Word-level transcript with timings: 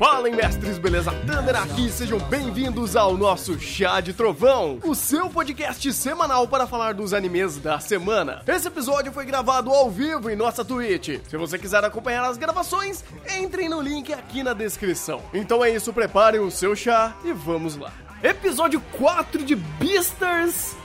Fala, 0.00 0.30
mestres, 0.30 0.78
beleza? 0.78 1.12
Thunder 1.12 1.54
aqui, 1.54 1.90
sejam 1.90 2.18
bem-vindos 2.20 2.96
ao 2.96 3.18
nosso 3.18 3.60
Chá 3.60 4.00
de 4.00 4.14
Trovão, 4.14 4.78
o 4.82 4.94
seu 4.94 5.28
podcast 5.28 5.92
semanal 5.92 6.48
para 6.48 6.66
falar 6.66 6.94
dos 6.94 7.12
animes 7.12 7.58
da 7.58 7.78
semana. 7.78 8.40
Esse 8.46 8.68
episódio 8.68 9.12
foi 9.12 9.26
gravado 9.26 9.70
ao 9.70 9.90
vivo 9.90 10.30
em 10.30 10.36
nossa 10.36 10.64
Twitch. 10.64 11.20
Se 11.28 11.36
você 11.36 11.58
quiser 11.58 11.84
acompanhar 11.84 12.24
as 12.24 12.38
gravações, 12.38 13.04
entrem 13.38 13.68
no 13.68 13.82
link 13.82 14.10
aqui 14.10 14.42
na 14.42 14.54
descrição. 14.54 15.20
Então 15.34 15.62
é 15.62 15.68
isso, 15.68 15.92
preparem 15.92 16.40
o 16.40 16.50
seu 16.50 16.74
chá 16.74 17.14
e 17.22 17.34
vamos 17.34 17.76
lá. 17.76 17.92
Episódio 18.22 18.80
4 18.96 19.44
de 19.44 19.54
Beasters 19.54 20.76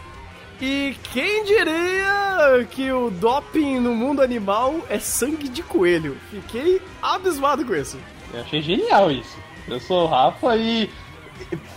e 0.62 0.94
quem 1.14 1.46
diria 1.46 2.66
que 2.70 2.92
o 2.92 3.10
doping 3.10 3.80
no 3.80 3.96
mundo 3.96 4.22
animal 4.22 4.76
é 4.90 5.00
sangue 5.00 5.48
de 5.48 5.64
coelho? 5.64 6.18
Fiquei 6.30 6.82
abismado 7.02 7.66
com 7.66 7.76
isso. 7.76 7.98
Eu 8.36 8.42
achei 8.42 8.62
genial 8.62 9.10
isso. 9.10 9.38
Eu 9.66 9.80
sou 9.80 10.04
o 10.04 10.08
Rafa 10.08 10.58
e 10.58 10.90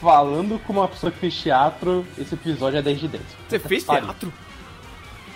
falando 0.01 0.61
como 0.67 0.81
uma 0.81 0.89
pessoa 0.89 1.13
que 1.13 1.19
fez 1.19 1.35
teatro, 1.37 2.05
esse 2.19 2.35
episódio 2.35 2.79
é 2.79 2.83
10 2.83 3.01
de 3.01 3.09
10. 3.09 3.23
Você 3.49 3.59
fez 3.61 3.85
teatro? 3.85 4.33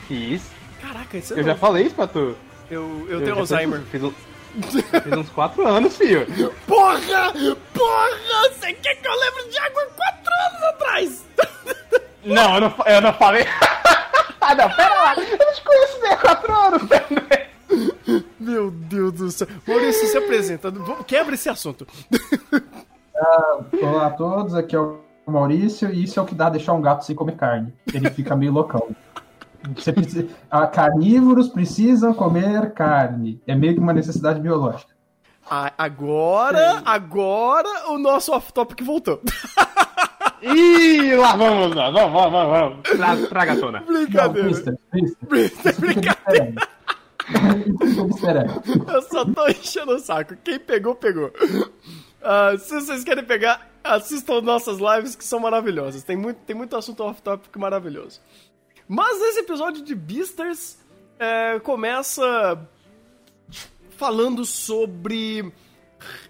Fiz. 0.08 0.50
Caraca, 0.80 1.16
isso 1.16 1.34
é 1.34 1.40
Eu 1.40 1.44
já 1.44 1.54
falei 1.54 1.86
isso 1.86 1.94
pra 1.94 2.08
tu. 2.08 2.36
Eu, 2.68 3.06
eu, 3.08 3.20
eu 3.20 3.24
tenho 3.24 3.38
Alzheimer. 3.38 3.82
Fiz, 3.82 4.02
fiz, 4.02 5.12
uns 5.12 5.30
4 5.30 5.66
anos, 5.66 5.96
filho. 5.96 6.26
Porra! 6.66 7.32
Porra! 7.72 8.48
Você 8.50 8.72
quer 8.74 8.96
que 8.96 9.06
eu 9.06 9.12
lembre 9.12 9.48
de 9.48 9.58
água 9.58 9.86
4 9.96 10.32
anos 10.48 10.62
atrás? 10.64 11.24
Não, 12.24 12.54
eu 12.56 12.60
não, 12.60 12.74
eu 12.86 13.00
não 13.00 13.12
falei. 13.14 13.46
ah, 14.40 14.54
não, 14.56 14.70
pera 14.70 14.94
lá. 14.94 15.14
Eu 15.16 15.38
não 15.38 15.54
te 15.54 15.62
conheço 15.62 16.00
nem 16.02 16.12
há 16.12 16.16
4 16.16 16.54
anos 16.54 16.82
também. 16.90 17.41
Meu 18.42 18.70
Deus 18.70 19.12
do 19.12 19.30
céu. 19.30 19.46
Maurício, 19.66 20.08
se 20.08 20.18
apresenta. 20.18 20.72
Quebra 21.06 21.34
esse 21.34 21.48
assunto. 21.48 21.86
Uh, 22.52 23.86
olá 23.86 24.06
a 24.06 24.10
todos, 24.10 24.54
aqui 24.54 24.74
é 24.74 24.80
o 24.80 24.98
Maurício 25.26 25.90
e 25.92 26.02
isso 26.02 26.18
é 26.18 26.22
o 26.22 26.26
que 26.26 26.34
dá 26.34 26.50
deixar 26.50 26.72
um 26.72 26.80
gato 26.80 27.04
sem 27.04 27.14
comer 27.14 27.36
carne. 27.36 27.72
Ele 27.94 28.10
fica 28.10 28.34
meio 28.34 28.52
loucão. 28.52 28.88
Você 29.76 29.92
precisa, 29.92 30.26
ah, 30.50 30.66
carnívoros 30.66 31.48
precisam 31.48 32.12
comer 32.12 32.72
carne. 32.72 33.40
É 33.46 33.54
meio 33.54 33.74
que 33.74 33.80
uma 33.80 33.92
necessidade 33.92 34.40
biológica. 34.40 34.92
Ah, 35.48 35.72
agora, 35.78 36.78
Sim. 36.78 36.82
agora 36.84 37.90
o 37.90 37.98
nosso 37.98 38.32
off-topic 38.32 38.82
voltou. 38.82 39.20
Ih, 40.42 41.14
lá 41.14 41.36
vamos, 41.36 41.76
lá, 41.76 41.90
vamos, 41.90 42.12
vamos, 42.12 42.50
vamos. 42.50 42.82
Tra, 42.82 43.16
traga 43.28 43.52
a 43.52 43.56
tona. 43.56 43.80
Brincadeira. 43.82 44.50
Não, 44.50 45.76
brincadeira. 45.78 46.54
Eu 48.92 49.02
só 49.02 49.24
tô 49.24 49.48
enchendo 49.48 49.92
o 49.92 49.98
saco. 49.98 50.36
Quem 50.42 50.58
pegou, 50.58 50.94
pegou. 50.94 51.28
Uh, 51.28 52.58
se 52.58 52.74
vocês 52.74 53.04
querem 53.04 53.24
pegar, 53.24 53.70
assistam 53.82 54.40
nossas 54.40 54.78
lives 54.78 55.16
que 55.16 55.24
são 55.24 55.40
maravilhosas. 55.40 56.02
Tem 56.02 56.16
muito, 56.16 56.38
tem 56.38 56.54
muito 56.54 56.76
assunto 56.76 57.02
off-topic 57.02 57.54
maravilhoso. 57.56 58.20
Mas 58.88 59.20
esse 59.20 59.40
episódio 59.40 59.82
de 59.82 59.94
Beasters 59.94 60.78
é, 61.18 61.58
começa 61.60 62.68
falando 63.96 64.44
sobre 64.44 65.52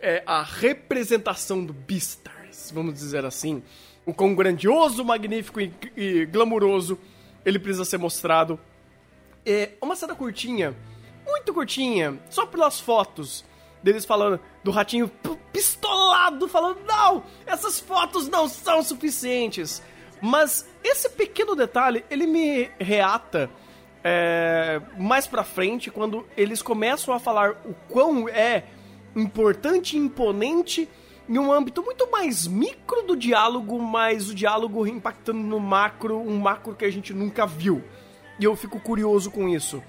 é, 0.00 0.22
a 0.27 0.42
representação 0.42 1.64
do 1.64 1.72
Beastars, 1.72 2.70
vamos 2.70 2.94
dizer 2.94 3.25
assim. 3.25 3.62
O 4.05 4.12
quão 4.12 4.34
grandioso, 4.34 5.05
magnífico 5.05 5.61
e, 5.61 5.72
e 5.97 6.27
glamuroso 6.27 6.98
ele 7.44 7.59
precisa 7.59 7.84
ser 7.84 7.98
mostrado 7.98 8.59
é 9.44 9.70
uma 9.81 9.97
cena 9.97 10.14
curtinha, 10.14 10.77
muito 11.33 11.52
curtinha, 11.55 12.19
só 12.30 12.47
pelas 12.47 12.78
fotos 12.78 13.44
deles 13.82 14.04
falando 14.04 14.38
do 14.62 14.70
ratinho 14.70 15.10
pistolado, 15.53 16.47
falando: 16.47 16.78
não, 16.87 17.25
essas 17.44 17.81
fotos 17.81 18.28
não 18.28 18.48
são 18.48 18.82
suficientes. 18.82 19.82
Mas 20.20 20.69
esse 20.84 21.09
pequeno 21.10 21.56
detalhe, 21.56 22.04
ele 22.09 22.26
me 22.26 22.70
reata 22.78 23.50
é, 24.04 24.81
mais 24.97 25.26
pra 25.26 25.43
frente, 25.43 25.91
quando 25.91 26.25
eles 26.37 26.62
começam 26.62 27.12
a 27.12 27.19
falar 27.19 27.53
o 27.64 27.75
quão 27.88 28.28
é 28.28 28.64
importante 29.16 29.97
e 29.97 30.00
imponente 30.00 30.88
em 31.28 31.38
um 31.38 31.53
âmbito 31.53 31.82
muito 31.82 32.10
mais 32.10 32.47
micro 32.47 33.03
do 33.03 33.16
diálogo, 33.16 33.81
mas 33.81 34.28
o 34.28 34.34
diálogo 34.34 34.87
impactando 34.87 35.41
no 35.41 35.59
macro, 35.59 36.19
um 36.19 36.38
macro 36.38 36.75
que 36.75 36.84
a 36.84 36.91
gente 36.91 37.12
nunca 37.12 37.47
viu. 37.47 37.82
E 38.38 38.44
eu 38.44 38.56
fico 38.56 38.81
curioso 38.81 39.31
com 39.31 39.49
isso. 39.49 39.82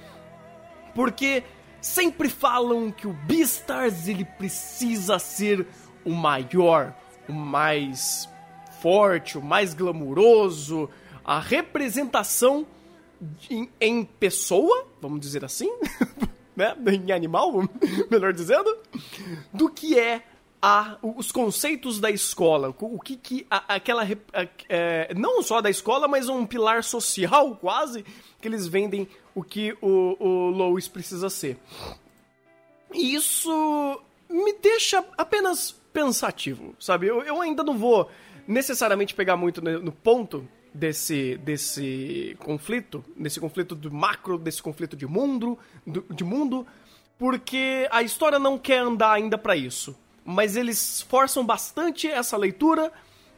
Porque 0.93 1.43
sempre 1.81 2.29
falam 2.29 2.91
que 2.91 3.07
o 3.07 3.13
Beastars 3.13 4.07
ele 4.07 4.25
precisa 4.25 5.19
ser 5.19 5.67
o 6.05 6.11
maior, 6.11 6.95
o 7.27 7.33
mais 7.33 8.29
forte, 8.81 9.37
o 9.37 9.41
mais 9.41 9.73
glamuroso, 9.73 10.89
a 11.23 11.39
representação 11.39 12.65
em, 13.49 13.69
em 13.79 14.03
pessoa, 14.03 14.87
vamos 15.01 15.19
dizer 15.19 15.45
assim, 15.45 15.71
né? 16.55 16.75
em 16.85 17.11
animal, 17.11 17.67
melhor 18.11 18.33
dizendo, 18.33 18.77
do 19.53 19.69
que 19.69 19.97
é 19.97 20.23
a, 20.65 20.95
os 21.01 21.29
conceitos 21.29 21.99
da 21.99 22.09
escola, 22.09 22.73
o 22.79 22.97
que 22.97 23.17
que 23.17 23.45
a, 23.51 23.75
aquela 23.75 24.03
a, 24.03 24.47
é, 24.69 25.13
não 25.13 25.43
só 25.43 25.59
da 25.59 25.69
escola, 25.69 26.07
mas 26.07 26.29
um 26.29 26.45
pilar 26.45 26.85
social 26.85 27.53
quase 27.59 28.05
que 28.39 28.47
eles 28.47 28.65
vendem 28.65 29.05
o 29.35 29.43
que 29.43 29.75
o, 29.81 30.15
o 30.17 30.49
Lois 30.51 30.87
precisa 30.87 31.29
ser. 31.29 31.57
E 32.93 33.13
isso 33.13 34.01
me 34.29 34.53
deixa 34.53 35.03
apenas 35.17 35.75
pensativo, 35.91 36.73
sabe? 36.79 37.07
Eu, 37.07 37.21
eu 37.23 37.41
ainda 37.41 37.61
não 37.61 37.77
vou 37.77 38.09
necessariamente 38.47 39.13
pegar 39.13 39.35
muito 39.35 39.61
no, 39.61 39.81
no 39.81 39.91
ponto 39.91 40.47
desse, 40.73 41.35
desse 41.39 42.37
conflito, 42.39 43.03
desse 43.17 43.37
conflito 43.37 43.75
do 43.75 43.91
macro, 43.91 44.37
desse 44.37 44.63
conflito 44.63 44.95
de 44.95 45.05
mundo, 45.05 45.59
do, 45.85 46.05
de 46.09 46.23
mundo, 46.23 46.65
porque 47.19 47.85
a 47.91 48.01
história 48.01 48.39
não 48.39 48.57
quer 48.57 48.79
andar 48.79 49.11
ainda 49.11 49.37
para 49.37 49.57
isso. 49.57 49.93
Mas 50.25 50.55
eles 50.55 51.01
forçam 51.01 51.45
bastante 51.45 52.07
essa 52.07 52.37
leitura 52.37 52.91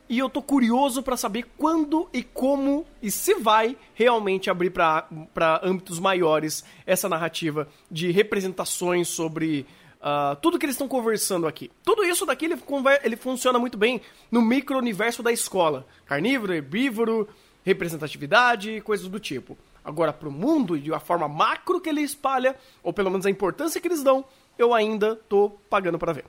e 0.08 0.20
eu 0.20 0.30
tô 0.30 0.42
curioso 0.42 1.02
para 1.02 1.18
saber 1.18 1.46
quando 1.58 2.08
e 2.14 2.22
como 2.22 2.86
e 3.02 3.10
se 3.10 3.34
vai 3.36 3.76
realmente 3.96 4.50
abrir 4.50 4.70
para 4.70 5.62
âmbitos 5.64 6.00
maiores 6.00 6.64
essa 6.86 7.10
narrativa 7.10 7.68
de 7.90 8.12
representações 8.12 9.08
sobre 9.08 9.66
uh, 10.00 10.36
tudo 10.36 10.60
que 10.60 10.66
eles 10.66 10.76
estão 10.76 10.88
conversando 10.88 11.48
aqui. 11.48 11.72
Tudo 11.84 12.04
isso 12.04 12.26
daqui 12.26 12.46
ele, 12.46 12.56
ele 13.04 13.16
funciona 13.16 13.58
muito 13.58 13.78
bem 13.80 14.00
no 14.32 14.44
micro-universo 14.44 15.24
da 15.24 15.32
escola: 15.32 15.88
carnívoro, 16.06 16.54
herbívoro, 16.54 17.28
representatividade, 17.64 18.82
coisas 18.82 19.08
do 19.08 19.20
tipo. 19.20 19.58
Agora, 19.84 20.14
pro 20.14 20.32
mundo 20.32 20.78
e 20.78 20.94
a 20.94 21.00
forma 21.00 21.28
macro 21.28 21.82
que 21.82 21.90
ele 21.90 22.02
espalha, 22.02 22.56
ou 22.84 22.94
pelo 22.94 23.10
menos 23.10 23.26
a 23.26 23.30
importância 23.30 23.82
que 23.82 23.88
eles 23.88 24.04
dão, 24.04 24.26
eu 24.58 24.74
ainda 24.74 25.16
tô 25.16 25.52
pagando 25.70 26.00
para 26.00 26.14
ver. 26.14 26.26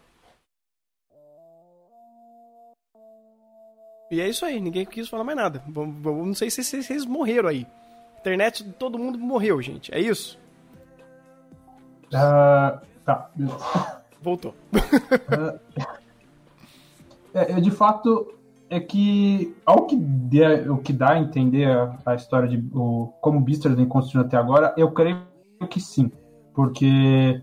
E 4.11 4.21
é 4.21 4.28
isso 4.28 4.44
aí, 4.44 4.61
ninguém 4.61 4.84
quis 4.84 5.09
falar 5.09 5.25
mais 5.25 5.37
nada. 5.37 5.62
Não 5.67 6.34
sei 6.34 6.50
se 6.50 6.62
vocês 6.62 7.05
morreram 7.05 7.49
aí. 7.49 7.67
Internet, 8.21 8.65
todo 8.78 8.99
mundo 8.99 9.19
morreu, 9.19 9.61
gente. 9.61 9.93
É 9.93 10.00
isso? 10.00 10.39
Uh, 12.06 12.78
tá. 13.05 13.31
Voltou. 14.22 14.55
uh, 14.72 15.61
é, 17.34 17.61
de 17.61 17.71
fato, 17.71 18.34
é 18.69 18.81
que 18.81 19.55
ao 19.65 19.87
que, 19.87 19.97
o 20.69 20.78
que 20.78 20.93
dá 20.93 21.12
a 21.12 21.19
entender 21.19 21.67
a, 21.67 21.97
a 22.05 22.14
história 22.14 22.49
de 22.49 22.64
o, 22.75 23.12
como 23.20 23.38
o 23.38 23.43
Beasters 23.43 23.75
vem 23.75 23.87
construindo 23.87 24.26
até 24.26 24.37
agora, 24.37 24.75
eu 24.76 24.91
creio 24.91 25.23
que 25.69 25.81
sim. 25.81 26.11
Porque, 26.55 27.41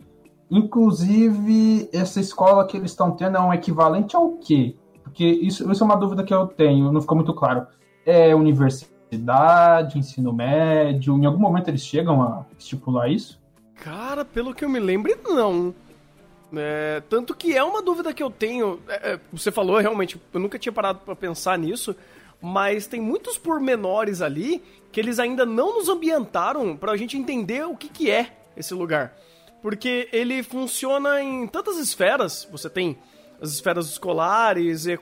inclusive, 0.49 1.89
essa 1.93 2.19
escola 2.19 2.65
que 2.65 2.75
eles 2.75 2.91
estão 2.91 3.11
tendo 3.11 3.37
é 3.37 3.41
um 3.41 3.53
equivalente 3.53 4.15
ao 4.15 4.31
quê? 4.37 4.75
Porque 5.13 5.25
isso, 5.25 5.71
isso 5.71 5.83
é 5.83 5.85
uma 5.85 5.95
dúvida 5.95 6.23
que 6.23 6.33
eu 6.33 6.47
tenho, 6.47 6.91
não 6.91 6.99
ficou 6.99 7.15
muito 7.15 7.35
claro. 7.35 7.67
É 8.03 8.33
universidade, 8.33 9.99
ensino 9.99 10.33
médio? 10.33 11.15
Em 11.15 11.27
algum 11.27 11.39
momento 11.39 11.67
eles 11.67 11.85
chegam 11.85 12.23
a 12.23 12.45
estipular 12.57 13.11
isso? 13.11 13.39
Cara, 13.75 14.25
pelo 14.25 14.55
que 14.55 14.65
eu 14.65 14.69
me 14.69 14.79
lembro, 14.79 15.15
não. 15.23 15.73
É, 16.55 17.03
tanto 17.07 17.35
que 17.35 17.55
é 17.55 17.63
uma 17.63 17.79
dúvida 17.83 18.11
que 18.11 18.23
eu 18.23 18.31
tenho. 18.31 18.79
É, 18.87 19.13
é 19.13 19.19
você 19.31 19.51
falou 19.51 19.77
realmente, 19.77 20.19
eu 20.33 20.39
nunca 20.39 20.57
tinha 20.57 20.73
parado 20.73 21.01
para 21.05 21.15
pensar 21.15 21.59
nisso, 21.59 21.95
mas 22.41 22.87
tem 22.87 22.99
muitos 22.99 23.37
pormenores 23.37 24.19
ali 24.19 24.63
que 24.91 24.99
eles 24.99 25.19
ainda 25.19 25.45
não 25.45 25.75
nos 25.75 25.89
ambientaram 25.89 26.75
pra 26.75 26.97
gente 26.97 27.15
entender 27.15 27.67
o 27.67 27.77
que, 27.77 27.87
que 27.87 28.09
é 28.09 28.35
esse 28.57 28.73
lugar. 28.73 29.15
Porque 29.61 30.09
ele 30.11 30.41
funciona 30.41 31.21
em 31.21 31.45
tantas 31.45 31.77
esferas. 31.77 32.47
Você 32.51 32.67
tem 32.67 32.97
as 33.43 33.51
esferas 33.51 33.89
escolares 33.89 34.85
e, 34.85 34.97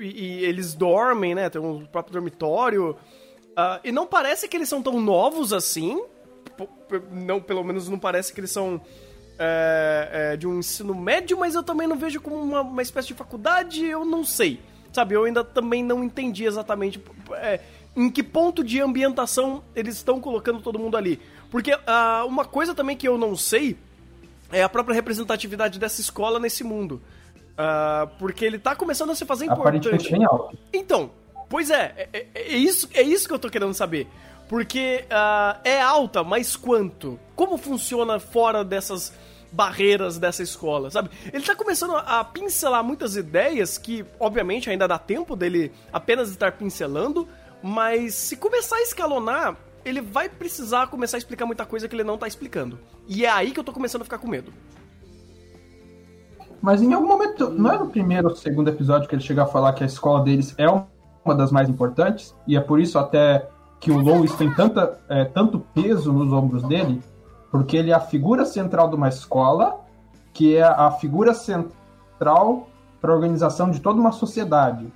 e, 0.00 0.44
eles 0.44 0.74
dormem, 0.74 1.32
né? 1.32 1.48
Tem 1.48 1.62
um 1.62 1.86
próprio 1.86 2.14
dormitório. 2.14 2.90
Uh, 3.52 3.78
e 3.84 3.92
não 3.92 4.04
parece 4.04 4.48
que 4.48 4.56
eles 4.56 4.68
são 4.68 4.82
tão 4.82 5.00
novos 5.00 5.52
assim. 5.52 6.02
Não, 7.12 7.40
pelo 7.40 7.62
menos 7.62 7.88
não 7.88 7.98
parece 7.98 8.32
que 8.32 8.40
eles 8.40 8.50
são 8.50 8.80
é, 9.38 10.32
é, 10.32 10.36
de 10.36 10.44
um 10.44 10.58
ensino 10.58 10.92
médio, 10.92 11.38
mas 11.38 11.54
eu 11.54 11.62
também 11.62 11.86
não 11.86 11.96
vejo 11.96 12.20
como 12.20 12.34
uma, 12.34 12.62
uma, 12.62 12.82
espécie 12.82 13.08
de 13.08 13.14
faculdade, 13.14 13.84
eu 13.84 14.04
não 14.04 14.24
sei. 14.24 14.60
Sabe, 14.92 15.14
eu 15.14 15.24
ainda 15.24 15.44
também 15.44 15.82
não 15.82 16.02
entendi 16.02 16.44
exatamente 16.44 17.02
é, 17.32 17.60
em 17.96 18.10
que 18.10 18.24
ponto 18.24 18.64
de 18.64 18.80
ambientação 18.80 19.62
eles 19.74 19.94
estão 19.94 20.20
colocando 20.20 20.60
todo 20.60 20.80
mundo 20.80 20.96
ali. 20.96 21.20
Porque 21.48 21.72
uh, 21.72 22.26
uma 22.26 22.44
coisa 22.44 22.74
também 22.74 22.96
que 22.96 23.06
eu 23.06 23.16
não 23.16 23.36
sei 23.36 23.76
é 24.50 24.64
a 24.64 24.68
própria 24.68 24.94
representatividade 24.94 25.78
dessa 25.78 26.00
escola 26.00 26.40
nesse 26.40 26.64
mundo. 26.64 27.00
Uh, 27.54 28.08
porque 28.18 28.44
ele 28.44 28.58
tá 28.58 28.74
começando 28.74 29.10
a 29.10 29.14
se 29.14 29.24
fazer 29.24 29.46
importante. 29.46 30.10
Bem 30.10 30.24
alto. 30.24 30.58
Então, 30.72 31.10
pois 31.48 31.70
é, 31.70 32.08
é, 32.12 32.26
é, 32.34 32.56
isso, 32.56 32.88
é 32.92 33.02
isso 33.02 33.28
que 33.28 33.34
eu 33.34 33.38
tô 33.38 33.48
querendo 33.48 33.74
saber. 33.74 34.08
Porque 34.48 35.04
uh, 35.04 35.60
é 35.64 35.80
alta, 35.80 36.22
mas 36.22 36.56
quanto? 36.56 37.18
Como 37.34 37.56
funciona 37.56 38.18
fora 38.18 38.64
dessas 38.64 39.12
barreiras 39.54 40.18
dessa 40.18 40.42
escola, 40.42 40.90
sabe? 40.90 41.10
Ele 41.32 41.44
tá 41.44 41.54
começando 41.54 41.96
a 41.96 42.24
pincelar 42.24 42.82
muitas 42.82 43.16
ideias 43.16 43.78
que, 43.78 44.04
obviamente, 44.18 44.68
ainda 44.68 44.88
dá 44.88 44.98
tempo 44.98 45.36
dele 45.36 45.72
apenas 45.92 46.28
estar 46.28 46.52
pincelando, 46.52 47.28
mas 47.62 48.14
se 48.14 48.36
começar 48.36 48.76
a 48.76 48.82
escalonar, 48.82 49.56
ele 49.84 50.00
vai 50.00 50.28
precisar 50.28 50.88
começar 50.88 51.16
a 51.16 51.18
explicar 51.18 51.46
muita 51.46 51.64
coisa 51.64 51.88
que 51.88 51.94
ele 51.94 52.02
não 52.02 52.18
tá 52.18 52.26
explicando. 52.26 52.80
E 53.06 53.24
é 53.24 53.30
aí 53.30 53.52
que 53.52 53.60
eu 53.60 53.64
tô 53.64 53.72
começando 53.72 54.02
a 54.02 54.04
ficar 54.04 54.18
com 54.18 54.26
medo. 54.26 54.52
Mas 56.64 56.80
em 56.80 56.94
algum 56.94 57.06
momento, 57.06 57.50
não 57.50 57.70
é 57.70 57.78
no 57.78 57.88
primeiro 57.88 58.30
ou 58.30 58.34
segundo 58.34 58.68
episódio 58.68 59.06
que 59.06 59.14
ele 59.14 59.20
chega 59.20 59.42
a 59.42 59.46
falar 59.46 59.74
que 59.74 59.84
a 59.84 59.86
escola 59.86 60.24
deles 60.24 60.54
é 60.56 60.66
uma 60.66 61.34
das 61.34 61.52
mais 61.52 61.68
importantes, 61.68 62.34
e 62.46 62.56
é 62.56 62.60
por 62.60 62.80
isso 62.80 62.98
até 62.98 63.46
que 63.78 63.90
o 63.90 64.00
Lois 64.00 64.34
tem 64.34 64.50
tanta, 64.54 64.98
é, 65.10 65.26
tanto 65.26 65.58
peso 65.74 66.10
nos 66.10 66.32
ombros 66.32 66.62
dele, 66.62 67.02
porque 67.50 67.76
ele 67.76 67.90
é 67.90 67.94
a 67.94 68.00
figura 68.00 68.46
central 68.46 68.88
de 68.88 68.96
uma 68.96 69.10
escola, 69.10 69.78
que 70.32 70.56
é 70.56 70.62
a 70.62 70.90
figura 70.92 71.34
central 71.34 72.66
para 72.98 73.12
a 73.12 73.14
organização 73.14 73.70
de 73.70 73.78
toda 73.78 74.00
uma 74.00 74.12
sociedade, 74.12 74.90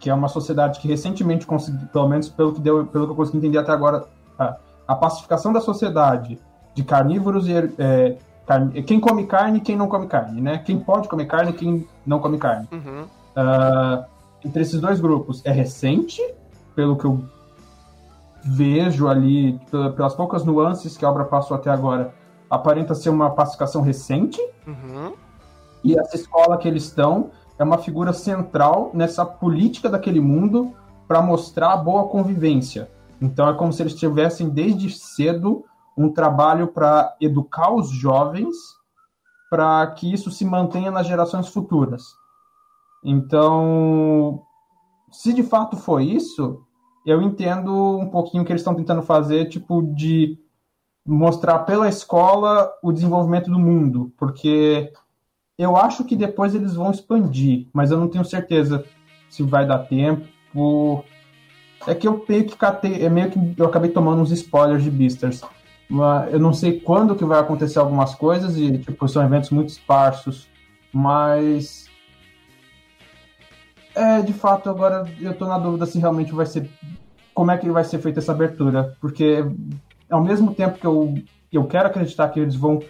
que 0.00 0.08
é 0.08 0.14
uma 0.14 0.28
sociedade 0.28 0.80
que 0.80 0.88
recentemente 0.88 1.44
conseguiu, 1.44 1.88
pelo 1.88 2.08
menos 2.08 2.30
pelo 2.30 2.54
que, 2.54 2.60
deu, 2.62 2.86
pelo 2.86 3.04
que 3.04 3.12
eu 3.12 3.16
consegui 3.16 3.36
entender 3.36 3.58
até 3.58 3.72
agora, 3.72 4.06
a, 4.38 4.56
a 4.88 4.94
pacificação 4.94 5.52
da 5.52 5.60
sociedade 5.60 6.38
de 6.74 6.82
carnívoros 6.82 7.46
e 7.48 7.52
é, 7.78 8.16
carne, 8.52 8.82
quem 8.82 9.00
come 9.00 9.26
carne 9.26 9.58
e 9.58 9.60
quem 9.60 9.76
não 9.76 9.88
come 9.88 10.06
carne, 10.06 10.40
né? 10.40 10.58
Quem 10.58 10.78
pode 10.78 11.08
comer 11.08 11.26
carne 11.26 11.50
e 11.50 11.54
quem 11.54 11.88
não 12.06 12.18
come 12.18 12.38
carne. 12.38 12.68
Uhum. 12.70 13.04
Uh, 13.36 14.04
entre 14.44 14.62
esses 14.62 14.80
dois 14.80 15.00
grupos 15.00 15.40
é 15.44 15.50
recente, 15.50 16.20
pelo 16.74 16.96
que 16.96 17.04
eu 17.04 17.24
vejo 18.44 19.08
ali, 19.08 19.58
pelas 19.70 20.14
poucas 20.14 20.44
nuances 20.44 20.96
que 20.96 21.04
a 21.04 21.10
obra 21.10 21.24
passou 21.24 21.56
até 21.56 21.70
agora, 21.70 22.12
aparenta 22.50 22.94
ser 22.94 23.10
uma 23.10 23.30
pacificação 23.30 23.82
recente. 23.82 24.40
Uhum. 24.66 25.12
E 25.84 25.98
essa 25.98 26.16
escola 26.16 26.58
que 26.58 26.68
eles 26.68 26.84
estão 26.84 27.30
é 27.58 27.64
uma 27.64 27.78
figura 27.78 28.12
central 28.12 28.90
nessa 28.92 29.24
política 29.24 29.88
daquele 29.88 30.20
mundo 30.20 30.72
para 31.06 31.22
mostrar 31.22 31.72
a 31.72 31.76
boa 31.76 32.08
convivência. 32.08 32.88
Então 33.20 33.48
é 33.48 33.54
como 33.54 33.72
se 33.72 33.82
eles 33.82 33.94
tivessem 33.94 34.48
desde 34.48 34.90
cedo 34.90 35.64
um 35.96 36.10
trabalho 36.10 36.68
para 36.68 37.14
educar 37.20 37.72
os 37.72 37.90
jovens 37.90 38.56
para 39.50 39.86
que 39.88 40.10
isso 40.10 40.30
se 40.30 40.44
mantenha 40.44 40.90
nas 40.90 41.06
gerações 41.06 41.48
futuras. 41.48 42.02
Então, 43.04 44.42
se 45.10 45.32
de 45.34 45.42
fato 45.42 45.76
foi 45.76 46.04
isso, 46.04 46.64
eu 47.04 47.20
entendo 47.20 47.98
um 47.98 48.08
pouquinho 48.08 48.42
o 48.42 48.46
que 48.46 48.52
eles 48.52 48.62
estão 48.62 48.74
tentando 48.74 49.02
fazer, 49.02 49.50
tipo, 49.50 49.82
de 49.82 50.38
mostrar 51.04 51.60
pela 51.60 51.88
escola 51.88 52.72
o 52.82 52.92
desenvolvimento 52.92 53.50
do 53.50 53.58
mundo, 53.58 54.12
porque 54.16 54.92
eu 55.58 55.76
acho 55.76 56.04
que 56.04 56.16
depois 56.16 56.54
eles 56.54 56.74
vão 56.74 56.90
expandir, 56.90 57.68
mas 57.72 57.90
eu 57.90 57.98
não 57.98 58.08
tenho 58.08 58.24
certeza 58.24 58.84
se 59.28 59.42
vai 59.42 59.66
dar 59.66 59.80
tempo. 59.80 61.04
É 61.86 61.94
que 61.94 62.06
eu 62.06 62.24
meio 62.26 62.46
que 62.46 62.56
catei, 62.56 63.04
é 63.04 63.10
meio 63.10 63.30
que 63.30 63.54
eu 63.58 63.66
acabei 63.66 63.90
tomando 63.90 64.22
uns 64.22 64.30
spoilers 64.30 64.82
de 64.82 64.90
Beasters. 64.90 65.42
Eu 66.30 66.38
não 66.38 66.52
sei 66.52 66.80
quando 66.80 67.14
que 67.14 67.24
vai 67.24 67.38
acontecer 67.38 67.78
algumas 67.78 68.14
coisas 68.14 68.56
e 68.56 68.78
tipo 68.78 69.06
são 69.08 69.22
eventos 69.22 69.50
muito 69.50 69.68
esparsos, 69.68 70.48
mas 70.92 71.90
é, 73.94 74.22
de 74.22 74.32
fato, 74.32 74.70
agora 74.70 75.04
eu 75.20 75.34
tô 75.34 75.46
na 75.46 75.58
dúvida 75.58 75.86
se 75.86 75.98
realmente 75.98 76.32
vai 76.32 76.46
ser. 76.46 76.68
Como 77.34 77.50
é 77.50 77.58
que 77.58 77.70
vai 77.70 77.84
ser 77.84 77.98
feita 77.98 78.20
essa 78.20 78.32
abertura? 78.32 78.96
Porque 79.00 79.44
ao 80.10 80.22
mesmo 80.22 80.54
tempo 80.54 80.78
que 80.78 80.86
eu, 80.86 81.14
eu 81.52 81.64
quero 81.64 81.88
acreditar 81.88 82.28
que 82.28 82.40
eles 82.40 82.54
vão 82.54 82.80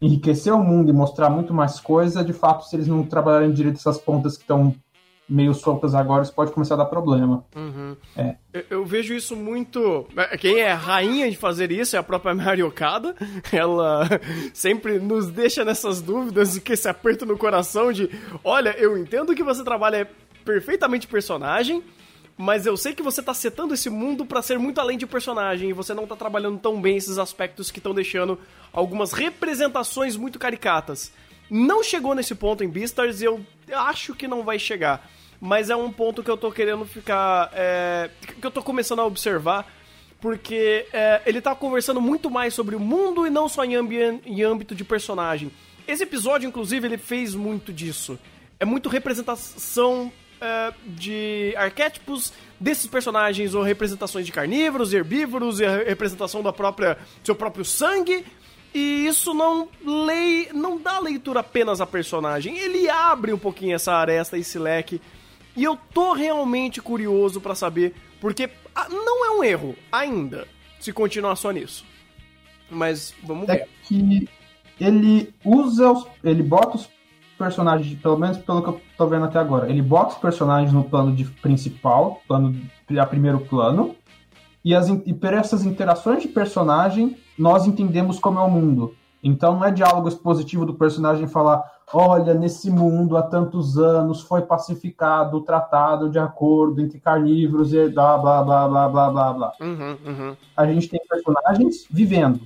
enriquecer 0.00 0.52
o 0.52 0.62
mundo 0.62 0.90
e 0.90 0.92
mostrar 0.92 1.30
muito 1.30 1.54
mais 1.54 1.80
coisa, 1.80 2.24
de 2.24 2.32
fato, 2.32 2.64
se 2.64 2.76
eles 2.76 2.86
não 2.86 3.04
trabalharem 3.04 3.52
direito 3.52 3.76
essas 3.76 3.98
pontas 3.98 4.36
que 4.36 4.42
estão 4.42 4.74
meio 5.28 5.54
soltas 5.54 5.94
agora, 5.94 6.22
isso 6.22 6.34
pode 6.34 6.52
começar 6.52 6.74
a 6.74 6.78
dar 6.78 6.84
problema. 6.86 7.44
Uhum. 7.56 7.96
É. 8.16 8.36
Eu, 8.52 8.64
eu, 8.70 8.84
vejo 8.84 9.14
isso 9.14 9.34
muito. 9.34 10.06
É, 10.16 10.36
quem 10.36 10.60
é 10.60 10.72
rainha 10.72 11.30
de 11.30 11.36
fazer 11.36 11.72
isso 11.72 11.96
é 11.96 11.98
a 11.98 12.02
própria 12.02 12.34
Mario 12.34 12.68
Okada. 12.68 13.14
Ela 13.52 14.08
sempre 14.52 14.98
nos 14.98 15.28
deixa 15.30 15.64
nessas 15.64 16.00
dúvidas 16.00 16.56
e 16.56 16.60
que 16.60 16.72
esse 16.74 16.88
aperto 16.88 17.24
no 17.24 17.38
coração 17.38 17.92
de: 17.92 18.10
olha, 18.42 18.74
eu 18.78 18.98
entendo 18.98 19.34
que 19.34 19.42
você 19.42 19.64
trabalha 19.64 20.08
perfeitamente 20.44 21.06
personagem, 21.06 21.82
mas 22.36 22.66
eu 22.66 22.76
sei 22.76 22.94
que 22.94 23.02
você 23.02 23.22
tá 23.22 23.32
setando 23.32 23.72
esse 23.72 23.88
mundo 23.88 24.26
para 24.26 24.42
ser 24.42 24.58
muito 24.58 24.80
além 24.80 24.98
de 24.98 25.06
personagem 25.06 25.70
e 25.70 25.72
você 25.72 25.94
não 25.94 26.06
tá 26.06 26.14
trabalhando 26.14 26.58
tão 26.58 26.80
bem 26.80 26.96
esses 26.96 27.16
aspectos 27.16 27.70
que 27.70 27.78
estão 27.78 27.94
deixando 27.94 28.38
algumas 28.72 29.12
representações 29.12 30.16
muito 30.16 30.38
caricatas. 30.38 31.12
Não 31.50 31.82
chegou 31.82 32.14
nesse 32.14 32.34
ponto 32.34 32.64
em 32.64 32.68
Beastars 32.68 33.20
e 33.20 33.24
eu 33.24 33.44
acho 33.72 34.14
que 34.14 34.26
não 34.26 34.42
vai 34.42 34.58
chegar. 34.58 35.08
Mas 35.40 35.70
é 35.70 35.76
um 35.76 35.92
ponto 35.92 36.22
que 36.22 36.30
eu 36.30 36.36
tô 36.36 36.50
querendo 36.50 36.84
ficar. 36.86 37.50
É, 37.52 38.10
que 38.40 38.46
eu 38.46 38.50
tô 38.50 38.62
começando 38.62 39.00
a 39.00 39.04
observar. 39.04 39.70
Porque 40.20 40.86
é, 40.90 41.20
ele 41.26 41.40
tá 41.42 41.54
conversando 41.54 42.00
muito 42.00 42.30
mais 42.30 42.54
sobre 42.54 42.74
o 42.74 42.80
mundo 42.80 43.26
e 43.26 43.30
não 43.30 43.46
só 43.46 43.62
em, 43.62 43.74
em 44.24 44.42
âmbito 44.42 44.74
de 44.74 44.82
personagem. 44.82 45.52
Esse 45.86 46.02
episódio, 46.02 46.48
inclusive, 46.48 46.86
ele 46.86 46.96
fez 46.96 47.34
muito 47.34 47.70
disso. 47.70 48.18
É 48.58 48.64
muito 48.64 48.88
representação 48.88 50.10
é, 50.40 50.72
de 50.86 51.54
arquétipos 51.56 52.32
desses 52.58 52.86
personagens 52.86 53.54
ou 53.54 53.62
representações 53.62 54.24
de 54.24 54.32
carnívoros, 54.32 54.94
herbívoros 54.94 55.60
e 55.60 55.66
a 55.66 55.76
representação 55.76 56.42
da 56.42 56.52
própria 56.52 56.96
seu 57.22 57.34
próprio 57.34 57.64
sangue. 57.64 58.24
E 58.74 59.06
isso 59.06 59.32
não 59.32 59.68
lei, 59.84 60.48
não 60.52 60.80
dá 60.80 60.98
leitura 60.98 61.40
apenas 61.40 61.80
a 61.80 61.86
personagem, 61.86 62.58
ele 62.58 62.90
abre 62.90 63.32
um 63.32 63.38
pouquinho 63.38 63.76
essa 63.76 63.92
aresta, 63.92 64.36
esse 64.36 64.58
leque. 64.58 65.00
E 65.56 65.62
eu 65.62 65.78
tô 65.92 66.12
realmente 66.12 66.82
curioso 66.82 67.40
para 67.40 67.54
saber, 67.54 67.94
porque 68.20 68.50
ah, 68.74 68.88
não 68.88 69.24
é 69.24 69.30
um 69.38 69.44
erro 69.44 69.76
ainda 69.92 70.48
se 70.80 70.92
continuar 70.92 71.36
só 71.36 71.52
nisso. 71.52 71.84
Mas 72.68 73.14
vamos 73.22 73.48
é 73.48 73.58
ver. 73.58 73.68
Que 73.84 74.28
ele 74.80 75.32
usa 75.44 75.92
os, 75.92 76.06
ele 76.24 76.42
bota 76.42 76.76
os 76.76 76.88
personagens, 77.38 77.96
pelo 78.00 78.18
menos 78.18 78.38
pelo 78.38 78.62
que 78.62 78.68
eu 78.68 78.80
tô 78.96 79.06
vendo 79.06 79.24
até 79.26 79.38
agora, 79.38 79.70
ele 79.70 79.82
bota 79.82 80.14
os 80.14 80.20
personagens 80.20 80.72
no 80.72 80.82
plano 80.82 81.14
de 81.14 81.24
principal, 81.24 82.22
plano 82.26 82.60
a 82.98 83.06
primeiro 83.06 83.40
plano, 83.40 83.94
e, 84.64 84.74
as, 84.74 84.88
e 84.88 85.12
por 85.12 85.34
essas 85.34 85.64
interações 85.64 86.22
de 86.22 86.28
personagem, 86.28 87.16
nós 87.38 87.66
entendemos 87.66 88.18
como 88.18 88.38
é 88.38 88.42
o 88.42 88.50
mundo. 88.50 88.94
Então 89.22 89.54
não 89.54 89.64
é 89.64 89.70
diálogo 89.70 90.08
expositivo 90.08 90.66
do 90.66 90.74
personagem 90.74 91.26
falar, 91.26 91.62
olha, 91.92 92.34
nesse 92.34 92.70
mundo 92.70 93.16
há 93.16 93.22
tantos 93.22 93.78
anos 93.78 94.20
foi 94.20 94.42
pacificado, 94.42 95.40
tratado 95.40 96.10
de 96.10 96.18
acordo 96.18 96.80
entre 96.80 96.98
carnívoros 96.98 97.72
e 97.72 97.88
blá 97.88 98.18
blá 98.18 98.42
blá 98.42 98.68
blá 98.68 98.88
blá 98.88 99.10
blá 99.10 99.32
blá. 99.32 99.52
Uhum, 99.60 99.96
uhum. 100.06 100.36
A 100.56 100.66
gente 100.66 100.88
tem 100.88 101.00
personagens 101.08 101.86
vivendo. 101.90 102.40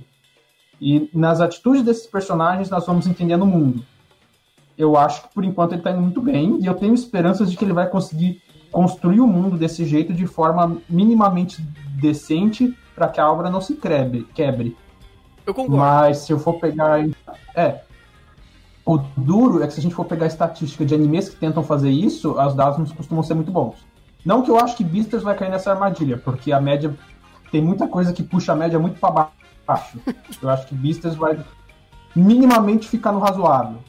E 0.79 1.09
nas 1.13 1.41
atitudes 1.41 1.83
desses 1.83 2.07
personagens 2.07 2.69
nós 2.69 2.85
vamos 2.85 3.07
entendendo 3.07 3.43
o 3.43 3.47
mundo 3.47 3.83
eu 4.79 4.95
acho 4.95 5.23
que 5.23 5.33
por 5.33 5.43
enquanto 5.43 5.73
ele 5.73 5.81
está 5.81 5.91
indo 5.91 6.01
muito 6.01 6.21
bem 6.21 6.57
e 6.61 6.65
eu 6.65 6.73
tenho 6.73 6.93
esperanças 6.93 7.51
de 7.51 7.57
que 7.57 7.65
ele 7.65 7.73
vai 7.73 7.89
conseguir 7.89 8.41
construir 8.71 9.19
o 9.19 9.27
mundo 9.27 9.57
desse 9.57 9.85
jeito 9.85 10.13
de 10.13 10.27
forma 10.27 10.77
minimamente 10.89 11.61
decente 11.99 12.77
para 12.95 13.07
que 13.07 13.19
a 13.19 13.31
obra 13.31 13.49
não 13.49 13.61
se 13.61 13.75
quebre, 13.75 14.27
quebre. 14.33 14.75
Eu 15.45 15.53
concordo. 15.53 15.77
Mas 15.77 16.19
se 16.19 16.31
eu 16.31 16.39
for 16.39 16.59
pegar. 16.59 16.99
É. 17.55 17.81
O 18.85 18.97
duro 19.15 19.61
é 19.61 19.67
que 19.67 19.73
se 19.73 19.79
a 19.79 19.83
gente 19.83 19.93
for 19.93 20.05
pegar 20.05 20.25
a 20.25 20.27
estatística 20.27 20.83
de 20.83 20.95
animes 20.95 21.29
que 21.29 21.35
tentam 21.35 21.63
fazer 21.63 21.91
isso, 21.91 22.39
os 22.39 22.55
dados 22.55 22.77
não 22.77 22.85
costumam 22.95 23.23
ser 23.23 23.35
muito 23.35 23.51
bons. 23.51 23.75
Não 24.25 24.41
que 24.41 24.49
eu 24.49 24.59
acho 24.59 24.75
que 24.75 24.83
Beasters 24.83 25.23
vai 25.23 25.35
cair 25.35 25.49
nessa 25.49 25.71
armadilha, 25.71 26.17
porque 26.17 26.51
a 26.51 26.59
média. 26.59 26.93
Tem 27.51 27.61
muita 27.61 27.87
coisa 27.87 28.13
que 28.13 28.21
puxa 28.21 28.53
a 28.53 28.55
média 28.55 28.77
muito 28.77 28.99
para 28.99 29.29
baixo. 29.65 29.99
Eu 30.39 30.49
acho 30.49 30.67
que 30.67 30.75
Beasters 30.75 31.15
vai 31.15 31.39
minimamente 32.15 32.87
ficar 32.87 33.11
no 33.11 33.19
razoável. 33.19 33.79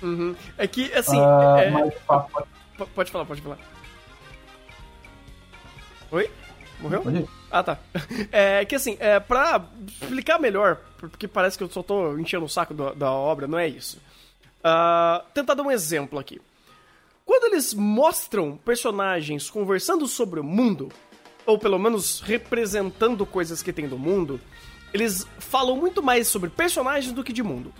Uhum. 0.00 0.34
É 0.56 0.66
que, 0.68 0.92
assim. 0.92 1.18
Uh, 1.18 1.56
é... 1.58 1.70
mas, 1.70 1.94
pode 2.94 3.10
falar, 3.10 3.24
pode 3.24 3.42
falar. 3.42 3.58
Oi? 6.10 6.30
Morreu? 6.80 7.02
Pode 7.02 7.18
ir. 7.18 7.28
Ah, 7.50 7.62
tá. 7.62 7.78
É 8.32 8.64
que 8.64 8.74
assim, 8.74 8.96
é, 9.00 9.20
pra 9.20 9.64
explicar 10.00 10.38
melhor, 10.38 10.80
porque 10.98 11.28
parece 11.28 11.56
que 11.56 11.64
eu 11.64 11.70
só 11.70 11.82
tô 11.82 12.16
enchendo 12.18 12.44
o 12.44 12.48
saco 12.48 12.74
da, 12.74 12.92
da 12.92 13.10
obra, 13.10 13.46
não 13.46 13.58
é 13.58 13.68
isso. 13.68 13.98
Ah, 14.62 15.24
tentar 15.34 15.54
dar 15.54 15.62
um 15.62 15.70
exemplo 15.70 16.18
aqui. 16.18 16.40
Quando 17.24 17.52
eles 17.52 17.74
mostram 17.74 18.56
personagens 18.56 19.48
conversando 19.48 20.06
sobre 20.08 20.40
o 20.40 20.44
mundo, 20.44 20.90
ou 21.46 21.58
pelo 21.58 21.78
menos 21.78 22.20
representando 22.20 23.24
coisas 23.24 23.62
que 23.62 23.72
tem 23.72 23.88
do 23.88 23.98
mundo, 23.98 24.40
eles 24.92 25.26
falam 25.38 25.76
muito 25.76 26.02
mais 26.02 26.26
sobre 26.28 26.50
personagens 26.50 27.12
do 27.12 27.22
que 27.22 27.32
de 27.32 27.42
mundo. 27.42 27.72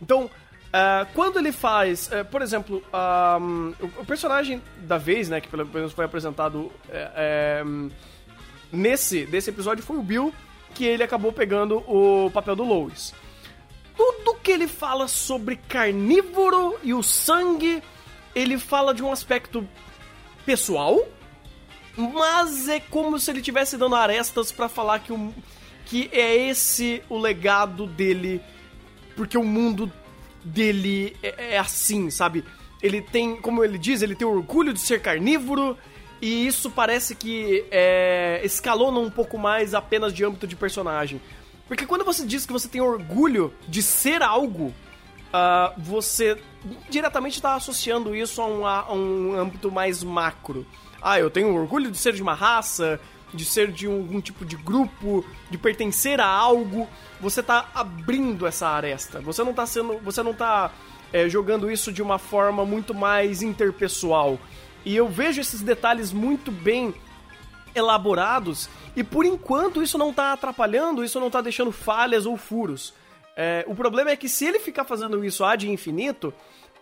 Então, 0.00 0.30
ah, 0.72 1.06
quando 1.14 1.38
ele 1.38 1.52
faz, 1.52 2.10
eh, 2.12 2.24
por 2.24 2.42
exemplo, 2.42 2.82
ah, 2.92 3.38
o, 3.80 4.02
o 4.02 4.04
personagem 4.04 4.62
da 4.78 4.98
vez, 4.98 5.28
né, 5.28 5.40
que 5.40 5.48
pelo 5.48 5.66
menos 5.66 5.92
foi 5.92 6.04
apresentado 6.04 6.70
eh, 6.88 7.10
eh, 7.16 7.64
nesse 8.72 9.24
desse 9.26 9.50
episódio 9.50 9.84
foi 9.84 9.96
o 9.96 10.02
Bill, 10.02 10.34
que 10.74 10.84
ele 10.84 11.02
acabou 11.02 11.32
pegando 11.32 11.78
o 11.86 12.30
papel 12.30 12.56
do 12.56 12.64
Lois. 12.64 13.14
Tudo 13.96 14.34
que 14.42 14.50
ele 14.50 14.68
fala 14.68 15.08
sobre 15.08 15.56
carnívoro 15.56 16.78
e 16.82 16.92
o 16.92 17.02
sangue, 17.02 17.82
ele 18.34 18.58
fala 18.58 18.92
de 18.92 19.02
um 19.02 19.10
aspecto 19.10 19.66
pessoal, 20.44 21.06
mas 21.96 22.68
é 22.68 22.78
como 22.78 23.18
se 23.18 23.30
ele 23.30 23.38
estivesse 23.38 23.78
dando 23.78 23.96
arestas 23.96 24.52
pra 24.52 24.68
falar 24.68 24.98
que, 24.98 25.12
o, 25.12 25.32
que 25.86 26.10
é 26.12 26.36
esse 26.36 27.02
o 27.08 27.16
legado 27.16 27.86
dele, 27.86 28.42
porque 29.16 29.38
o 29.38 29.42
mundo 29.42 29.90
dele 30.46 31.16
é, 31.22 31.54
é 31.54 31.58
assim, 31.58 32.10
sabe? 32.10 32.44
Ele 32.82 33.02
tem, 33.02 33.36
como 33.36 33.64
ele 33.64 33.78
diz, 33.78 34.02
ele 34.02 34.14
tem 34.14 34.26
orgulho 34.26 34.72
de 34.72 34.80
ser 34.80 35.00
carnívoro, 35.00 35.76
e 36.20 36.46
isso 36.46 36.70
parece 36.70 37.14
que 37.14 37.64
é, 37.70 38.40
escalona 38.44 38.98
um 38.98 39.10
pouco 39.10 39.36
mais 39.38 39.74
apenas 39.74 40.12
de 40.12 40.24
âmbito 40.24 40.46
de 40.46 40.56
personagem. 40.56 41.20
Porque 41.68 41.84
quando 41.84 42.04
você 42.04 42.24
diz 42.24 42.46
que 42.46 42.52
você 42.52 42.68
tem 42.68 42.80
orgulho 42.80 43.52
de 43.68 43.82
ser 43.82 44.22
algo, 44.22 44.72
ah, 45.32 45.74
você 45.76 46.38
diretamente 46.88 47.36
está 47.36 47.54
associando 47.54 48.14
isso 48.14 48.40
a 48.40 48.46
um, 48.46 48.66
a 48.66 48.92
um 48.92 49.34
âmbito 49.34 49.70
mais 49.70 50.02
macro. 50.02 50.64
Ah, 51.02 51.18
eu 51.18 51.30
tenho 51.30 51.54
orgulho 51.54 51.90
de 51.90 51.98
ser 51.98 52.14
de 52.14 52.22
uma 52.22 52.34
raça, 52.34 53.00
de 53.36 53.44
ser 53.44 53.70
de 53.70 53.86
algum 53.86 54.20
tipo 54.20 54.44
de 54.44 54.56
grupo, 54.56 55.24
de 55.50 55.58
pertencer 55.58 56.20
a 56.20 56.26
algo. 56.26 56.88
Você 57.20 57.42
tá 57.42 57.68
abrindo 57.74 58.46
essa 58.46 58.66
aresta. 58.66 59.20
Você 59.20 59.44
não 59.44 59.52
tá 59.52 59.66
sendo. 59.66 59.98
Você 59.98 60.22
não 60.22 60.34
tá 60.34 60.72
é, 61.12 61.28
jogando 61.28 61.70
isso 61.70 61.92
de 61.92 62.02
uma 62.02 62.18
forma 62.18 62.64
muito 62.64 62.94
mais 62.94 63.42
interpessoal. 63.42 64.38
E 64.84 64.96
eu 64.96 65.08
vejo 65.08 65.40
esses 65.40 65.60
detalhes 65.60 66.12
muito 66.12 66.50
bem 66.50 66.94
elaborados 67.74 68.68
e 68.96 69.04
por 69.04 69.26
enquanto 69.26 69.82
isso 69.82 69.98
não 69.98 70.12
tá 70.12 70.32
atrapalhando, 70.32 71.04
isso 71.04 71.20
não 71.20 71.30
tá 71.30 71.40
deixando 71.40 71.70
falhas 71.70 72.24
ou 72.24 72.36
furos. 72.36 72.94
É, 73.36 73.64
o 73.66 73.74
problema 73.74 74.10
é 74.10 74.16
que 74.16 74.28
se 74.28 74.46
ele 74.46 74.58
ficar 74.58 74.84
fazendo 74.84 75.22
isso 75.22 75.44
ad 75.44 75.68
infinito, 75.70 76.32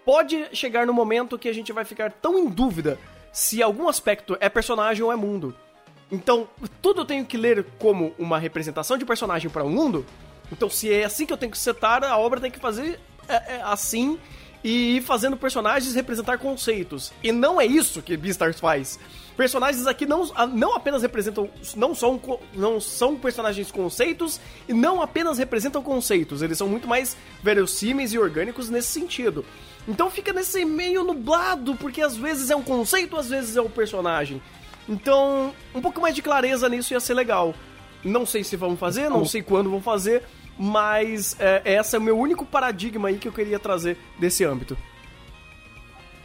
pode 0.05 0.47
chegar 0.53 0.87
no 0.87 0.93
momento 0.93 1.39
que 1.39 1.49
a 1.49 1.53
gente 1.53 1.73
vai 1.73 1.85
ficar 1.85 2.13
tão 2.13 2.39
em 2.39 2.49
dúvida 2.49 2.99
se 3.33 3.61
algum 3.61 3.89
aspecto 3.89 4.37
é 4.39 4.49
personagem 4.49 5.03
ou 5.03 5.13
é 5.13 5.17
mundo. 5.17 5.55
Então, 6.15 6.49
tudo 6.81 7.01
eu 7.01 7.05
tenho 7.05 7.25
que 7.25 7.37
ler 7.37 7.67
como 7.79 8.15
uma 8.17 8.39
representação 8.39 8.97
de 8.97 9.05
personagem 9.05 9.51
para 9.51 9.65
o 9.65 9.69
mundo. 9.69 10.07
Então, 10.53 10.71
se 10.71 10.93
é 10.93 11.05
assim 11.05 11.27
que 11.27 11.33
eu 11.33 11.37
tenho 11.37 11.51
que 11.51 11.59
setar, 11.59 12.05
a 12.05 12.17
obra 12.17 12.41
tem 12.41 12.51
que 12.51 12.61
fazer 12.61 13.01
é, 13.29 13.57
é, 13.57 13.63
assim 13.65 14.19
e 14.63 14.97
ir 14.97 15.03
fazendo 15.03 15.37
personagens 15.37 15.95
representar 15.95 16.39
conceitos. 16.39 17.13
E 17.23 17.33
não 17.33 17.61
é 17.61 17.67
isso 17.67 18.01
que 18.01 18.17
Beastars 18.17 18.61
faz. 18.61 18.99
Personagens 19.37 19.87
aqui 19.89 20.07
não, 20.07 20.25
não 20.53 20.75
apenas 20.77 21.03
representam. 21.03 21.51
Não 21.77 21.95
são, 21.95 22.21
não 22.55 22.81
são 22.81 23.17
personagens 23.17 23.73
conceitos 23.73 24.41
e 24.69 24.73
não 24.73 25.03
apenas 25.03 25.37
representam 25.37 25.83
conceitos. 25.83 26.43
Eles 26.43 26.57
são 26.57 26.69
muito 26.69 26.87
mais 26.87 27.17
verossímeis 27.43 28.13
e 28.13 28.19
orgânicos 28.19 28.71
nesse 28.71 28.89
sentido. 28.89 29.45
Então 29.89 30.09
fica 30.11 30.33
nesse 30.33 30.65
meio 30.65 31.03
nublado, 31.03 31.75
porque 31.75 32.01
às 32.01 32.17
vezes 32.17 32.51
é 32.51 32.57
um 32.57 32.63
conceito, 32.63 33.17
às 33.17 33.29
vezes 33.29 33.57
é 33.57 33.61
um 33.61 33.69
personagem. 33.69 34.41
Então, 34.89 35.53
um 35.75 35.81
pouco 35.81 36.01
mais 36.01 36.15
de 36.15 36.23
clareza 36.23 36.69
nisso 36.69 36.93
ia 36.93 37.01
ser 37.01 37.15
legal. 37.15 37.55
Não 38.05 38.27
sei 38.27 38.45
se 38.45 38.57
vão 38.57 38.77
fazer, 38.77 39.09
não 39.09 39.25
sei 39.25 39.43
quando 39.43 39.71
vão 39.71 39.81
fazer, 39.81 40.23
mas 40.59 41.37
é, 41.41 41.63
esse 41.79 41.97
é 41.97 41.99
o 41.99 42.03
meu 42.03 42.19
único 42.19 42.45
paradigma 42.45 43.09
aí 43.09 43.19
que 43.19 43.27
eu 43.27 43.33
queria 43.33 43.59
trazer 43.59 43.97
desse 44.19 44.45
âmbito. 44.45 44.77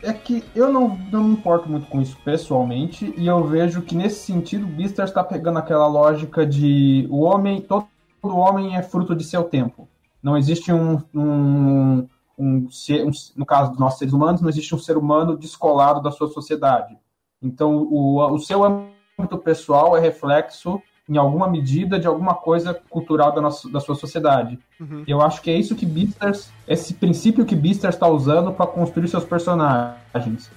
É 0.02 0.14
que 0.14 0.44
eu 0.56 0.72
não, 0.72 0.98
não 1.12 1.24
me 1.24 1.34
importo 1.34 1.70
muito 1.70 1.88
com 1.88 2.02
isso 2.02 2.18
pessoalmente, 2.24 3.14
e 3.18 3.28
eu 3.28 3.44
vejo 3.44 3.82
que 3.82 3.96
nesse 3.96 4.26
sentido 4.26 4.64
o 4.66 4.70
Beastars 4.70 5.10
está 5.10 5.24
pegando 5.24 5.60
aquela 5.60 5.88
lógica 5.88 6.46
de 6.46 7.06
o 7.10 7.22
homem, 7.22 7.62
todo 7.62 7.88
homem 8.24 8.76
é 8.76 8.82
fruto 8.82 9.16
de 9.16 9.24
seu 9.24 9.44
tempo. 9.44 9.88
Não 10.22 10.38
existe 10.38 10.72
um, 10.72 11.02
um, 11.14 12.08
um, 12.38 12.70
ser, 12.70 13.06
um 13.06 13.12
no 13.36 13.46
caso 13.46 13.72
dos 13.72 13.80
nossos 13.80 14.00
seres 14.00 14.14
humanos, 14.14 14.42
não 14.42 14.50
existe 14.50 14.74
um 14.74 14.80
ser 14.80 14.98
humano 14.98 15.38
descolado 15.38 16.02
da 16.02 16.12
sua 16.12 16.30
sociedade. 16.30 16.98
Então 17.42 17.76
o, 17.90 18.18
o 18.34 18.40
seu 18.40 18.64
âmbito 18.64 19.38
pessoal 19.38 19.96
é 19.98 20.00
reflexo 20.00 20.82
em 21.08 21.18
alguma 21.18 21.48
medida 21.50 22.00
de 22.00 22.06
alguma 22.06 22.36
coisa 22.36 22.74
cultural 22.90 23.32
da, 23.32 23.42
nossa, 23.42 23.68
da 23.70 23.80
sua 23.80 23.96
sociedade. 23.96 24.60
Uhum. 24.80 25.04
Eu 25.08 25.22
acho 25.22 25.42
que 25.42 25.50
é 25.50 25.56
isso 25.58 25.76
que 25.76 25.86
Beastars, 25.86 26.52
esse 26.68 26.94
princípio 26.94 27.46
que 27.46 27.56
Beastars 27.56 27.96
está 27.96 28.08
usando 28.08 28.52
para 28.54 28.68
construir 28.68 29.08
seus 29.08 29.24
personagens. 29.26 30.52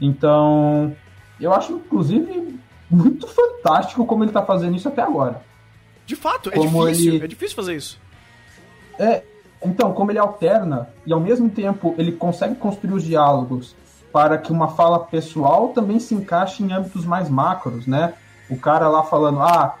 Então, 0.00 0.96
eu 1.38 1.52
acho 1.52 1.72
inclusive 1.74 2.58
muito 2.90 3.26
fantástico 3.26 4.04
como 4.06 4.24
ele 4.24 4.30
está 4.30 4.42
fazendo 4.42 4.76
isso 4.76 4.88
até 4.88 5.02
agora. 5.02 5.42
De 6.06 6.16
fato, 6.16 6.50
é 6.50 6.56
Como 6.56 6.86
difícil. 6.86 7.14
ele- 7.14 7.24
É 7.24 7.28
difícil 7.28 7.54
fazer 7.56 7.76
isso. 7.76 8.00
É, 8.98 9.22
então, 9.62 9.92
como 9.92 10.10
ele 10.10 10.18
alterna 10.18 10.88
e 11.06 11.12
ao 11.12 11.20
mesmo 11.20 11.48
tempo 11.50 11.94
ele 11.98 12.12
consegue 12.12 12.54
construir 12.56 12.94
os 12.94 13.04
diálogos 13.04 13.76
para 14.12 14.38
que 14.38 14.52
uma 14.52 14.68
fala 14.68 14.98
pessoal 14.98 15.68
também 15.68 15.98
se 15.98 16.14
encaixe 16.14 16.62
em 16.62 16.72
âmbitos 16.72 17.04
mais 17.04 17.28
macros, 17.28 17.86
né? 17.86 18.14
O 18.48 18.56
cara 18.56 18.88
lá 18.88 19.02
falando, 19.02 19.40
ah, 19.40 19.76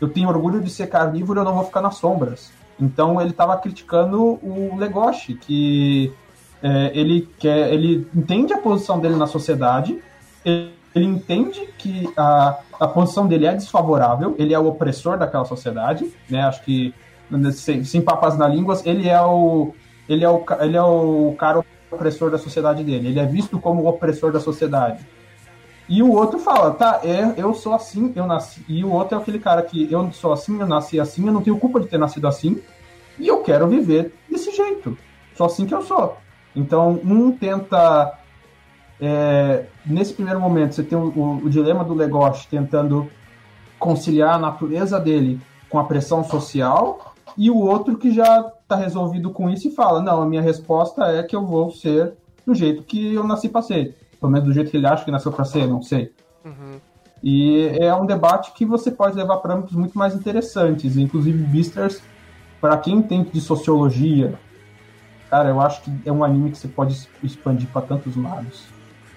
eu 0.00 0.08
tenho 0.08 0.28
orgulho 0.28 0.60
de 0.60 0.70
ser 0.70 0.88
carnívoro, 0.88 1.40
eu 1.40 1.44
não 1.44 1.54
vou 1.54 1.64
ficar 1.64 1.80
nas 1.80 1.96
sombras. 1.96 2.52
Então 2.78 3.20
ele 3.20 3.30
estava 3.30 3.56
criticando 3.56 4.20
o 4.20 4.76
Legoshi, 4.76 5.34
que 5.34 6.12
é, 6.62 6.90
ele 6.94 7.28
quer, 7.38 7.72
ele 7.72 8.06
entende 8.14 8.52
a 8.52 8.58
posição 8.58 8.98
dele 8.98 9.16
na 9.16 9.26
sociedade, 9.26 9.98
ele, 10.44 10.74
entende 10.94 11.68
que 11.78 12.10
a, 12.16 12.58
a 12.78 12.88
posição 12.88 13.26
dele 13.26 13.46
é 13.46 13.54
desfavorável, 13.54 14.34
ele 14.38 14.54
é 14.54 14.58
o 14.58 14.66
opressor 14.66 15.18
daquela 15.18 15.44
sociedade, 15.44 16.10
né? 16.28 16.42
Acho 16.42 16.62
que 16.62 16.94
sem, 17.52 17.84
sem 17.84 18.00
papas 18.00 18.36
na 18.36 18.46
língua, 18.46 18.80
ele 18.84 19.08
é 19.08 19.20
o 19.20 19.74
ele 20.08 20.24
é 20.24 20.30
o, 20.30 20.44
ele 20.60 20.76
é 20.76 20.82
o 20.82 21.34
cara 21.36 21.64
opressor 21.90 22.30
da 22.30 22.38
sociedade 22.38 22.82
dele. 22.84 23.08
Ele 23.08 23.20
é 23.20 23.26
visto 23.26 23.58
como 23.58 23.82
o 23.82 23.86
opressor 23.88 24.32
da 24.32 24.40
sociedade. 24.40 25.06
E 25.88 26.02
o 26.02 26.10
outro 26.12 26.38
fala, 26.40 26.72
tá, 26.72 27.00
é, 27.04 27.34
eu 27.36 27.54
sou 27.54 27.72
assim, 27.72 28.12
eu 28.16 28.26
nasci. 28.26 28.64
E 28.68 28.84
o 28.84 28.90
outro 28.90 29.16
é 29.16 29.20
aquele 29.20 29.38
cara 29.38 29.62
que 29.62 29.90
eu 29.90 30.10
sou 30.12 30.32
assim, 30.32 30.58
eu 30.60 30.66
nasci 30.66 30.98
assim, 30.98 31.26
eu 31.26 31.32
não 31.32 31.42
tenho 31.42 31.58
culpa 31.58 31.78
de 31.80 31.86
ter 31.86 31.96
nascido 31.98 32.26
assim, 32.26 32.60
e 33.18 33.28
eu 33.28 33.38
quero 33.42 33.68
viver 33.68 34.12
desse 34.28 34.50
jeito. 34.54 34.98
Sou 35.36 35.46
assim 35.46 35.64
que 35.64 35.74
eu 35.74 35.82
sou. 35.82 36.16
Então, 36.56 37.00
um 37.04 37.30
tenta. 37.30 38.18
é, 39.00 39.66
nesse 39.84 40.12
primeiro 40.14 40.40
momento, 40.40 40.74
você 40.74 40.82
tem 40.82 40.96
o, 40.98 41.04
o- 41.14 41.40
o 41.44 41.50
dilema 41.50 41.84
do 41.84 41.94
Legoshi 41.94 42.48
tentando 42.48 43.08
conciliar 43.78 44.34
a 44.34 44.38
natureza 44.38 44.98
dele 44.98 45.38
com 45.68 45.78
a 45.78 45.84
pressão 45.84 46.24
social, 46.24 47.14
e 47.36 47.50
o 47.50 47.58
outro 47.58 47.98
que 47.98 48.12
já 48.12 48.40
está 48.62 48.76
resolvido 48.76 49.30
com 49.30 49.50
isso 49.50 49.68
e 49.68 49.70
fala: 49.70 50.00
não, 50.00 50.22
a 50.22 50.26
minha 50.26 50.42
resposta 50.42 51.04
é 51.06 51.22
que 51.22 51.36
eu 51.36 51.44
vou 51.44 51.70
ser 51.70 52.14
do 52.46 52.54
jeito 52.54 52.82
que 52.82 53.14
eu 53.14 53.24
nasci 53.24 53.48
para 53.48 53.62
ser. 53.62 53.96
Pelo 54.18 54.32
menos 54.32 54.48
do 54.48 54.54
jeito 54.54 54.70
que 54.70 54.76
ele 54.76 54.86
acha 54.86 55.04
que 55.04 55.10
nasceu 55.10 55.32
para 55.32 55.44
ser, 55.44 55.66
não 55.66 55.82
sei. 55.82 56.12
Uhum. 56.44 56.80
E 57.22 57.68
é 57.80 57.94
um 57.94 58.06
debate 58.06 58.52
que 58.52 58.64
você 58.64 58.90
pode 58.90 59.16
levar 59.16 59.38
para 59.38 59.54
âmbitos 59.54 59.76
muito 59.76 59.98
mais 59.98 60.14
interessantes. 60.14 60.96
Inclusive, 60.96 61.42
Beastars, 61.44 62.00
para 62.60 62.76
quem 62.78 62.96
entende 62.96 63.30
de 63.30 63.40
sociologia, 63.40 64.38
cara, 65.28 65.48
eu 65.48 65.60
acho 65.60 65.82
que 65.82 65.90
é 66.04 66.12
um 66.12 66.22
anime 66.22 66.50
que 66.50 66.58
você 66.58 66.68
pode 66.68 67.08
expandir 67.22 67.68
para 67.68 67.82
tantos 67.82 68.16
lados. 68.16 68.64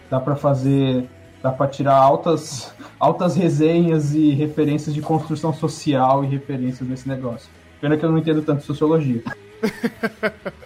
Dá 0.09 0.19
para 0.19 0.35
fazer, 0.35 1.07
dá 1.41 1.51
para 1.51 1.67
tirar 1.67 1.95
altas, 1.95 2.73
altas 2.99 3.35
resenhas 3.35 4.13
e 4.13 4.31
referências 4.31 4.93
de 4.93 5.01
construção 5.01 5.53
social 5.53 6.23
e 6.23 6.27
referências 6.27 6.87
nesse 6.87 7.07
negócio. 7.07 7.49
Pena 7.81 7.97
que 7.97 8.05
eu 8.05 8.11
não 8.11 8.17
entendo 8.17 8.41
tanto 8.41 8.63
sociologia. 8.63 9.23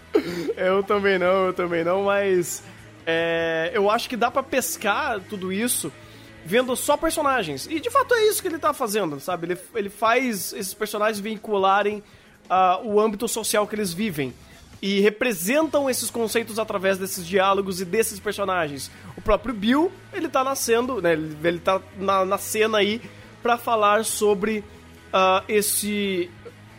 Eu 0.56 0.82
também 0.82 1.18
não, 1.18 1.46
eu 1.46 1.52
também 1.52 1.84
não, 1.84 2.04
mas 2.04 2.62
é, 3.06 3.70
eu 3.74 3.90
acho 3.90 4.08
que 4.08 4.16
dá 4.16 4.30
pra 4.30 4.42
pescar 4.42 5.20
tudo 5.28 5.52
isso 5.52 5.92
vendo 6.44 6.76
só 6.76 6.96
personagens. 6.96 7.66
E 7.66 7.80
de 7.80 7.90
fato 7.90 8.14
é 8.14 8.28
isso 8.28 8.40
que 8.40 8.48
ele 8.48 8.58
tá 8.58 8.72
fazendo, 8.72 9.18
sabe? 9.18 9.46
Ele, 9.46 9.58
ele 9.74 9.90
faz 9.90 10.52
esses 10.52 10.74
personagens 10.74 11.18
vincularem 11.18 12.02
ah, 12.48 12.80
o 12.82 13.00
âmbito 13.00 13.26
social 13.26 13.66
que 13.66 13.74
eles 13.74 13.92
vivem. 13.92 14.32
E 14.82 15.00
representam 15.00 15.88
esses 15.88 16.10
conceitos 16.10 16.58
através 16.58 16.98
desses 16.98 17.26
diálogos 17.26 17.80
e 17.80 17.84
desses 17.84 18.20
personagens. 18.20 18.90
O 19.16 19.22
próprio 19.22 19.54
Bill, 19.54 19.90
ele 20.12 20.28
tá 20.28 20.44
nascendo, 20.44 21.00
né? 21.00 21.14
Ele, 21.14 21.36
ele 21.42 21.58
tá 21.58 21.80
na, 21.98 22.24
na 22.24 22.36
cena 22.36 22.78
aí 22.78 23.00
para 23.42 23.56
falar 23.56 24.04
sobre 24.04 24.58
uh, 25.08 25.42
esse 25.48 26.30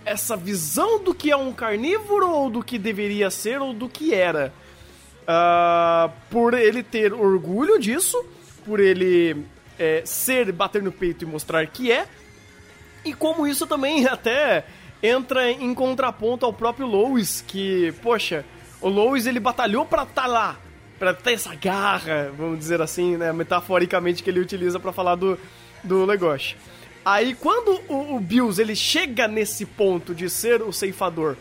essa 0.05 0.37
visão 0.37 1.03
do 1.03 1.13
que 1.13 1.31
é 1.31 1.35
um 1.35 1.51
carnívoro 1.51 2.29
ou 2.29 2.49
do 2.49 2.63
que 2.63 2.77
deveria 2.77 3.29
ser 3.29 3.59
ou 3.59 3.73
do 3.73 3.89
que 3.89 4.13
era. 4.13 4.53
Uh, 5.23 6.11
por 6.29 6.53
ele 6.53 6.83
ter 6.83 7.11
orgulho 7.11 7.79
disso, 7.79 8.23
por 8.63 8.79
ele 8.79 9.43
é, 9.79 10.03
ser, 10.05 10.51
bater 10.51 10.83
no 10.83 10.91
peito 10.91 11.23
e 11.23 11.27
mostrar 11.27 11.65
que 11.65 11.91
é, 11.91 12.07
e 13.03 13.13
como 13.13 13.47
isso 13.47 13.65
também 13.65 14.05
até 14.07 14.65
entra 15.01 15.51
em 15.51 15.73
contraponto 15.73 16.45
ao 16.45 16.53
próprio 16.53 16.87
Lois, 16.87 17.43
que, 17.45 17.93
poxa, 18.01 18.45
o 18.81 18.87
Lois 18.89 19.27
ele 19.27 19.39
batalhou 19.39 19.85
para 19.85 20.03
estar 20.03 20.23
tá 20.23 20.27
lá, 20.27 20.57
para 20.97 21.13
ter 21.13 21.33
essa 21.33 21.53
garra, 21.55 22.31
vamos 22.37 22.59
dizer 22.59 22.81
assim, 22.81 23.17
né, 23.17 23.33
metaforicamente 23.33 24.23
que 24.23 24.29
ele 24.29 24.39
utiliza 24.39 24.79
para 24.79 24.91
falar 24.91 25.15
do, 25.15 25.37
do 25.83 26.05
negócio. 26.05 26.57
Aí 27.05 27.35
quando 27.35 27.79
o, 27.87 28.15
o 28.15 28.19
Bills 28.19 28.59
ele 28.59 28.75
chega 28.75 29.27
nesse 29.27 29.63
ponto 29.63 30.15
de 30.15 30.27
ser 30.27 30.63
o 30.63 30.73
ceifador, 30.73 31.37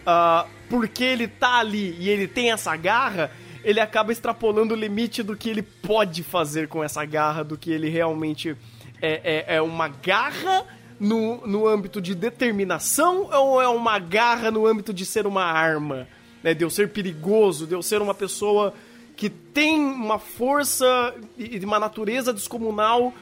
uh, 0.00 0.48
porque 0.68 1.04
ele 1.04 1.28
tá 1.28 1.60
ali 1.60 1.96
e 2.00 2.10
ele 2.10 2.26
tem 2.26 2.50
essa 2.50 2.74
garra, 2.76 3.30
ele 3.62 3.78
acaba 3.78 4.10
extrapolando 4.10 4.74
o 4.74 4.76
limite 4.76 5.22
do 5.22 5.36
que 5.36 5.48
ele 5.48 5.62
pode 5.62 6.24
fazer 6.24 6.66
com 6.66 6.82
essa 6.82 7.04
garra, 7.04 7.44
do 7.44 7.56
que 7.56 7.70
ele 7.70 7.88
realmente 7.88 8.56
é, 9.00 9.44
é, 9.46 9.56
é 9.56 9.62
uma 9.62 9.86
garra 9.86 10.66
no, 10.98 11.46
no 11.46 11.68
âmbito 11.68 12.00
de 12.00 12.12
determinação 12.14 13.28
ou 13.32 13.62
é 13.62 13.68
uma 13.68 14.00
garra 14.00 14.50
no 14.50 14.66
âmbito 14.66 14.92
de 14.92 15.06
ser 15.06 15.28
uma 15.28 15.44
arma? 15.44 16.08
Né? 16.42 16.54
De 16.54 16.64
eu 16.64 16.70
ser 16.70 16.88
perigoso, 16.88 17.68
de 17.68 17.74
eu 17.74 17.82
ser 17.82 18.02
uma 18.02 18.14
pessoa 18.14 18.74
que 19.16 19.30
tem 19.30 19.78
uma 19.78 20.18
força 20.18 21.14
e 21.38 21.64
uma 21.64 21.78
natureza 21.78 22.32
descomunal 22.32 23.14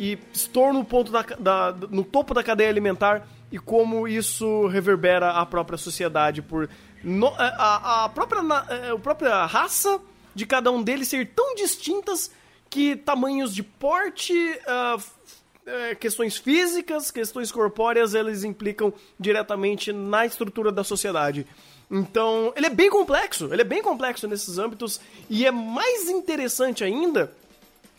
e 0.00 0.18
estou 0.32 0.72
no, 0.72 0.82
ponto 0.82 1.12
da, 1.12 1.20
da, 1.38 1.76
no 1.90 2.02
topo 2.02 2.32
da 2.32 2.42
cadeia 2.42 2.70
alimentar 2.70 3.28
e 3.52 3.58
como 3.58 4.08
isso 4.08 4.66
reverbera 4.68 5.32
a 5.32 5.44
própria 5.44 5.76
sociedade 5.76 6.40
por 6.40 6.70
no, 7.04 7.26
é, 7.26 7.54
a, 7.58 8.04
a, 8.04 8.08
própria, 8.08 8.40
é, 8.70 8.90
a 8.92 8.98
própria 8.98 9.44
raça 9.44 10.00
de 10.34 10.46
cada 10.46 10.72
um 10.72 10.82
deles 10.82 11.06
ser 11.06 11.28
tão 11.34 11.54
distintas 11.54 12.30
que 12.70 12.96
tamanhos 12.96 13.54
de 13.54 13.62
porte, 13.62 14.32
uh, 14.32 15.96
questões 15.98 16.38
físicas, 16.38 17.10
questões 17.10 17.52
corpóreas, 17.52 18.14
eles 18.14 18.42
implicam 18.42 18.94
diretamente 19.18 19.92
na 19.92 20.24
estrutura 20.24 20.72
da 20.72 20.84
sociedade. 20.84 21.46
Então, 21.90 22.52
ele 22.56 22.66
é 22.66 22.70
bem 22.70 22.88
complexo, 22.88 23.52
ele 23.52 23.62
é 23.62 23.64
bem 23.64 23.82
complexo 23.82 24.28
nesses 24.28 24.56
âmbitos 24.56 25.00
e 25.28 25.44
é 25.44 25.50
mais 25.50 26.08
interessante 26.08 26.84
ainda 26.84 27.32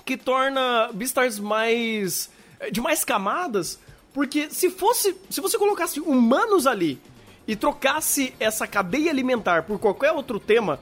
que 0.05 0.17
torna 0.17 0.89
Beastars 0.93 1.39
mais 1.39 2.29
de 2.71 2.79
mais 2.79 3.03
camadas, 3.03 3.79
porque 4.13 4.49
se 4.49 4.69
fosse, 4.69 5.15
se 5.29 5.41
você 5.41 5.57
colocasse 5.57 5.99
humanos 5.99 6.67
ali 6.67 6.99
e 7.47 7.55
trocasse 7.55 8.33
essa 8.39 8.67
cadeia 8.67 9.09
alimentar 9.09 9.63
por 9.63 9.79
qualquer 9.79 10.11
outro 10.11 10.39
tema, 10.39 10.79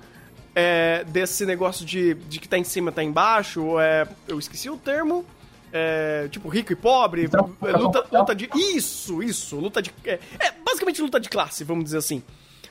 é, 0.56 1.04
desse 1.06 1.46
negócio 1.46 1.86
de, 1.86 2.16
de 2.16 2.40
que 2.40 2.50
tá 2.50 2.58
em 2.58 2.64
cima 2.64 2.92
tá 2.92 3.04
embaixo, 3.04 3.64
ou 3.64 3.80
é, 3.80 4.08
eu 4.28 4.38
esqueci 4.40 4.70
o 4.70 4.78
termo, 4.78 5.26
é, 5.72 6.28
tipo 6.30 6.50
rico 6.50 6.74
e 6.74 6.76
pobre, 6.76 7.26
então, 7.26 7.56
é, 7.62 7.72
luta, 7.72 8.06
luta 8.12 8.36
de. 8.36 8.50
Isso, 8.56 9.22
isso, 9.22 9.58
luta 9.58 9.82
de. 9.82 9.94
É, 10.04 10.20
é, 10.40 10.52
basicamente 10.66 11.02
luta 11.02 11.20
de 11.20 11.30
classe, 11.30 11.64
vamos 11.64 11.86
dizer 11.86 12.00
assim. 12.00 12.24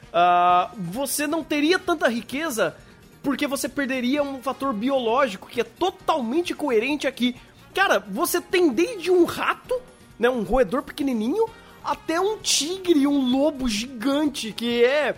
Uh, 0.09 0.75
você 0.79 1.27
não 1.27 1.45
teria 1.45 1.79
tanta 1.79 2.09
riqueza 2.09 2.75
porque 3.23 3.47
você 3.47 3.69
perderia 3.69 4.23
um 4.23 4.43
fator 4.43 4.73
biológico 4.73 5.49
que 5.49 5.61
é 5.61 5.65
totalmente 5.65 6.55
coerente 6.55 7.07
aqui. 7.07 7.37
Cara, 7.75 7.99
você 7.99 8.41
tem 8.41 8.71
desde 8.71 9.11
um 9.11 9.25
rato, 9.25 9.81
né, 10.19 10.29
um 10.29 10.43
roedor 10.43 10.83
pequenininho, 10.83 11.47
até 11.85 12.21
um 12.21 12.39
tigre, 12.39 13.07
um 13.07 13.31
lobo 13.31 13.69
gigante, 13.69 14.53
que 14.53 14.85
é 14.85 15.15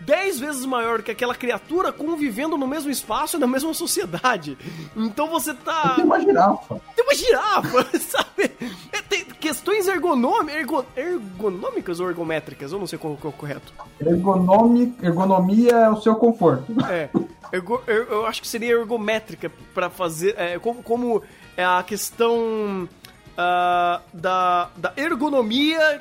dez 0.00 0.38
vezes 0.38 0.64
maior 0.64 1.02
que 1.02 1.10
aquela 1.10 1.34
criatura 1.34 1.92
convivendo 1.92 2.56
no 2.56 2.66
mesmo 2.66 2.90
espaço 2.90 3.36
e 3.36 3.40
na 3.40 3.46
mesma 3.46 3.74
sociedade. 3.74 4.56
Então 4.96 5.28
você 5.28 5.54
tá. 5.54 5.94
Tem 5.96 6.04
uma 6.04 6.20
girafa. 6.20 6.80
Tem 6.94 7.04
uma 7.04 7.14
girafa, 7.14 7.86
sabe? 7.98 8.50
É, 8.92 9.02
tem 9.02 9.24
questões 9.24 9.86
ergonômicas, 9.86 10.56
ergo... 10.56 10.84
ergonômicas 10.96 12.00
ou 12.00 12.08
ergométricas, 12.08 12.72
eu 12.72 12.78
não 12.78 12.86
sei 12.86 12.98
qual, 12.98 13.16
qual 13.16 13.32
é 13.32 13.34
o 13.34 13.38
correto. 13.38 13.72
Ergonomi... 14.00 14.94
Ergonomia 15.02 15.72
é 15.72 15.90
o 15.90 16.00
seu 16.00 16.14
conforto. 16.14 16.72
É. 16.88 17.08
Ergo... 17.52 17.82
Eu 17.86 18.26
acho 18.26 18.42
que 18.42 18.48
seria 18.48 18.72
ergométrica 18.72 19.50
para 19.74 19.88
fazer. 19.88 20.34
É, 20.38 20.58
como, 20.58 20.82
como 20.82 21.22
é 21.56 21.64
a 21.64 21.82
questão 21.82 22.88
uh, 23.38 24.00
da, 24.12 24.70
da 24.76 24.92
ergonomia 24.96 26.00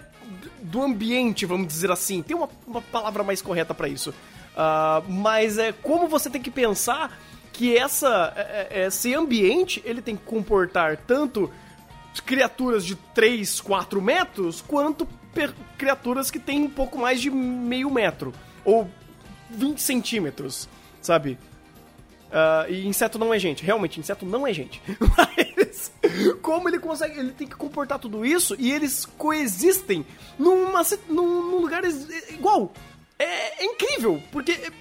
do 0.62 0.82
ambiente, 0.82 1.46
vamos 1.46 1.68
dizer 1.68 1.92
assim. 1.92 2.22
Tem 2.22 2.36
uma, 2.36 2.50
uma 2.68 2.82
palavra 2.82 3.24
mais 3.24 3.42
correta 3.42 3.74
para 3.74 3.88
isso. 3.88 4.12
Uh, 4.12 5.12
mas 5.12 5.58
é 5.58 5.72
como 5.72 6.08
você 6.08 6.30
tem 6.30 6.42
que 6.42 6.50
pensar 6.50 7.18
que 7.54 7.78
essa, 7.78 8.34
é, 8.36 8.68
é, 8.70 8.88
esse 8.88 9.14
ambiente 9.14 9.82
ele 9.86 10.02
tem 10.02 10.16
que 10.16 10.24
comportar 10.24 10.98
tanto 10.98 11.52
criaturas 12.26 12.84
de 12.84 12.96
3, 12.96 13.62
4 13.62 14.02
metros, 14.02 14.62
quanto 14.62 15.08
criaturas 15.78 16.32
que 16.32 16.40
têm 16.40 16.64
um 16.64 16.70
pouco 16.70 16.98
mais 16.98 17.22
de 17.22 17.30
meio 17.30 17.92
metro. 17.92 18.34
Ou 18.66 18.90
20 19.50 19.80
centímetros, 19.80 20.68
sabe? 21.02 21.38
Uh, 22.28 22.72
e 22.72 22.88
inseto 22.88 23.18
não 23.18 23.34
é 23.34 23.40
gente. 23.40 23.64
Realmente, 23.64 24.00
inseto 24.00 24.26
não 24.26 24.46
é 24.46 24.54
gente. 24.54 24.82
Como 26.42 26.70
ele 26.70 26.80
consegue. 26.80 27.20
Ele 27.20 27.32
tem 27.32 27.48
que 27.48 27.56
comportar 27.56 28.00
tudo 28.00 28.26
isso 28.26 28.56
e 28.58 28.72
eles 28.72 29.06
coexistem 29.06 30.06
numa, 30.38 30.82
num, 31.10 31.60
lugar 31.60 31.84
igual. 32.30 32.72
É, 33.20 33.64
é, 33.64 33.66
incrível, 33.66 34.22
porque 34.32 34.52
é, 34.52 34.72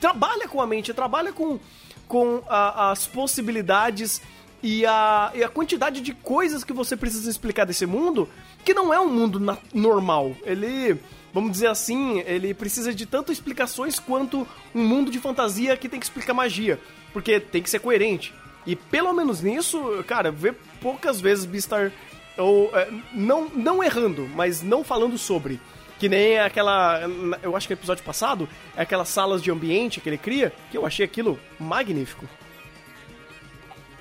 trabalha 0.00 0.46
com 0.46 0.60
a 0.60 0.66
mente, 0.66 0.94
trabalha 0.94 1.32
com, 1.32 1.58
com 2.06 2.42
a, 2.48 2.92
as 2.92 3.06
possibilidades 3.06 4.22
e 4.62 4.86
a, 4.86 5.32
e 5.34 5.42
a 5.42 5.48
quantidade 5.48 6.00
de 6.00 6.12
coisas 6.12 6.62
que 6.62 6.72
você 6.72 6.96
precisa 6.96 7.28
explicar 7.28 7.64
desse 7.64 7.84
mundo, 7.84 8.28
que 8.64 8.72
não 8.72 8.94
é 8.94 9.00
um 9.00 9.08
mundo 9.08 9.40
normal. 9.74 10.36
Ele 10.44 11.00
vamos 11.32 11.52
dizer 11.52 11.68
assim, 11.68 12.20
ele 12.20 12.54
precisa 12.54 12.92
de 12.92 13.06
tanto 13.06 13.30
explicações 13.30 13.98
quanto 13.98 14.46
um 14.74 14.84
mundo 14.84 15.10
de 15.10 15.18
fantasia 15.18 15.76
que 15.76 15.88
tem 15.88 16.00
que 16.00 16.06
explicar 16.06 16.34
magia. 16.34 16.80
Porque 17.12 17.40
tem 17.40 17.62
que 17.62 17.70
ser 17.70 17.78
coerente. 17.78 18.34
E 18.66 18.76
pelo 18.76 19.12
menos 19.12 19.40
nisso, 19.42 20.04
cara, 20.06 20.30
vê 20.30 20.52
poucas 20.80 21.20
vezes 21.20 21.44
Beastar 21.44 21.92
ou 22.36 22.70
é, 22.74 22.88
não, 23.12 23.48
não 23.48 23.82
errando, 23.82 24.28
mas 24.34 24.62
não 24.62 24.84
falando 24.84 25.18
sobre. 25.18 25.60
Que 25.98 26.08
nem 26.08 26.38
aquela. 26.38 27.00
Eu 27.42 27.56
acho 27.56 27.66
que 27.66 27.74
no 27.74 27.80
episódio 27.80 28.04
passado, 28.04 28.48
é 28.76 28.82
aquelas 28.82 29.08
salas 29.08 29.42
de 29.42 29.50
ambiente 29.50 30.00
que 30.00 30.08
ele 30.08 30.18
cria, 30.18 30.52
que 30.70 30.78
eu 30.78 30.86
achei 30.86 31.04
aquilo 31.04 31.38
magnífico. 31.58 32.24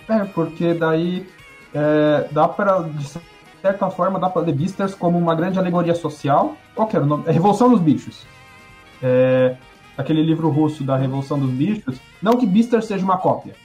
É, 0.08 0.24
porque 0.26 0.74
daí 0.76 1.28
é, 1.74 2.28
dá 2.32 2.48
para 2.48 2.88
certa 3.62 3.90
forma, 3.90 4.20
dá 4.20 4.30
para 4.30 4.44
ler 4.44 4.54
Beastars 4.54 4.94
como 4.94 5.18
uma 5.18 5.36
grande 5.36 5.58
alegoria 5.58 5.96
social. 5.96 6.56
Qual 6.76 6.88
era 6.94 7.04
o 7.04 7.06
nome? 7.08 7.24
É 7.26 7.32
Revolução 7.32 7.70
dos 7.70 7.82
Bichos. 7.82 8.26
É, 9.02 9.56
aquele 9.98 10.22
livro 10.22 10.50
russo 10.50 10.84
da 10.84 10.96
Revolução 10.96 11.40
dos 11.40 11.50
Bichos. 11.50 12.00
Não 12.22 12.38
que 12.38 12.46
Beastars 12.46 12.86
seja 12.86 13.04
uma 13.04 13.18
cópia, 13.18 13.56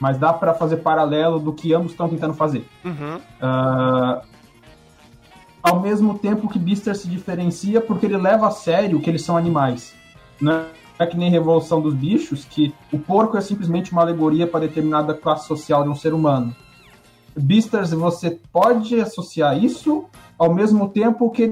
mas 0.00 0.18
dá 0.18 0.32
para 0.32 0.54
fazer 0.54 0.78
paralelo 0.78 1.38
do 1.38 1.52
que 1.52 1.74
ambos 1.74 1.92
estão 1.92 2.08
tentando 2.08 2.34
fazer. 2.34 2.66
Uhum. 2.84 3.16
Uh, 3.16 4.22
ao 5.62 5.80
mesmo 5.80 6.18
tempo 6.18 6.48
que 6.48 6.58
Beastars 6.58 7.00
se 7.00 7.08
diferencia 7.08 7.80
porque 7.80 8.06
ele 8.06 8.16
leva 8.16 8.48
a 8.48 8.50
sério 8.50 8.98
que 8.98 9.10
eles 9.10 9.22
são 9.22 9.36
animais. 9.36 9.94
Não 10.40 10.64
é 10.98 11.06
que 11.06 11.16
nem 11.16 11.30
Revolução 11.30 11.80
dos 11.80 11.94
Bichos, 11.94 12.44
que 12.44 12.74
o 12.90 12.98
porco 12.98 13.36
é 13.36 13.40
simplesmente 13.40 13.92
uma 13.92 14.02
alegoria 14.02 14.46
para 14.46 14.60
determinada 14.60 15.14
classe 15.14 15.46
social 15.46 15.82
de 15.82 15.90
um 15.90 15.94
ser 15.94 16.14
humano. 16.14 16.56
Beastars, 17.36 17.90
você 17.90 18.38
pode 18.52 18.98
associar 19.00 19.62
isso 19.62 20.06
ao 20.38 20.52
mesmo 20.52 20.88
tempo 20.88 21.30
que 21.30 21.42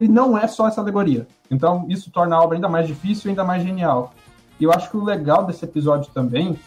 ele 0.00 0.12
não 0.12 0.36
é 0.36 0.46
só 0.46 0.68
essa 0.68 0.80
alegoria. 0.80 1.26
Então, 1.50 1.86
isso 1.88 2.10
torna 2.10 2.36
a 2.36 2.42
obra 2.42 2.56
ainda 2.56 2.68
mais 2.68 2.86
difícil 2.86 3.28
e 3.28 3.30
ainda 3.30 3.44
mais 3.44 3.62
genial. 3.62 4.12
E 4.60 4.64
eu 4.64 4.72
acho 4.72 4.90
que 4.90 4.96
o 4.96 5.04
legal 5.04 5.44
desse 5.44 5.64
episódio 5.64 6.10
também 6.12 6.58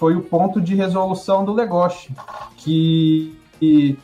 foi 0.00 0.16
o 0.16 0.22
ponto 0.22 0.62
de 0.62 0.74
resolução 0.74 1.44
do 1.44 1.52
Legoshi, 1.52 2.10
que, 2.56 3.38
que 3.58 3.98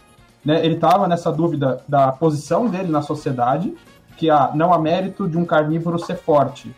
né, 0.44 0.62
ele 0.62 0.74
estava 0.74 1.08
nessa 1.08 1.32
dúvida 1.32 1.82
da 1.88 2.12
posição 2.12 2.68
dele 2.68 2.92
na 2.92 3.00
sociedade, 3.00 3.74
que 4.14 4.28
ah, 4.28 4.50
não 4.54 4.74
há 4.74 4.78
mérito 4.78 5.26
de 5.26 5.38
um 5.38 5.46
carnívoro 5.46 5.98
ser 5.98 6.16
forte. 6.16 6.70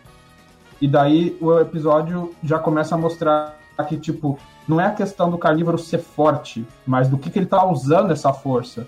E 0.81 0.87
daí 0.87 1.37
o 1.41 1.59
episódio 1.59 2.33
já 2.45 2.61
começa 2.61 2.95
a 2.95 2.99
mostrar 2.99 3.59
que, 3.89 3.97
tipo, 3.97 4.39
não 4.69 4.81
é 4.81 4.87
a 4.87 4.93
questão 4.93 5.29
do 5.29 5.37
carnívoro 5.37 5.79
ser 5.79 5.99
forte, 5.99 6.65
mas 6.87 7.09
do 7.09 7.19
que, 7.19 7.29
que 7.29 7.41
ele 7.41 7.47
está 7.47 7.67
usando 7.67 8.13
essa 8.13 8.33
força. 8.33 8.87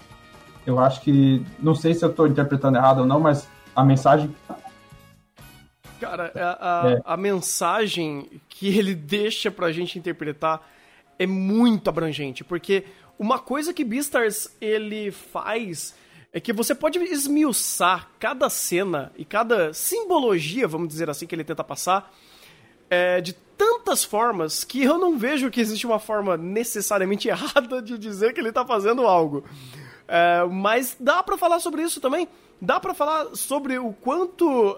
Eu 0.65 0.79
acho 0.79 1.01
que. 1.01 1.45
Não 1.59 1.75
sei 1.75 1.93
se 1.93 2.05
eu 2.05 2.11
estou 2.11 2.29
interpretando 2.29 2.77
errado 2.77 2.99
ou 2.99 3.07
não, 3.07 3.19
mas 3.19 3.49
a 3.75 3.85
mensagem. 3.85 4.33
Cara, 6.01 6.33
a, 6.35 6.87
a, 6.87 6.91
é. 6.93 7.03
a 7.05 7.17
mensagem 7.17 8.41
que 8.49 8.77
ele 8.77 8.95
deixa 8.95 9.51
pra 9.51 9.73
gente 9.73 9.99
interpretar 9.99 10.69
é 11.19 11.27
muito 11.27 11.89
abrangente, 11.89 12.43
porque 12.43 12.85
uma 13.19 13.39
coisa 13.39 13.75
que 13.75 13.85
Beastars 13.85 14.57
ele 14.61 15.11
faz 15.11 15.95
é 16.33 16.41
que 16.41 16.53
você 16.53 16.75
pode 16.75 16.99
esmiuçar 16.99 18.09
cada 18.19 18.49
cena 18.49 19.13
e 19.17 19.25
cada 19.25 19.75
simbologia, 19.75 20.67
vamos 20.67 20.89
dizer 20.89 21.11
assim, 21.11 21.27
que 21.27 21.35
ele 21.35 21.45
tenta 21.45 21.63
passar, 21.63 22.15
é, 22.89 23.21
de 23.21 23.33
tantas 23.61 24.03
formas 24.05 24.65
que 24.65 24.83
eu 24.83 24.97
não 24.97 25.19
vejo 25.19 25.51
que 25.51 25.61
existe 25.61 25.87
uma 25.87 25.99
forma 25.99 26.37
necessariamente 26.37 27.29
errada 27.31 27.83
de 27.83 27.99
dizer 27.99 28.33
que 28.33 28.41
ele 28.41 28.53
tá 28.53 28.65
fazendo 28.65 29.03
algo. 29.03 29.45
É, 30.13 30.45
mas 30.51 30.97
dá 30.99 31.23
para 31.23 31.39
falar 31.39 31.61
sobre 31.61 31.83
isso 31.83 32.01
também. 32.01 32.27
Dá 32.61 32.81
para 32.81 32.93
falar 32.93 33.37
sobre 33.37 33.79
o 33.79 33.93
quanto 33.93 34.73
uh, 34.73 34.77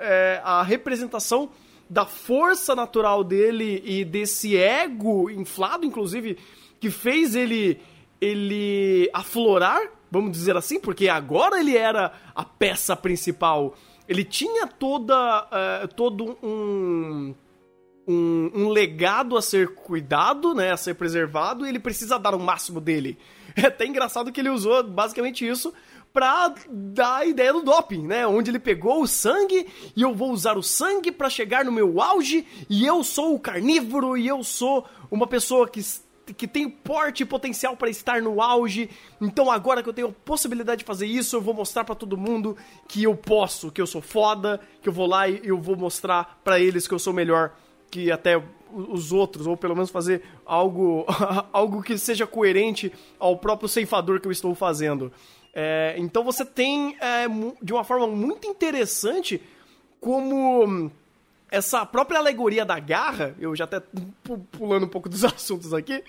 é, 0.00 0.40
a 0.44 0.60
representação 0.64 1.50
da 1.88 2.04
força 2.04 2.74
natural 2.74 3.22
dele 3.22 3.80
e 3.86 4.04
desse 4.04 4.56
ego 4.56 5.30
inflado, 5.30 5.86
inclusive, 5.86 6.36
que 6.80 6.90
fez 6.90 7.36
ele 7.36 7.80
ele 8.20 9.10
aflorar, 9.12 9.80
vamos 10.08 10.30
dizer 10.32 10.56
assim, 10.56 10.78
porque 10.78 11.08
agora 11.08 11.58
ele 11.58 11.76
era 11.76 12.12
a 12.34 12.44
peça 12.44 12.94
principal. 12.94 13.74
Ele 14.08 14.24
tinha 14.24 14.66
toda 14.66 15.44
uh, 15.44 15.94
todo 15.94 16.36
um 16.42 17.34
um, 18.06 18.50
um, 18.52 18.68
legado 18.68 19.36
a 19.36 19.42
ser 19.42 19.74
cuidado, 19.74 20.54
né, 20.54 20.72
a 20.72 20.76
ser 20.76 20.94
preservado, 20.94 21.64
e 21.64 21.68
ele 21.68 21.78
precisa 21.78 22.18
dar 22.18 22.34
o 22.34 22.40
máximo 22.40 22.80
dele. 22.80 23.16
É 23.62 23.66
até 23.66 23.86
engraçado 23.86 24.32
que 24.32 24.40
ele 24.40 24.48
usou 24.48 24.82
basicamente 24.82 25.46
isso 25.46 25.72
pra 26.12 26.54
dar 26.68 27.16
a 27.18 27.26
ideia 27.26 27.52
do 27.52 27.62
doping, 27.62 28.06
né? 28.06 28.26
Onde 28.26 28.50
ele 28.50 28.58
pegou 28.58 29.02
o 29.02 29.06
sangue 29.06 29.66
e 29.96 30.02
eu 30.02 30.14
vou 30.14 30.30
usar 30.30 30.58
o 30.58 30.62
sangue 30.62 31.10
para 31.10 31.30
chegar 31.30 31.64
no 31.64 31.72
meu 31.72 32.00
auge 32.00 32.46
e 32.68 32.86
eu 32.86 33.02
sou 33.02 33.34
o 33.34 33.40
carnívoro 33.40 34.16
e 34.16 34.28
eu 34.28 34.44
sou 34.44 34.86
uma 35.10 35.26
pessoa 35.26 35.68
que 35.68 35.80
que 36.36 36.46
tem 36.46 36.68
porte 36.68 37.24
e 37.24 37.26
potencial 37.26 37.76
para 37.76 37.90
estar 37.90 38.22
no 38.22 38.40
auge. 38.40 38.88
Então 39.20 39.50
agora 39.50 39.82
que 39.82 39.88
eu 39.88 39.92
tenho 39.92 40.08
a 40.08 40.12
possibilidade 40.12 40.78
de 40.78 40.84
fazer 40.84 41.06
isso, 41.06 41.36
eu 41.36 41.40
vou 41.40 41.52
mostrar 41.52 41.84
para 41.84 41.96
todo 41.96 42.16
mundo 42.16 42.56
que 42.88 43.02
eu 43.02 43.14
posso, 43.16 43.72
que 43.72 43.82
eu 43.82 43.86
sou 43.86 44.00
foda, 44.00 44.60
que 44.80 44.88
eu 44.88 44.92
vou 44.92 45.06
lá 45.06 45.28
e 45.28 45.40
eu 45.42 45.60
vou 45.60 45.76
mostrar 45.76 46.40
para 46.44 46.60
eles 46.60 46.86
que 46.86 46.94
eu 46.94 46.98
sou 46.98 47.12
melhor 47.12 47.52
que 47.90 48.10
até 48.10 48.42
os 48.72 49.12
outros, 49.12 49.46
ou 49.46 49.56
pelo 49.56 49.74
menos 49.74 49.90
fazer 49.90 50.22
algo, 50.44 51.04
algo 51.52 51.82
que 51.82 51.98
seja 51.98 52.26
coerente 52.26 52.92
ao 53.18 53.36
próprio 53.36 53.68
ceifador 53.68 54.20
que 54.20 54.26
eu 54.26 54.32
estou 54.32 54.54
fazendo. 54.54 55.12
É, 55.54 55.94
então 55.98 56.24
você 56.24 56.44
tem, 56.44 56.96
é, 57.00 57.26
de 57.62 57.72
uma 57.72 57.84
forma 57.84 58.06
muito 58.06 58.46
interessante, 58.46 59.40
como 60.00 60.90
essa 61.52 61.84
própria 61.84 62.18
alegoria 62.18 62.64
da 62.64 62.78
garra, 62.78 63.36
eu 63.38 63.54
já 63.54 63.64
até 63.64 63.82
pulando 64.52 64.86
um 64.86 64.88
pouco 64.88 65.06
dos 65.06 65.22
assuntos 65.24 65.74
aqui, 65.74 66.02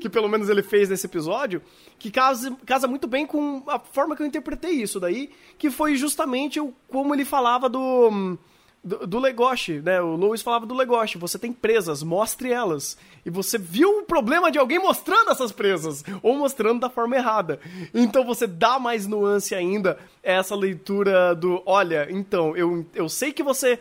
que 0.00 0.08
pelo 0.08 0.28
menos 0.28 0.48
ele 0.48 0.62
fez 0.62 0.88
nesse 0.88 1.06
episódio, 1.06 1.60
que 1.98 2.10
casa, 2.10 2.56
casa 2.64 2.88
muito 2.88 3.06
bem 3.06 3.26
com 3.26 3.62
a 3.66 3.78
forma 3.78 4.16
que 4.16 4.22
eu 4.22 4.26
interpretei 4.26 4.70
isso 4.70 4.98
daí, 4.98 5.30
que 5.58 5.70
foi 5.70 5.94
justamente 5.94 6.58
o, 6.58 6.72
como 6.88 7.14
ele 7.14 7.26
falava 7.26 7.68
do 7.68 8.38
do, 8.82 9.06
do 9.06 9.18
Legoshi, 9.18 9.80
né? 9.80 10.00
O 10.00 10.14
Louis 10.16 10.42
falava 10.42 10.66
do 10.66 10.74
Legoshi. 10.74 11.18
Você 11.18 11.38
tem 11.38 11.52
presas, 11.52 12.02
mostre 12.02 12.52
elas. 12.52 12.96
E 13.24 13.30
você 13.30 13.58
viu 13.58 14.00
o 14.00 14.02
problema 14.04 14.50
de 14.50 14.58
alguém 14.58 14.78
mostrando 14.78 15.30
essas 15.30 15.52
presas, 15.52 16.04
ou 16.22 16.36
mostrando 16.36 16.80
da 16.80 16.88
forma 16.88 17.16
errada. 17.16 17.60
Então 17.92 18.24
você 18.24 18.46
dá 18.46 18.78
mais 18.78 19.06
nuance 19.06 19.54
ainda 19.54 19.98
essa 20.22 20.54
leitura 20.54 21.34
do: 21.34 21.62
olha, 21.66 22.08
então, 22.10 22.56
eu, 22.56 22.86
eu 22.94 23.08
sei 23.08 23.32
que 23.32 23.42
você 23.42 23.78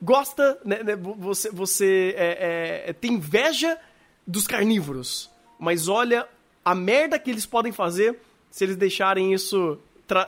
gosta, 0.00 0.58
né, 0.64 0.82
né 0.82 0.96
você, 0.96 1.50
você 1.50 2.14
é, 2.16 2.84
é, 2.88 2.92
tem 2.92 3.14
inveja 3.14 3.78
dos 4.26 4.46
carnívoros, 4.46 5.30
mas 5.58 5.88
olha 5.88 6.28
a 6.64 6.74
merda 6.74 7.18
que 7.18 7.30
eles 7.30 7.46
podem 7.46 7.72
fazer 7.72 8.18
se 8.50 8.64
eles 8.64 8.76
deixarem 8.76 9.32
isso 9.32 9.78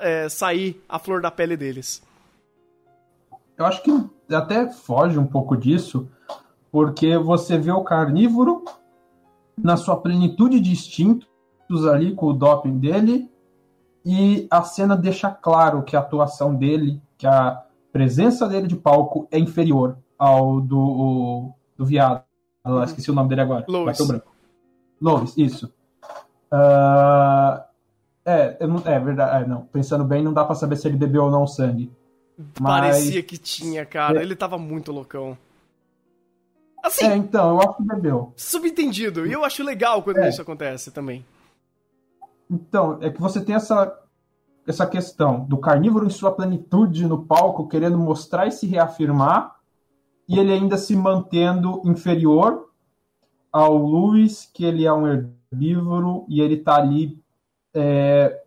é, 0.00 0.28
sair 0.28 0.82
a 0.88 0.98
flor 0.98 1.20
da 1.20 1.30
pele 1.30 1.56
deles 1.56 2.02
eu 3.56 3.64
acho 3.64 3.82
que 3.82 3.90
até 4.34 4.70
foge 4.70 5.18
um 5.18 5.26
pouco 5.26 5.56
disso, 5.56 6.08
porque 6.70 7.16
você 7.16 7.58
vê 7.58 7.70
o 7.70 7.84
carnívoro 7.84 8.64
na 9.56 9.76
sua 9.76 9.96
plenitude 9.96 10.60
de 10.60 10.72
instintos 10.72 11.28
ali 11.90 12.14
com 12.14 12.26
o 12.26 12.32
doping 12.32 12.78
dele, 12.78 13.30
e 14.04 14.46
a 14.50 14.62
cena 14.62 14.96
deixa 14.96 15.30
claro 15.30 15.82
que 15.82 15.96
a 15.96 16.00
atuação 16.00 16.54
dele, 16.54 17.00
que 17.16 17.26
a 17.26 17.62
presença 17.92 18.46
dele 18.46 18.66
de 18.66 18.76
palco 18.76 19.26
é 19.30 19.38
inferior 19.38 19.96
ao 20.18 20.60
do, 20.60 20.78
o, 20.78 21.54
do 21.76 21.86
viado. 21.86 22.22
Eu 22.64 22.82
esqueci 22.82 23.10
o 23.10 23.14
nome 23.14 23.28
dele 23.28 23.42
agora. 23.42 23.64
Lois. 23.68 23.98
Lois, 25.00 25.36
isso. 25.36 25.72
Uh, 26.52 27.62
é, 28.24 28.56
é 28.58 29.00
verdade. 29.00 29.44
É, 29.44 29.46
não, 29.46 29.62
pensando 29.66 30.04
bem, 30.04 30.22
não 30.22 30.32
dá 30.32 30.44
para 30.44 30.54
saber 30.54 30.76
se 30.76 30.88
ele 30.88 30.96
bebeu 30.96 31.24
ou 31.24 31.30
não 31.30 31.46
sangue. 31.46 31.90
Mas... 32.60 32.80
Parecia 32.80 33.22
que 33.22 33.38
tinha, 33.38 33.84
cara. 33.86 34.22
Ele 34.22 34.34
tava 34.34 34.58
muito 34.58 34.92
loucão. 34.92 35.36
Assim. 36.82 37.06
É, 37.06 37.16
então, 37.16 37.54
eu 37.54 37.60
acho 37.60 37.76
que 37.76 37.82
bebeu. 37.82 38.32
Subentendido. 38.36 39.26
E 39.26 39.32
eu 39.32 39.44
acho 39.44 39.62
legal 39.62 40.02
quando 40.02 40.18
é. 40.18 40.28
isso 40.28 40.42
acontece 40.42 40.90
também. 40.90 41.24
Então, 42.50 42.98
é 43.00 43.08
que 43.10 43.20
você 43.20 43.42
tem 43.42 43.54
essa, 43.54 43.98
essa 44.66 44.86
questão 44.86 45.44
do 45.44 45.56
carnívoro 45.56 46.06
em 46.06 46.10
sua 46.10 46.32
plenitude 46.32 47.06
no 47.06 47.24
palco, 47.24 47.68
querendo 47.68 47.96
mostrar 47.96 48.46
e 48.46 48.52
se 48.52 48.66
reafirmar, 48.66 49.56
e 50.28 50.38
ele 50.38 50.52
ainda 50.52 50.76
se 50.76 50.94
mantendo 50.94 51.80
inferior 51.84 52.68
ao 53.50 53.76
Luiz, 53.76 54.50
que 54.52 54.64
ele 54.64 54.84
é 54.84 54.92
um 54.92 55.06
herbívoro, 55.06 56.26
e 56.28 56.40
ele 56.40 56.58
tá 56.58 56.76
ali 56.76 57.18
é, 57.72 58.42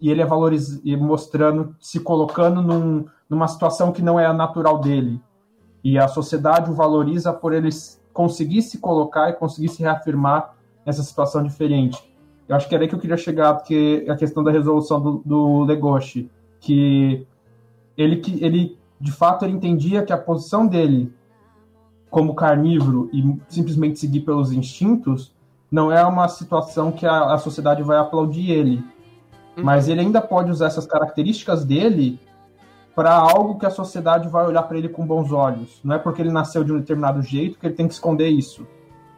e 0.00 0.10
ele 0.10 0.22
é 0.22 0.26
valoriz... 0.26 0.80
mostrando, 0.98 1.74
se 1.80 2.00
colocando 2.00 2.62
num, 2.62 3.04
numa 3.28 3.48
situação 3.48 3.92
que 3.92 4.02
não 4.02 4.18
é 4.18 4.26
a 4.26 4.32
natural 4.32 4.78
dele. 4.78 5.20
E 5.82 5.98
a 5.98 6.08
sociedade 6.08 6.70
o 6.70 6.74
valoriza 6.74 7.32
por 7.32 7.52
ele 7.52 7.68
conseguir 8.12 8.62
se 8.62 8.78
colocar 8.78 9.30
e 9.30 9.34
conseguir 9.34 9.68
se 9.68 9.82
reafirmar 9.82 10.54
nessa 10.84 11.02
situação 11.02 11.42
diferente. 11.42 12.02
Eu 12.48 12.56
acho 12.56 12.68
que 12.68 12.74
era 12.74 12.82
aí 12.82 12.88
que 12.88 12.94
eu 12.94 12.98
queria 12.98 13.16
chegar, 13.16 13.54
porque 13.54 14.06
a 14.08 14.16
questão 14.16 14.42
da 14.42 14.50
resolução 14.50 15.00
do, 15.00 15.22
do 15.24 15.64
Legoshi, 15.64 16.30
que 16.60 17.26
ele, 17.96 18.16
que 18.16 18.42
ele, 18.42 18.78
de 19.00 19.12
fato, 19.12 19.44
ele 19.44 19.54
entendia 19.54 20.02
que 20.02 20.12
a 20.12 20.18
posição 20.18 20.66
dele 20.66 21.12
como 22.10 22.34
carnívoro 22.34 23.10
e 23.12 23.38
simplesmente 23.48 23.98
seguir 23.98 24.20
pelos 24.20 24.50
instintos 24.50 25.32
não 25.70 25.92
é 25.92 26.02
uma 26.04 26.26
situação 26.26 26.90
que 26.90 27.04
a, 27.04 27.34
a 27.34 27.38
sociedade 27.38 27.82
vai 27.82 27.98
aplaudir 27.98 28.50
ele 28.50 28.82
Uhum. 29.58 29.64
Mas 29.64 29.88
ele 29.88 30.00
ainda 30.00 30.20
pode 30.20 30.50
usar 30.50 30.66
essas 30.66 30.86
características 30.86 31.64
dele 31.64 32.20
para 32.94 33.12
algo 33.14 33.58
que 33.58 33.66
a 33.66 33.70
sociedade 33.70 34.28
vai 34.28 34.46
olhar 34.46 34.62
para 34.62 34.78
ele 34.78 34.88
com 34.88 35.06
bons 35.06 35.32
olhos. 35.32 35.80
Não 35.84 35.94
é 35.94 35.98
porque 35.98 36.22
ele 36.22 36.32
nasceu 36.32 36.64
de 36.64 36.72
um 36.72 36.78
determinado 36.78 37.22
jeito 37.22 37.58
que 37.58 37.66
ele 37.66 37.74
tem 37.74 37.86
que 37.86 37.94
esconder 37.94 38.28
isso. 38.28 38.66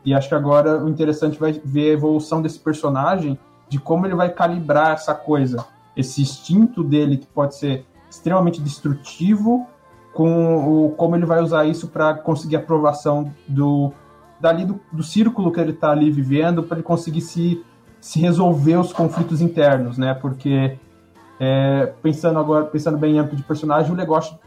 E 0.05 0.15
acho 0.15 0.29
que 0.29 0.35
agora 0.35 0.83
o 0.83 0.89
interessante 0.89 1.39
vai 1.39 1.53
ver 1.53 1.91
a 1.91 1.93
evolução 1.95 2.41
desse 2.41 2.59
personagem, 2.59 3.39
de 3.69 3.79
como 3.79 4.07
ele 4.07 4.15
vai 4.15 4.31
calibrar 4.31 4.93
essa 4.93 5.15
coisa, 5.15 5.65
esse 5.97 6.23
instinto 6.23 6.83
dele 6.83 7.19
que 7.19 7.27
pode 7.27 7.55
ser 7.55 7.87
extremamente 8.11 8.61
destrutivo, 8.61 9.67
com 10.13 10.87
o, 10.87 10.91
como 10.91 11.17
ele 11.17 11.27
vai 11.27 11.41
usar 11.41 11.65
isso 11.67 11.89
para 11.89 12.15
conseguir 12.15 12.57
aprovação 12.57 13.33
do 13.47 13.93
dali 14.41 14.65
do, 14.65 14.81
do 14.91 15.03
círculo 15.03 15.53
que 15.53 15.61
ele 15.61 15.73
está 15.73 15.91
ali 15.91 16.11
vivendo, 16.11 16.63
para 16.63 16.79
ele 16.79 16.83
conseguir 16.83 17.21
se 17.21 17.63
se 18.01 18.19
resolver 18.19 18.77
os 18.77 18.93
conflitos 18.93 19.41
internos, 19.41 19.99
né? 19.99 20.15
Porque 20.15 20.79
é, 21.39 21.87
pensando 22.03 22.39
agora, 22.39 22.65
pensando 22.67 22.99
bem 22.99 23.17
em 23.17 23.19
âmbito 23.19 23.37
de 23.37 23.43
personagem, 23.43 23.93
o 23.93 23.97
negócio 23.97 24.39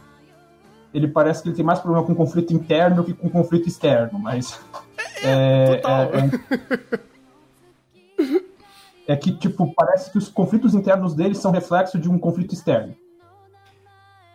ele 0.93 1.07
parece 1.07 1.41
que 1.41 1.49
ele 1.49 1.55
tem 1.55 1.65
mais 1.65 1.79
problema 1.79 2.05
com 2.05 2.13
conflito 2.13 2.53
interno 2.53 3.03
que 3.03 3.13
com 3.13 3.29
conflito 3.29 3.67
externo, 3.67 4.19
mas 4.19 4.59
é, 5.23 5.81
é, 5.83 6.03
é, 9.07 9.13
é, 9.13 9.15
que 9.15 9.31
tipo 9.31 9.73
parece 9.73 10.11
que 10.11 10.17
os 10.17 10.29
conflitos 10.29 10.75
internos 10.75 11.15
dele 11.15 11.33
são 11.33 11.51
reflexo 11.51 11.97
de 11.97 12.09
um 12.09 12.19
conflito 12.19 12.53
externo. 12.53 12.95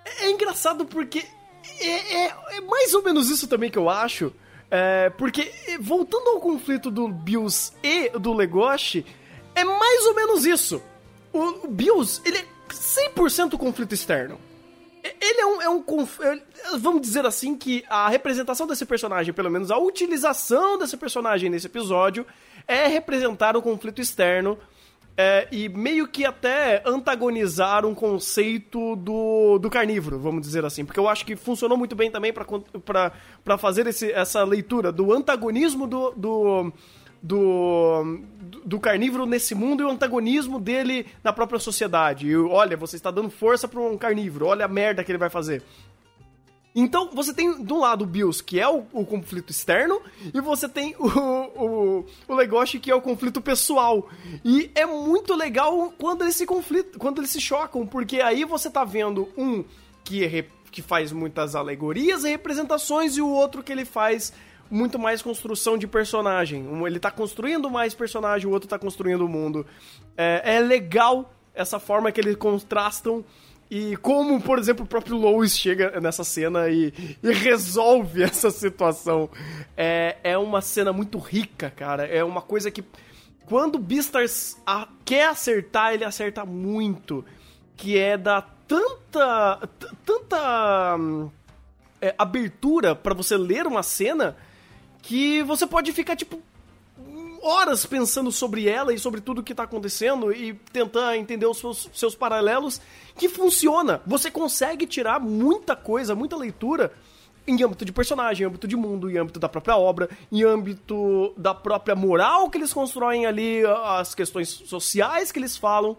É, 0.05 0.27
é 0.27 0.31
engraçado 0.31 0.85
porque 0.85 1.25
é, 1.81 2.25
é, 2.25 2.35
é 2.57 2.61
mais 2.63 2.93
ou 2.95 3.05
menos 3.05 3.31
isso 3.31 3.47
também 3.47 3.71
que 3.71 3.79
eu 3.79 3.89
acho. 3.89 4.33
É, 4.71 5.11
porque, 5.11 5.51
voltando 5.81 6.29
ao 6.29 6.41
conflito 6.41 6.91
do 6.91 7.09
Bills 7.09 7.73
e 7.83 8.11
do 8.11 8.33
Legoshi, 8.33 9.05
é 9.55 9.65
mais 9.65 10.07
ou 10.07 10.15
menos 10.15 10.45
isso. 10.45 10.83
O, 11.33 11.67
o 11.67 11.69
Bills, 11.69 12.21
ele 12.25 12.39
é 12.39 12.45
100% 12.69 13.57
conflito 13.57 13.95
externo. 13.95 14.39
Ele 15.03 15.41
é 15.41 15.47
um, 15.47 15.63
é 15.63 15.69
um. 15.71 15.85
Vamos 16.79 17.01
dizer 17.01 17.25
assim 17.25 17.57
que 17.57 17.85
a 17.89 18.09
representação 18.09 18.67
desse 18.67 18.85
personagem, 18.85 19.33
pelo 19.33 19.51
menos 19.51 19.71
a 19.71 19.79
utilização 19.79 20.77
desse 20.77 20.97
personagem 20.97 21.49
nesse 21.49 21.67
episódio, 21.67 22.27
é 22.67 22.87
representar 22.87 23.57
o 23.57 23.63
conflito 23.63 24.03
externo 24.03 24.59
é, 25.21 25.49
e 25.51 25.69
meio 25.69 26.07
que 26.07 26.25
até 26.25 26.81
antagonizar 26.87 27.85
um 27.85 27.93
conceito 27.93 28.95
do, 28.95 29.59
do 29.59 29.69
carnívoro, 29.69 30.17
vamos 30.17 30.43
dizer 30.43 30.65
assim. 30.65 30.85
Porque 30.85 31.01
eu 31.01 31.09
acho 31.09 31.27
que 31.27 31.35
funcionou 31.35 31.77
muito 31.77 31.97
bem 31.97 32.09
também 32.09 32.33
para 32.33 33.59
fazer 33.59 33.89
esse, 33.89 34.13
essa 34.13 34.45
leitura 34.45 34.93
do 34.93 35.13
antagonismo 35.13 35.89
do, 35.89 36.13
do, 36.13 36.73
do, 37.21 38.21
do 38.65 38.79
carnívoro 38.79 39.27
nesse 39.27 39.57
mundo 39.57 39.83
e 39.83 39.87
o 39.87 39.91
antagonismo 39.91 40.61
dele 40.61 41.05
na 41.25 41.33
própria 41.33 41.59
sociedade. 41.59 42.29
E, 42.29 42.37
olha, 42.37 42.77
você 42.77 42.95
está 42.95 43.11
dando 43.11 43.29
força 43.29 43.67
para 43.67 43.81
um 43.81 43.99
carnívoro, 43.99 44.47
olha 44.47 44.67
a 44.67 44.69
merda 44.69 45.03
que 45.03 45.11
ele 45.11 45.19
vai 45.19 45.31
fazer. 45.31 45.65
Então, 46.81 47.11
você 47.13 47.35
tem, 47.35 47.51
um 47.51 47.79
lado, 47.79 48.05
o 48.05 48.07
Bills, 48.07 48.43
que 48.43 48.61
é 48.61 48.69
o, 48.69 48.87
o 48.93 49.05
conflito 49.05 49.51
externo, 49.51 50.01
e 50.33 50.41
você 50.41 50.69
tem 50.69 50.95
o, 50.97 51.07
o, 51.09 52.07
o 52.29 52.35
Legoshi, 52.35 52.79
que 52.79 52.89
é 52.89 52.95
o 52.95 53.01
conflito 53.01 53.41
pessoal. 53.41 54.09
E 54.45 54.71
é 54.77 54.87
muito 54.87 55.35
legal 55.35 55.93
quando 55.99 56.23
eles 56.23 56.37
se 56.37 56.47
conflitam, 56.47 57.01
quando 57.01 57.19
eles 57.19 57.31
se 57.31 57.41
chocam, 57.41 57.85
porque 57.85 58.21
aí 58.21 58.45
você 58.45 58.71
tá 58.71 58.85
vendo 58.85 59.29
um 59.37 59.65
que, 60.05 60.25
é, 60.25 60.47
que 60.71 60.81
faz 60.81 61.11
muitas 61.11 61.57
alegorias 61.57 62.23
e 62.23 62.29
representações, 62.29 63.17
e 63.17 63.21
o 63.21 63.29
outro 63.29 63.61
que 63.61 63.73
ele 63.73 63.85
faz 63.85 64.33
muito 64.71 65.01
mais 65.01 65.21
construção 65.21 65.77
de 65.77 65.89
personagem. 65.89 66.65
Um, 66.65 66.87
ele 66.87 67.01
tá 67.01 67.11
construindo 67.11 67.69
mais 67.69 67.93
personagem, 67.93 68.47
o 68.47 68.53
outro 68.53 68.69
tá 68.69 68.79
construindo 68.79 69.25
o 69.25 69.29
mundo. 69.29 69.67
É, 70.17 70.57
é 70.57 70.61
legal 70.61 71.35
essa 71.55 71.81
forma 71.81 72.13
que 72.13 72.21
eles 72.21 72.37
contrastam 72.37 73.25
e 73.71 73.97
como, 73.99 74.41
por 74.41 74.59
exemplo, 74.59 74.85
o 74.85 74.89
próprio 74.89 75.17
Lois 75.17 75.57
chega 75.57 76.01
nessa 76.01 76.25
cena 76.25 76.69
e, 76.71 76.93
e 77.23 77.33
resolve 77.33 78.23
essa 78.25 78.51
situação. 78.51 79.29
É, 79.77 80.17
é 80.25 80.39
uma 80.39 80.63
cena 80.63 80.93
muito 80.93 81.19
rica, 81.19 81.71
cara. 81.71 82.07
É 82.07 82.25
uma 82.25 82.41
coisa 82.41 82.71
que. 82.71 82.83
Quando 83.45 83.77
o 83.77 83.79
Beastars 83.79 84.57
a, 84.67 84.89
quer 85.05 85.29
acertar, 85.29 85.93
ele 85.93 86.05
acerta 86.05 86.45
muito. 86.47 87.25
Que 87.77 87.99
é 87.99 88.17
dar 88.17 88.57
tanta. 88.67 89.69
tanta. 90.05 90.99
É, 92.01 92.15
abertura 92.17 92.95
para 92.95 93.13
você 93.13 93.37
ler 93.37 93.67
uma 93.67 93.83
cena 93.83 94.37
que 95.03 95.43
você 95.43 95.67
pode 95.67 95.91
ficar, 95.93 96.15
tipo, 96.15 96.41
horas 97.43 97.87
pensando 97.87 98.31
sobre 98.31 98.69
ela 98.69 98.93
e 98.93 98.99
sobre 98.99 99.21
tudo 99.21 99.43
que 99.43 99.55
tá 99.55 99.65
acontecendo 99.65 100.33
e 100.33 100.55
tentar 100.73 101.17
entender 101.17 101.47
os 101.47 101.59
seus, 101.59 101.89
seus 101.93 102.15
paralelos, 102.15 102.81
que 103.17 103.29
funciona. 103.29 104.01
Você 104.07 104.31
consegue 104.31 104.87
tirar 104.87 105.21
muita 105.21 105.75
coisa, 105.77 106.15
muita 106.15 106.37
leitura 106.37 106.93
em 107.47 107.63
âmbito 107.63 107.85
de 107.85 107.93
personagem, 107.93 108.45
em 108.45 108.49
âmbito 108.49 108.69
de 108.69 108.77
mundo, 108.77 109.11
em 109.11 109.17
âmbito 109.17 109.41
da 109.41 109.49
própria 109.49 109.77
obra, 109.77 110.09
em 110.31 110.45
âmbito 110.45 111.33
da 111.37 111.55
própria 111.55 111.97
moral 111.97 112.51
que 112.51 112.59
eles 112.59 112.73
constroem 112.73 113.25
ali, 113.25 113.63
as 113.85 114.15
questões 114.15 114.49
sociais 114.49 115.33
que 115.33 115.39
eles 115.39 115.57
falam. 115.57 115.97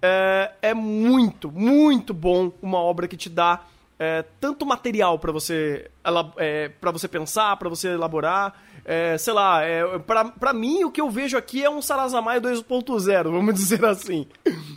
É, 0.00 0.52
é 0.62 0.74
muito, 0.74 1.50
muito 1.50 2.14
bom 2.14 2.52
uma 2.62 2.78
obra 2.78 3.08
que 3.08 3.16
te 3.16 3.28
dá 3.28 3.64
é, 3.98 4.24
tanto 4.40 4.66
material 4.66 5.18
para 5.18 5.32
você, 5.32 5.90
é, 6.36 6.68
para 6.68 6.90
você 6.90 7.08
pensar, 7.08 7.56
para 7.56 7.68
você 7.68 7.88
elaborar, 7.88 8.54
é, 8.84 9.16
sei 9.18 9.32
lá, 9.32 9.62
é, 9.62 9.98
pra, 9.98 10.26
pra 10.26 10.52
mim 10.52 10.84
o 10.84 10.90
que 10.90 11.00
eu 11.00 11.10
vejo 11.10 11.36
aqui 11.36 11.64
é 11.64 11.70
um 11.70 11.82
Sarazamai 11.82 12.40
2.0, 12.40 13.24
vamos 13.24 13.54
dizer 13.56 13.84
assim. 13.84 14.26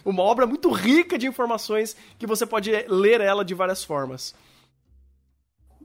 Uma 0.06 0.24
obra 0.24 0.48
muito 0.48 0.72
rica 0.72 1.18
de 1.18 1.28
informações 1.28 1.96
que 2.18 2.26
você 2.26 2.46
pode 2.46 2.72
ler 2.88 3.22
ela 3.22 3.44
de 3.44 3.54
várias 3.54 3.84
formas. 3.84 4.34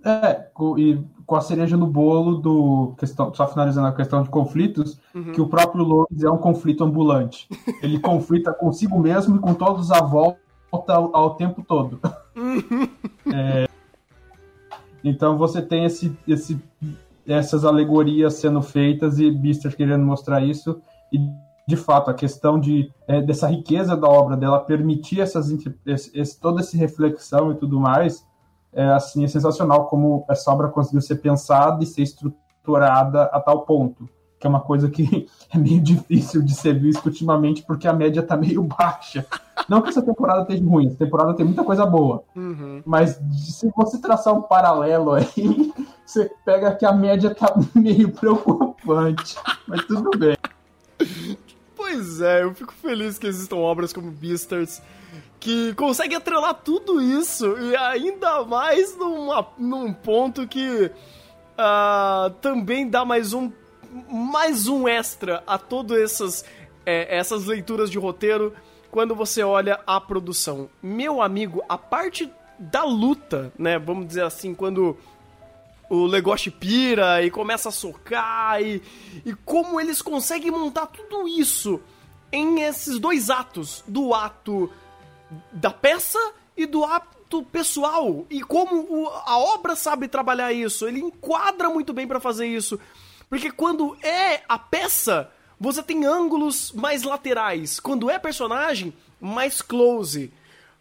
É, 0.04 0.48
e 0.78 1.02
com 1.24 1.34
a 1.34 1.40
cereja 1.40 1.78
no 1.78 1.86
bolo 1.86 2.36
do. 2.36 2.94
Questão, 2.98 3.32
só 3.32 3.48
finalizando 3.48 3.86
a 3.86 3.92
questão 3.92 4.22
de 4.22 4.28
conflitos, 4.28 5.00
uhum. 5.14 5.32
que 5.32 5.40
o 5.40 5.48
próprio 5.48 5.82
Lourdes 5.82 6.22
é 6.22 6.30
um 6.30 6.36
conflito 6.36 6.84
ambulante. 6.84 7.48
Ele 7.82 7.98
conflita 8.00 8.52
consigo 8.52 9.00
mesmo 9.00 9.36
e 9.36 9.38
com 9.38 9.54
todos 9.54 9.90
à 9.90 10.02
volta 10.02 10.43
ao, 10.88 11.14
ao 11.14 11.34
tempo 11.34 11.62
todo. 11.66 12.00
Uhum. 12.36 12.88
É, 13.32 13.66
então 15.02 15.38
você 15.38 15.62
tem 15.62 15.86
esse, 15.86 16.14
esse 16.28 16.60
essas 17.26 17.64
alegorias 17.64 18.34
sendo 18.34 18.60
feitas 18.60 19.18
e 19.18 19.30
Bister 19.30 19.74
querendo 19.74 20.04
mostrar 20.04 20.42
isso. 20.44 20.80
E, 21.10 21.18
de 21.66 21.74
fato, 21.74 22.10
a 22.10 22.14
questão 22.14 22.60
de, 22.60 22.92
é, 23.08 23.22
dessa 23.22 23.46
riqueza 23.48 23.96
da 23.96 24.06
obra, 24.06 24.36
dela 24.36 24.60
permitir 24.60 25.22
essas, 25.22 25.50
esse, 25.86 26.10
esse, 26.14 26.38
toda 26.38 26.60
essa 26.60 26.76
reflexão 26.76 27.50
e 27.50 27.54
tudo 27.54 27.80
mais, 27.80 28.26
é, 28.74 28.84
assim, 28.88 29.24
é 29.24 29.26
sensacional 29.26 29.86
como 29.86 30.26
essa 30.28 30.52
obra 30.52 30.68
conseguiu 30.68 31.00
ser 31.00 31.16
pensada 31.16 31.82
e 31.82 31.86
ser 31.86 32.02
estruturada 32.02 33.22
a 33.24 33.40
tal 33.40 33.62
ponto 33.62 34.06
que 34.44 34.46
é 34.46 34.50
uma 34.50 34.60
coisa 34.60 34.90
que 34.90 35.26
é 35.50 35.56
meio 35.56 35.80
difícil 35.80 36.42
de 36.42 36.54
ser 36.54 36.78
visto 36.78 37.06
ultimamente, 37.06 37.62
porque 37.62 37.88
a 37.88 37.94
média 37.94 38.22
tá 38.22 38.36
meio 38.36 38.62
baixa. 38.62 39.24
Não 39.68 39.80
que 39.80 39.88
essa 39.88 40.02
temporada 40.02 40.42
esteja 40.42 40.64
ruim, 40.64 40.86
essa 40.86 40.98
temporada 40.98 41.34
tem 41.34 41.44
muita 41.44 41.64
coisa 41.64 41.86
boa. 41.86 42.22
Uhum. 42.34 42.82
Mas 42.84 43.20
se 43.32 43.70
você 43.76 43.98
traçar 44.00 44.34
um 44.34 44.42
paralelo 44.42 45.12
aí, 45.12 45.72
você 46.04 46.30
pega 46.44 46.74
que 46.74 46.84
a 46.84 46.92
média 46.92 47.34
tá 47.34 47.54
meio 47.74 48.10
preocupante. 48.12 49.36
Mas 49.66 49.84
tudo 49.84 50.10
bem. 50.18 50.36
Pois 51.76 52.20
é, 52.20 52.42
eu 52.42 52.54
fico 52.54 52.72
feliz 52.72 53.18
que 53.18 53.26
existam 53.26 53.56
obras 53.56 53.92
como 53.92 54.10
Beastars 54.10 54.80
que 55.44 55.74
conseguem 55.74 56.16
atrelar 56.16 56.54
tudo 56.54 57.02
isso 57.02 57.46
e 57.58 57.76
ainda 57.76 58.42
mais 58.44 58.96
numa, 58.96 59.46
num 59.58 59.92
ponto 59.92 60.48
que 60.48 60.90
uh, 61.58 62.30
também 62.40 62.88
dá 62.88 63.04
mais 63.04 63.34
um 63.34 63.52
mais 64.10 64.66
um 64.66 64.88
extra 64.88 65.44
a 65.46 65.58
todas 65.58 66.00
essas, 66.00 66.44
é, 66.84 67.16
essas 67.16 67.44
leituras 67.44 67.90
de 67.90 67.98
roteiro 67.98 68.54
quando 68.94 69.12
você 69.12 69.42
olha 69.42 69.80
a 69.84 70.00
produção. 70.00 70.70
Meu 70.80 71.20
amigo, 71.20 71.64
a 71.68 71.76
parte 71.76 72.30
da 72.56 72.84
luta, 72.84 73.52
né? 73.58 73.76
Vamos 73.76 74.06
dizer 74.06 74.22
assim, 74.22 74.54
quando 74.54 74.96
o 75.90 76.06
Legoshi 76.06 76.48
pira 76.48 77.20
e 77.20 77.28
começa 77.28 77.70
a 77.70 77.72
socar 77.72 78.62
e, 78.62 78.80
e 79.26 79.34
como 79.44 79.80
eles 79.80 80.00
conseguem 80.00 80.52
montar 80.52 80.86
tudo 80.86 81.26
isso 81.26 81.80
em 82.30 82.60
esses 82.60 83.00
dois 83.00 83.30
atos, 83.30 83.82
do 83.88 84.14
ato 84.14 84.70
da 85.50 85.72
peça 85.72 86.32
e 86.56 86.64
do 86.64 86.84
ato 86.84 87.42
pessoal 87.50 88.24
e 88.30 88.44
como 88.44 88.76
o, 88.76 89.08
a 89.08 89.36
obra 89.36 89.74
sabe 89.74 90.06
trabalhar 90.06 90.52
isso, 90.52 90.86
ele 90.86 91.00
enquadra 91.00 91.68
muito 91.68 91.92
bem 91.92 92.06
para 92.06 92.20
fazer 92.20 92.46
isso. 92.46 92.78
Porque 93.28 93.50
quando 93.50 93.96
é 94.04 94.42
a 94.48 94.56
peça, 94.56 95.32
você 95.58 95.82
tem 95.82 96.04
ângulos 96.04 96.72
mais 96.72 97.02
laterais. 97.02 97.78
Quando 97.80 98.10
é 98.10 98.18
personagem, 98.18 98.92
mais 99.20 99.62
close. 99.62 100.32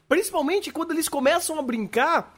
Principalmente 0.08 0.72
quando 0.72 0.92
eles 0.92 1.08
começam 1.10 1.58
a 1.58 1.62
brincar 1.62 2.36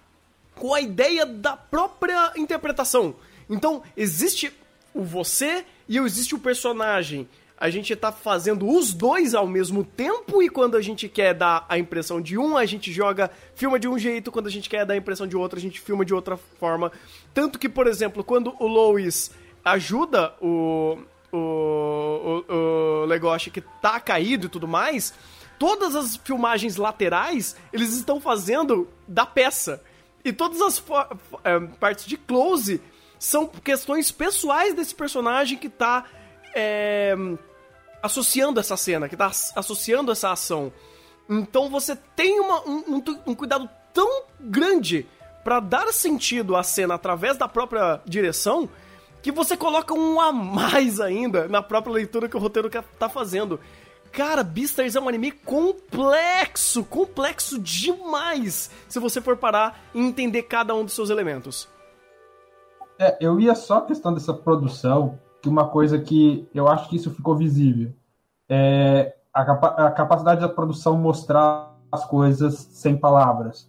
com 0.55 0.73
a 0.73 0.81
ideia 0.81 1.25
da 1.25 1.57
própria 1.57 2.31
interpretação. 2.35 3.15
Então, 3.49 3.83
existe 3.95 4.51
o 4.93 5.03
você 5.03 5.65
e 5.87 5.97
existe 5.97 6.33
o 6.33 6.39
personagem. 6.39 7.27
A 7.57 7.69
gente 7.69 7.95
tá 7.95 8.11
fazendo 8.11 8.67
os 8.67 8.93
dois 8.93 9.33
ao 9.33 9.47
mesmo 9.47 9.83
tempo 9.83 10.41
e 10.43 10.49
quando 10.49 10.75
a 10.75 10.81
gente 10.81 11.07
quer 11.07 11.33
dar 11.33 11.65
a 11.69 11.77
impressão 11.77 12.19
de 12.19 12.37
um, 12.37 12.57
a 12.57 12.65
gente 12.65 12.91
joga, 12.91 13.31
filma 13.55 13.79
de 13.79 13.87
um 13.87 13.97
jeito, 13.97 14.31
quando 14.31 14.47
a 14.47 14.51
gente 14.51 14.69
quer 14.69 14.85
dar 14.85 14.93
a 14.93 14.97
impressão 14.97 15.25
de 15.25 15.37
outro, 15.37 15.57
a 15.57 15.61
gente 15.61 15.79
filma 15.79 16.03
de 16.03 16.13
outra 16.13 16.35
forma. 16.35 16.91
Tanto 17.33 17.57
que, 17.57 17.69
por 17.69 17.87
exemplo, 17.87 18.23
quando 18.23 18.53
o 18.59 18.67
Lois 18.67 19.31
ajuda 19.63 20.33
o, 20.41 20.97
o, 21.35 22.43
o, 22.47 22.53
o 23.03 23.05
Legoshi 23.05 23.51
que 23.51 23.61
tá 23.61 23.99
caído 23.99 24.45
e 24.47 24.49
tudo 24.49 24.67
mais, 24.67 25.13
todas 25.59 25.95
as 25.95 26.15
filmagens 26.15 26.75
laterais 26.75 27.55
eles 27.71 27.93
estão 27.93 28.19
fazendo 28.19 28.87
da 29.07 29.25
peça. 29.25 29.81
E 30.23 30.33
todas 30.33 30.61
as 30.61 30.83
é, 31.43 31.59
partes 31.79 32.05
de 32.05 32.17
close 32.17 32.81
são 33.19 33.47
questões 33.47 34.11
pessoais 34.11 34.73
desse 34.73 34.95
personagem 34.95 35.57
que 35.57 35.69
tá 35.69 36.05
é, 36.55 37.15
associando 38.01 38.59
essa 38.59 38.77
cena, 38.77 39.09
que 39.09 39.15
tá 39.15 39.31
associando 39.55 40.11
essa 40.11 40.31
ação. 40.31 40.71
Então 41.29 41.69
você 41.69 41.95
tem 42.15 42.39
uma, 42.39 42.61
um, 42.67 43.03
um, 43.27 43.35
cuidado 43.35 43.69
tão 43.93 44.23
grande 44.39 45.07
para 45.43 45.59
dar 45.59 45.91
sentido 45.91 46.55
à 46.55 46.63
cena 46.63 46.95
através 46.95 47.37
da 47.37 47.47
própria 47.47 48.01
direção 48.05 48.69
que 49.25 49.31
você 49.31 49.57
coloca 49.57 49.91
um 49.91 50.21
a 50.21 50.31
mais 50.31 51.01
ainda 51.01 51.47
na 51.47 51.59
própria 51.59 51.95
leitura 51.95 52.29
que 52.29 52.37
o 52.37 52.39
roteiro 52.39 52.69
tá 52.69 53.09
fazendo. 53.09 53.59
Cara, 54.11 54.43
Beastars 54.43 54.95
é 54.95 55.01
um 55.01 55.09
anime 55.09 55.31
complexo, 55.31 56.85
complexo 56.85 57.57
demais, 57.57 58.69
se 58.87 58.99
você 58.99 59.19
for 59.19 59.35
parar 59.35 59.79
e 59.95 59.99
entender 59.99 60.43
cada 60.43 60.75
um 60.75 60.85
dos 60.85 60.93
seus 60.93 61.09
elementos. 61.09 61.67
É, 62.99 63.17
eu 63.19 63.39
ia 63.39 63.55
só 63.55 63.79
a 63.79 63.85
questão 63.87 64.13
dessa 64.13 64.31
produção, 64.31 65.17
que 65.41 65.49
uma 65.49 65.69
coisa 65.69 65.97
que 65.97 66.47
eu 66.53 66.67
acho 66.67 66.87
que 66.87 66.95
isso 66.95 67.09
ficou 67.09 67.35
visível. 67.35 67.91
É 68.47 69.15
a, 69.33 69.43
capa 69.43 69.67
a 69.69 69.89
capacidade 69.89 70.41
da 70.41 70.49
produção 70.49 70.99
mostrar 70.99 71.75
as 71.91 72.05
coisas 72.05 72.53
sem 72.73 72.95
palavras. 72.95 73.67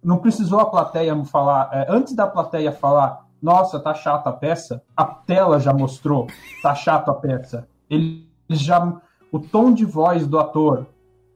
Não 0.00 0.18
precisou 0.18 0.60
a 0.60 0.70
plateia 0.70 1.12
falar, 1.24 1.70
é, 1.72 1.86
antes 1.88 2.14
da 2.14 2.28
plateia 2.28 2.70
falar, 2.70 3.25
nossa, 3.42 3.80
tá 3.80 3.94
chata 3.94 4.30
a 4.30 4.32
peça, 4.32 4.82
a 4.96 5.04
tela 5.04 5.60
já 5.60 5.72
mostrou, 5.72 6.26
tá 6.62 6.74
chato 6.74 7.10
a 7.10 7.14
peça. 7.14 7.68
Ele 7.88 8.26
já. 8.48 9.00
O 9.30 9.38
tom 9.38 9.72
de 9.72 9.84
voz 9.84 10.26
do 10.26 10.38
ator, 10.38 10.86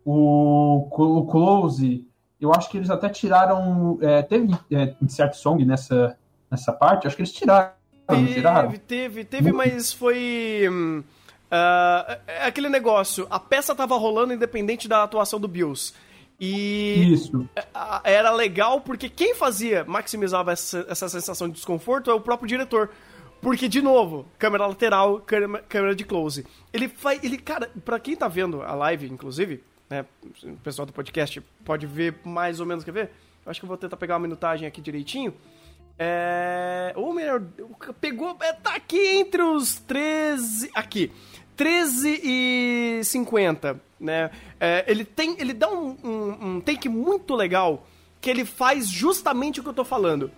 o, 0.04 0.88
o 0.90 1.26
close, 1.26 2.08
eu 2.40 2.52
acho 2.54 2.70
que 2.70 2.78
eles 2.78 2.90
até 2.90 3.08
tiraram. 3.08 3.98
É, 4.00 4.22
teve 4.22 4.56
é, 4.70 4.94
insert 5.02 5.34
song 5.34 5.64
nessa, 5.64 6.16
nessa 6.50 6.72
parte, 6.72 7.06
acho 7.06 7.16
que 7.16 7.22
eles 7.22 7.32
tiraram 7.32 7.72
Teve, 8.10 8.78
teve, 8.78 9.24
teve, 9.24 9.52
mas 9.52 9.92
foi. 9.92 10.66
Uh, 10.68 12.20
aquele 12.44 12.68
negócio, 12.68 13.26
a 13.30 13.38
peça 13.38 13.74
tava 13.74 13.96
rolando 13.96 14.32
independente 14.32 14.88
da 14.88 15.02
atuação 15.02 15.40
do 15.40 15.48
Bills. 15.48 15.92
E 16.40 17.12
Isso. 17.12 17.46
era 18.02 18.32
legal 18.32 18.80
porque 18.80 19.10
quem 19.10 19.34
fazia, 19.34 19.84
maximizava 19.84 20.52
essa, 20.52 20.86
essa 20.88 21.08
sensação 21.08 21.48
de 21.48 21.54
desconforto 21.54 22.10
é 22.10 22.14
o 22.14 22.20
próprio 22.20 22.48
diretor. 22.48 22.90
Porque, 23.42 23.68
de 23.68 23.80
novo, 23.80 24.26
câmera 24.38 24.66
lateral, 24.66 25.20
câmera, 25.20 25.62
câmera 25.68 25.94
de 25.94 26.04
close. 26.04 26.46
Ele 26.72 26.88
faz. 26.88 27.22
Ele, 27.22 27.38
cara, 27.38 27.70
pra 27.84 27.98
quem 27.98 28.14
tá 28.14 28.28
vendo 28.28 28.62
a 28.62 28.74
live, 28.74 29.10
inclusive, 29.10 29.62
né? 29.88 30.04
O 30.44 30.56
pessoal 30.56 30.86
do 30.86 30.92
podcast 30.92 31.40
pode 31.64 31.86
ver 31.86 32.16
mais 32.24 32.60
ou 32.60 32.66
menos, 32.66 32.84
quer 32.84 32.92
ver? 32.92 33.10
Acho 33.46 33.60
que 33.60 33.64
eu 33.64 33.68
vou 33.68 33.78
tentar 33.78 33.96
pegar 33.96 34.14
uma 34.14 34.20
minutagem 34.20 34.68
aqui 34.68 34.80
direitinho. 34.80 35.34
É. 35.98 36.92
Ou 36.96 37.12
melhor, 37.12 37.42
pegou. 38.00 38.36
É, 38.40 38.52
tá 38.52 38.74
aqui 38.74 38.98
entre 38.98 39.42
os 39.42 39.80
13. 39.80 40.70
Aqui. 40.74 41.10
13 41.60 42.20
e 42.24 43.00
50, 43.04 43.78
né? 44.00 44.30
É, 44.58 44.82
ele 44.88 45.04
tem. 45.04 45.36
Ele 45.38 45.52
dá 45.52 45.68
um, 45.68 45.94
um, 46.02 46.46
um 46.46 46.60
take 46.62 46.88
muito 46.88 47.34
legal 47.34 47.86
que 48.18 48.30
ele 48.30 48.46
faz 48.46 48.88
justamente 48.88 49.60
o 49.60 49.62
que 49.62 49.68
eu 49.68 49.74
tô 49.74 49.84
falando. 49.84 50.30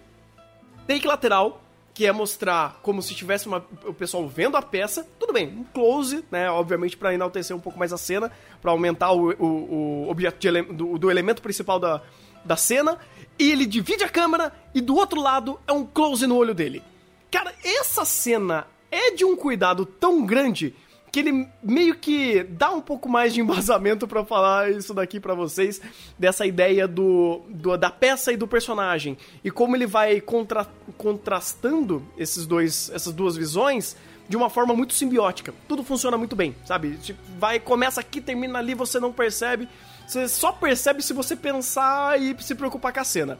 Take 0.84 1.06
lateral, 1.06 1.62
que 1.94 2.06
é 2.06 2.10
mostrar 2.10 2.80
como 2.82 3.00
se 3.00 3.14
tivesse 3.14 3.46
uma, 3.46 3.64
o 3.84 3.94
pessoal 3.94 4.26
vendo 4.26 4.56
a 4.56 4.62
peça. 4.62 5.06
Tudo 5.16 5.32
bem, 5.32 5.46
um 5.46 5.62
close, 5.62 6.24
né? 6.28 6.50
Obviamente 6.50 6.96
para 6.96 7.14
enaltecer 7.14 7.56
um 7.56 7.60
pouco 7.60 7.78
mais 7.78 7.92
a 7.92 7.98
cena, 7.98 8.28
para 8.60 8.72
aumentar 8.72 9.12
o, 9.12 9.30
o, 9.30 10.06
o 10.06 10.10
objeto 10.10 10.44
do, 10.72 10.98
do, 10.98 11.08
elemento 11.08 11.40
principal 11.40 11.78
da, 11.78 12.02
da 12.44 12.56
cena. 12.56 12.98
E 13.38 13.48
ele 13.48 13.64
divide 13.64 14.02
a 14.02 14.08
câmera 14.08 14.52
e 14.74 14.80
do 14.80 14.96
outro 14.96 15.20
lado 15.20 15.60
é 15.68 15.72
um 15.72 15.86
close 15.86 16.26
no 16.26 16.34
olho 16.34 16.52
dele. 16.52 16.82
Cara, 17.30 17.54
essa 17.62 18.04
cena 18.04 18.66
é 18.90 19.12
de 19.12 19.24
um 19.24 19.36
cuidado 19.36 19.86
tão 19.86 20.26
grande 20.26 20.74
que 21.12 21.20
ele 21.20 21.46
meio 21.62 21.94
que 21.94 22.42
dá 22.42 22.70
um 22.70 22.80
pouco 22.80 23.06
mais 23.06 23.34
de 23.34 23.40
embasamento 23.42 24.08
para 24.08 24.24
falar 24.24 24.72
isso 24.72 24.94
daqui 24.94 25.20
para 25.20 25.34
vocês, 25.34 25.78
dessa 26.18 26.46
ideia 26.46 26.88
do, 26.88 27.42
do, 27.50 27.76
da 27.76 27.90
peça 27.90 28.32
e 28.32 28.36
do 28.36 28.48
personagem, 28.48 29.18
e 29.44 29.50
como 29.50 29.76
ele 29.76 29.86
vai 29.86 30.22
contra, 30.22 30.66
contrastando 30.96 32.02
esses 32.16 32.46
dois, 32.46 32.90
essas 32.94 33.12
duas 33.12 33.36
visões 33.36 33.94
de 34.26 34.38
uma 34.38 34.48
forma 34.48 34.72
muito 34.72 34.94
simbiótica. 34.94 35.52
Tudo 35.68 35.84
funciona 35.84 36.16
muito 36.16 36.34
bem, 36.34 36.56
sabe? 36.64 36.96
Tipo, 36.96 37.20
vai, 37.38 37.60
começa 37.60 38.00
aqui, 38.00 38.18
termina 38.18 38.58
ali, 38.58 38.72
você 38.72 38.98
não 38.98 39.12
percebe. 39.12 39.68
Você 40.06 40.26
só 40.26 40.50
percebe 40.50 41.02
se 41.02 41.12
você 41.12 41.36
pensar 41.36 42.18
e 42.18 42.34
se 42.40 42.54
preocupar 42.54 42.90
com 42.90 43.00
a 43.00 43.04
cena. 43.04 43.38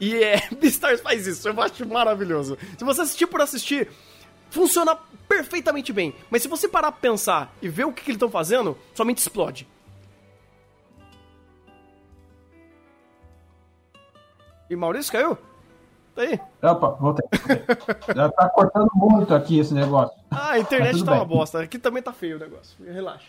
E 0.00 0.14
é, 0.14 0.48
Beastars 0.58 1.02
faz 1.02 1.26
isso, 1.26 1.46
eu 1.46 1.60
acho 1.60 1.86
maravilhoso. 1.86 2.56
Se 2.78 2.84
você 2.84 3.02
assistir 3.02 3.26
por 3.26 3.42
assistir, 3.42 3.88
funciona 4.50 4.96
perfeitamente 5.28 5.92
bem. 5.92 6.14
Mas 6.30 6.42
se 6.42 6.48
você 6.48 6.68
parar 6.68 6.92
pra 6.92 7.00
pensar 7.00 7.54
e 7.62 7.68
ver 7.68 7.84
o 7.84 7.92
que, 7.92 8.02
que 8.02 8.10
eles 8.10 8.16
estão 8.16 8.30
fazendo, 8.30 8.76
sua 8.94 9.04
mente 9.04 9.18
explode. 9.18 9.66
E 14.68 14.76
Maurício 14.76 15.12
caiu? 15.12 15.36
Tá 16.14 16.22
aí? 16.22 16.40
Opa, 16.62 16.90
voltei. 16.90 17.28
Já 18.14 18.28
tá 18.30 18.48
cortando 18.48 18.90
muito 18.94 19.34
aqui 19.34 19.58
esse 19.58 19.74
negócio. 19.74 20.16
Ah, 20.30 20.52
a 20.52 20.58
internet 20.58 21.04
tá 21.04 21.12
bem. 21.12 21.20
uma 21.20 21.24
bosta. 21.24 21.60
Aqui 21.60 21.78
também 21.78 22.02
tá 22.02 22.12
feio 22.12 22.36
o 22.36 22.40
negócio. 22.40 22.76
Relaxa. 22.84 23.26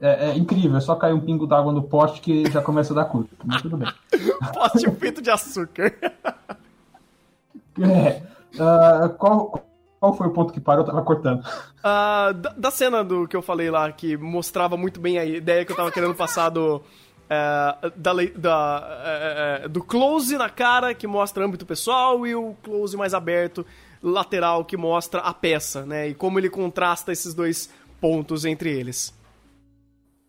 É, 0.00 0.30
é, 0.30 0.36
incrível, 0.36 0.76
é 0.76 0.80
só 0.80 0.96
cair 0.96 1.14
um 1.14 1.20
pingo 1.20 1.46
d'água 1.46 1.72
no 1.72 1.82
poste 1.82 2.20
que 2.20 2.50
já 2.50 2.60
começa 2.60 2.92
a 2.92 2.96
dar 2.96 3.04
curto. 3.04 3.30
Mas 3.44 3.62
tudo 3.62 3.76
bem. 3.76 3.88
poste 4.52 4.90
feito 4.92 5.22
de 5.22 5.30
açúcar. 5.30 5.94
é. 7.80 8.22
Uh, 8.54 9.08
qual, 9.16 9.64
qual 10.02 10.14
foi 10.14 10.26
o 10.26 10.32
ponto 10.32 10.52
que 10.52 10.60
parou? 10.60 10.82
Eu 10.82 10.86
tava 10.90 11.00
cortando. 11.02 11.44
Uh, 11.78 12.34
da, 12.34 12.54
da, 12.56 12.70
cena 12.72 13.04
do 13.04 13.28
que 13.28 13.36
eu 13.36 13.40
falei 13.40 13.70
lá, 13.70 13.92
que 13.92 14.16
mostrava 14.16 14.76
muito 14.76 15.00
bem 15.00 15.16
a 15.16 15.24
ideia 15.24 15.64
que 15.64 15.70
eu 15.70 15.76
tava 15.76 15.92
querendo 15.92 16.12
passar 16.12 16.48
do. 16.48 16.78
Uh, 16.78 17.92
da, 17.94 18.12
da, 18.36 19.64
uh, 19.64 19.68
do 19.68 19.80
close 19.80 20.36
na 20.36 20.50
cara, 20.50 20.92
que 20.92 21.06
mostra 21.06 21.44
âmbito 21.44 21.64
pessoal, 21.64 22.26
e 22.26 22.34
o 22.34 22.56
close 22.64 22.96
mais 22.96 23.14
aberto, 23.14 23.64
lateral, 24.02 24.64
que 24.64 24.76
mostra 24.76 25.20
a 25.20 25.32
peça, 25.32 25.86
né? 25.86 26.08
E 26.08 26.14
como 26.14 26.36
ele 26.36 26.50
contrasta 26.50 27.12
esses 27.12 27.32
dois 27.32 27.72
pontos 28.00 28.44
entre 28.44 28.76
eles. 28.76 29.16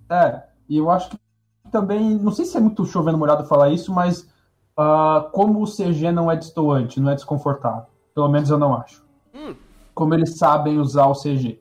É, 0.07 0.43
e 0.69 0.77
eu 0.77 0.91
acho 0.91 1.09
que 1.09 1.17
também, 1.71 2.13
não 2.19 2.31
sei 2.31 2.45
se 2.45 2.55
é 2.55 2.59
muito 2.59 2.85
chovendo 2.85 3.17
molhado 3.17 3.43
falar 3.45 3.71
isso, 3.71 3.91
mas 3.91 4.21
uh, 4.77 5.31
como 5.31 5.63
o 5.63 5.65
CG 5.65 6.11
não 6.11 6.29
é 6.29 6.35
destoante, 6.35 6.99
não 6.99 7.09
é 7.09 7.15
desconfortável. 7.15 7.87
Pelo 8.13 8.29
menos 8.29 8.51
eu 8.51 8.59
não 8.59 8.75
acho. 8.75 9.01
Hum. 9.33 9.55
Como 9.93 10.13
eles 10.13 10.37
sabem 10.37 10.79
usar 10.79 11.05
o 11.05 11.13
CG. 11.13 11.59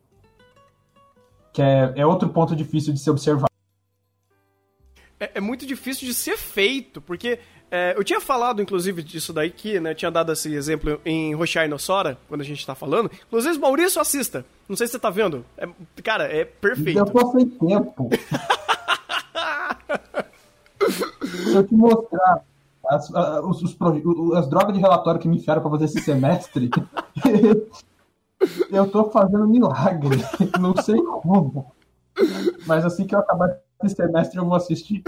Que 1.52 1.62
é, 1.62 1.92
é 1.96 2.06
outro 2.06 2.28
ponto 2.28 2.56
difícil 2.56 2.92
de 2.92 3.00
se 3.00 3.10
observar. 3.10 3.48
É, 5.20 5.32
é 5.34 5.40
muito 5.40 5.66
difícil 5.66 6.06
de 6.06 6.14
ser 6.14 6.36
feito, 6.36 7.00
porque 7.00 7.38
é, 7.70 7.94
eu 7.96 8.04
tinha 8.04 8.20
falado, 8.20 8.60
inclusive, 8.60 9.02
disso 9.02 9.32
daí 9.32 9.50
que, 9.50 9.80
né? 9.80 9.94
Tinha 9.94 10.10
dado 10.10 10.30
esse 10.32 10.52
exemplo 10.52 11.00
em 11.04 11.34
Roshai 11.34 11.68
no 11.68 11.78
Sora, 11.78 12.18
quando 12.28 12.42
a 12.42 12.44
gente 12.44 12.66
tá 12.66 12.74
falando. 12.74 13.10
Inclusive, 13.28 13.58
Maurício, 13.58 14.00
assista. 14.00 14.44
Não 14.68 14.76
sei 14.76 14.86
se 14.86 14.92
você 14.92 14.98
tá 14.98 15.08
vendo. 15.08 15.42
É, 15.56 15.66
cara, 16.02 16.24
é 16.24 16.44
perfeito. 16.44 16.98
Eu 16.98 17.06
tô 17.06 17.32
sem 17.32 17.48
tempo. 17.48 18.10
se 21.32 21.54
eu 21.54 21.66
te 21.66 21.74
mostrar 21.74 22.44
as, 22.88 23.08
os, 23.44 23.62
os, 23.62 24.34
as 24.34 24.48
drogas 24.50 24.74
de 24.74 24.80
relatório 24.80 25.20
que 25.20 25.28
me 25.28 25.36
enfiaram 25.36 25.62
para 25.62 25.70
fazer 25.70 25.86
esse 25.86 26.00
semestre, 26.00 26.68
eu 28.70 28.90
tô 28.90 29.10
fazendo 29.10 29.46
milagre. 29.46 30.16
Não 30.60 30.74
sei 30.76 31.00
como. 31.02 31.74
Mas 32.66 32.84
assim 32.84 33.06
que 33.06 33.14
eu 33.14 33.20
acabar 33.20 33.58
esse 33.82 33.96
semestre, 33.96 34.38
eu 34.38 34.44
vou 34.44 34.54
assistir. 34.54 35.02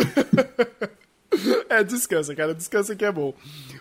É, 1.68 1.83
descansa, 1.83 2.35
cara. 2.35 2.55
Descansa 2.55 2.94
que 2.94 3.05
é 3.05 3.11
bom. 3.11 3.35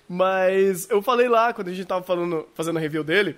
Mas 0.10 0.90
eu 0.90 1.02
falei 1.02 1.30
lá, 1.30 1.54
quando 1.54 1.68
a 1.68 1.74
gente 1.74 1.86
tava 1.86 2.04
falando, 2.04 2.48
fazendo 2.56 2.78
a 2.78 2.82
review 2.82 3.04
dele, 3.04 3.38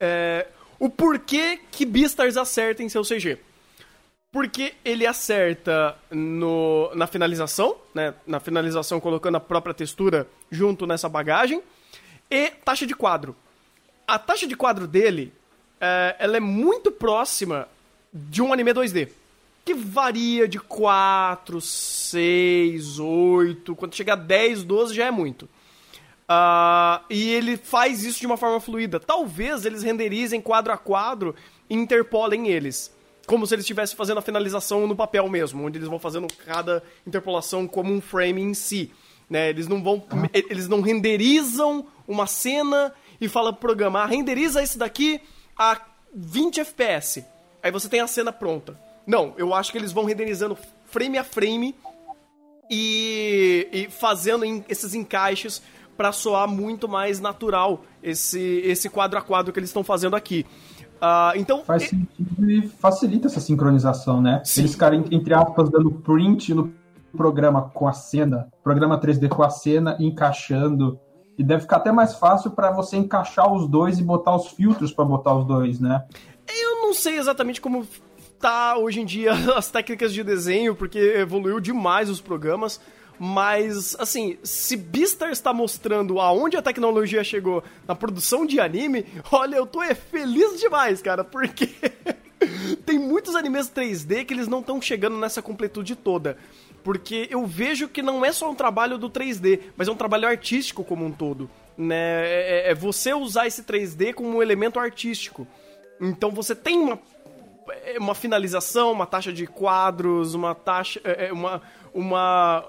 é, 0.00 0.46
o 0.78 0.88
porquê 0.88 1.58
que 1.70 1.84
Beastars 1.84 2.36
acerta 2.36 2.82
em 2.82 2.88
seu 2.88 3.02
CG 3.02 3.38
porque 4.32 4.74
ele 4.84 5.06
acerta 5.06 5.96
no, 6.10 6.90
na 6.94 7.06
finalização, 7.06 7.76
né? 7.94 8.14
Na 8.26 8.38
finalização 8.38 9.00
colocando 9.00 9.36
a 9.36 9.40
própria 9.40 9.74
textura 9.74 10.26
junto 10.50 10.86
nessa 10.86 11.08
bagagem 11.08 11.62
e 12.30 12.50
taxa 12.64 12.86
de 12.86 12.94
quadro. 12.94 13.34
A 14.10 14.18
taxa 14.18 14.44
de 14.44 14.56
quadro 14.56 14.88
dele, 14.88 15.32
é, 15.80 16.16
ela 16.18 16.36
é 16.36 16.40
muito 16.40 16.90
próxima 16.90 17.68
de 18.12 18.42
um 18.42 18.52
anime 18.52 18.74
2D, 18.74 19.08
que 19.64 19.72
varia 19.72 20.48
de 20.48 20.58
4, 20.58 21.60
6, 21.60 22.98
8, 22.98 23.76
quando 23.76 23.94
chega 23.94 24.14
a 24.14 24.16
10, 24.16 24.64
12 24.64 24.96
já 24.96 25.06
é 25.06 25.12
muito. 25.12 25.44
Uh, 25.44 27.04
e 27.08 27.30
ele 27.30 27.56
faz 27.56 28.02
isso 28.02 28.18
de 28.18 28.26
uma 28.26 28.36
forma 28.36 28.58
fluida. 28.58 28.98
Talvez 28.98 29.64
eles 29.64 29.84
renderizem 29.84 30.40
quadro 30.40 30.72
a 30.72 30.76
quadro 30.76 31.36
e 31.68 31.74
interpolem 31.76 32.48
eles 32.48 32.92
como 33.28 33.46
se 33.46 33.54
eles 33.54 33.62
estivessem 33.62 33.96
fazendo 33.96 34.18
a 34.18 34.22
finalização 34.22 34.88
no 34.88 34.96
papel 34.96 35.28
mesmo, 35.28 35.64
onde 35.64 35.78
eles 35.78 35.88
vão 35.88 36.00
fazendo 36.00 36.26
cada 36.44 36.82
interpolação 37.06 37.68
como 37.68 37.92
um 37.92 38.00
frame 38.00 38.42
em 38.42 38.54
si. 38.54 38.90
Né? 39.28 39.50
Eles 39.50 39.68
não 39.68 39.80
vão. 39.80 40.02
Eles 40.34 40.66
não 40.66 40.80
renderizam 40.80 41.86
uma 42.08 42.26
cena 42.26 42.92
e 43.20 43.28
fala 43.28 43.52
pro 43.52 43.60
programa, 43.60 44.00
ah, 44.00 44.06
renderiza 44.06 44.62
esse 44.62 44.78
daqui 44.78 45.20
a 45.56 45.80
20 46.14 46.60
FPS. 46.60 47.24
Aí 47.62 47.70
você 47.70 47.88
tem 47.88 48.00
a 48.00 48.06
cena 48.06 48.32
pronta. 48.32 48.78
Não, 49.06 49.34
eu 49.36 49.54
acho 49.54 49.72
que 49.72 49.78
eles 49.78 49.92
vão 49.92 50.04
renderizando 50.04 50.56
frame 50.86 51.18
a 51.18 51.24
frame 51.24 51.74
e, 52.70 53.68
e 53.72 53.90
fazendo 53.90 54.44
esses 54.68 54.94
encaixes 54.94 55.62
para 55.96 56.12
soar 56.12 56.48
muito 56.48 56.88
mais 56.88 57.20
natural 57.20 57.84
esse, 58.02 58.40
esse 58.64 58.88
quadro 58.88 59.18
a 59.18 59.22
quadro 59.22 59.52
que 59.52 59.58
eles 59.58 59.68
estão 59.68 59.84
fazendo 59.84 60.16
aqui. 60.16 60.46
Uh, 60.96 61.36
então, 61.36 61.64
Faz 61.64 61.88
sentido 61.88 62.50
e 62.50 62.68
facilita 62.68 63.26
essa 63.26 63.40
sincronização, 63.40 64.20
né? 64.20 64.42
Sim. 64.44 64.62
Eles 64.62 64.72
ficarem, 64.72 65.04
entre 65.10 65.34
aspas, 65.34 65.70
dando 65.70 65.90
print 65.90 66.54
no 66.54 66.72
programa 67.16 67.70
com 67.74 67.88
a 67.88 67.92
cena, 67.92 68.48
programa 68.62 69.00
3D 69.00 69.28
com 69.28 69.42
a 69.42 69.50
cena, 69.50 69.96
encaixando. 69.98 70.98
E 71.38 71.44
deve 71.44 71.62
ficar 71.62 71.76
até 71.76 71.90
mais 71.90 72.14
fácil 72.14 72.50
para 72.50 72.70
você 72.70 72.96
encaixar 72.96 73.52
os 73.52 73.66
dois 73.68 73.98
e 73.98 74.02
botar 74.02 74.36
os 74.36 74.48
filtros 74.48 74.92
para 74.92 75.04
botar 75.04 75.34
os 75.34 75.46
dois, 75.46 75.80
né? 75.80 76.04
Eu 76.48 76.82
não 76.82 76.92
sei 76.92 77.18
exatamente 77.18 77.60
como 77.60 77.86
tá 78.38 78.76
hoje 78.76 79.00
em 79.00 79.04
dia 79.04 79.32
as 79.56 79.70
técnicas 79.70 80.12
de 80.12 80.24
desenho, 80.24 80.74
porque 80.74 80.98
evoluiu 80.98 81.60
demais 81.60 82.10
os 82.10 82.20
programas. 82.20 82.80
Mas, 83.22 83.94
assim, 83.98 84.38
se 84.42 84.78
Beastar 84.78 85.30
está 85.30 85.52
mostrando 85.52 86.18
aonde 86.18 86.56
a 86.56 86.62
tecnologia 86.62 87.22
chegou 87.22 87.62
na 87.86 87.94
produção 87.94 88.46
de 88.46 88.58
anime, 88.58 89.04
olha, 89.30 89.56
eu 89.56 89.66
tô 89.66 89.82
é 89.82 89.94
feliz 89.94 90.58
demais, 90.58 91.02
cara, 91.02 91.22
porque 91.22 91.68
Tem 92.86 92.98
muitos 92.98 93.34
animes 93.34 93.70
3D 93.70 94.24
que 94.24 94.34
eles 94.34 94.48
não 94.48 94.60
estão 94.60 94.80
chegando 94.80 95.18
nessa 95.18 95.42
completude 95.42 95.94
toda. 95.94 96.36
Porque 96.82 97.28
eu 97.30 97.46
vejo 97.46 97.88
que 97.88 98.02
não 98.02 98.24
é 98.24 98.32
só 98.32 98.50
um 98.50 98.54
trabalho 98.54 98.96
do 98.96 99.10
3D, 99.10 99.60
mas 99.76 99.88
é 99.88 99.92
um 99.92 99.96
trabalho 99.96 100.26
artístico 100.26 100.82
como 100.84 101.04
um 101.04 101.12
todo. 101.12 101.50
Né? 101.76 101.94
É, 101.96 102.62
é, 102.66 102.70
é 102.70 102.74
você 102.74 103.12
usar 103.12 103.46
esse 103.46 103.62
3D 103.62 104.14
como 104.14 104.36
um 104.36 104.42
elemento 104.42 104.78
artístico. 104.78 105.46
Então 106.00 106.30
você 106.30 106.54
tem 106.54 106.78
uma, 106.78 106.98
é, 107.84 107.98
uma 107.98 108.14
finalização, 108.14 108.92
uma 108.92 109.06
taxa 109.06 109.32
de 109.32 109.46
quadros, 109.46 110.34
uma 110.34 110.54
taxa. 110.54 111.00
É, 111.04 111.32
uma, 111.32 111.60
uma. 111.92 112.64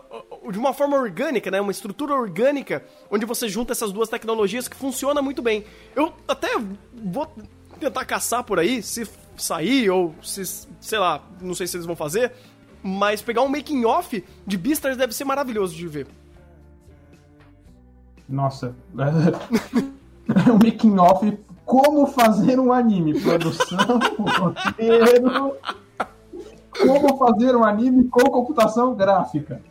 De 0.52 0.60
uma 0.60 0.74
forma 0.74 0.98
orgânica, 0.98 1.50
né? 1.50 1.62
Uma 1.62 1.72
estrutura 1.72 2.14
orgânica, 2.14 2.84
onde 3.10 3.26
você 3.26 3.48
junta 3.48 3.72
essas 3.72 3.92
duas 3.92 4.10
tecnologias 4.10 4.68
que 4.68 4.76
funciona 4.76 5.22
muito 5.22 5.42
bem. 5.42 5.64
Eu 5.96 6.14
até 6.28 6.50
vou 6.94 7.32
tentar 7.80 8.06
caçar 8.06 8.44
por 8.44 8.60
aí, 8.60 8.84
se 8.84 9.08
sair, 9.38 9.90
ou 9.90 10.14
se, 10.22 10.44
sei 10.80 11.00
lá, 11.00 11.24
não 11.42 11.56
sei 11.56 11.66
se 11.66 11.78
eles 11.78 11.86
vão 11.86 11.96
fazer 11.96 12.32
mas 12.84 13.22
pegar 13.22 13.42
um 13.42 13.48
making 13.48 13.86
off 13.86 14.24
de 14.46 14.58
Beastars 14.58 14.98
deve 14.98 15.14
ser 15.14 15.26
maravilhoso 15.26 15.76
de 15.76 15.88
ver. 15.88 16.08
Nossa. 18.28 18.76
um 20.50 20.54
making 20.54 20.98
off 20.98 21.38
como 21.66 22.08
fazer 22.08 22.60
um 22.60 22.74
anime, 22.74 23.20
produção, 23.20 23.78
roteiro, 24.18 25.56
como 26.82 27.18
fazer 27.18 27.56
um 27.56 27.64
anime 27.64 28.06
com 28.06 28.22
computação 28.30 28.96
gráfica. 28.96 29.62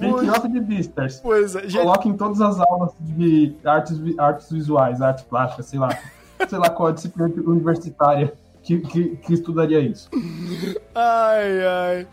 Making 0.00 0.30
off 0.30 0.48
de 0.48 0.60
Beastars. 0.60 1.20
Pois 1.20 1.54
é, 1.54 1.68
gente... 1.68 1.82
Coloque 1.82 2.08
em 2.08 2.16
todas 2.16 2.40
as 2.40 2.58
aulas 2.58 2.92
de 3.00 3.54
artes, 3.64 4.00
artes 4.18 4.50
visuais, 4.50 5.00
arte 5.00 5.24
plástica, 5.24 5.62
sei 5.62 5.78
lá. 5.78 5.96
sei 6.48 6.58
lá 6.58 6.70
qual 6.70 6.88
a 6.88 6.92
disciplina 6.92 7.32
universitária 7.46 8.32
que, 8.62 8.78
que, 8.78 9.16
que 9.16 9.32
estudaria 9.34 9.80
isso. 9.80 10.08
Ai, 10.94 11.66
ai. 11.66 12.08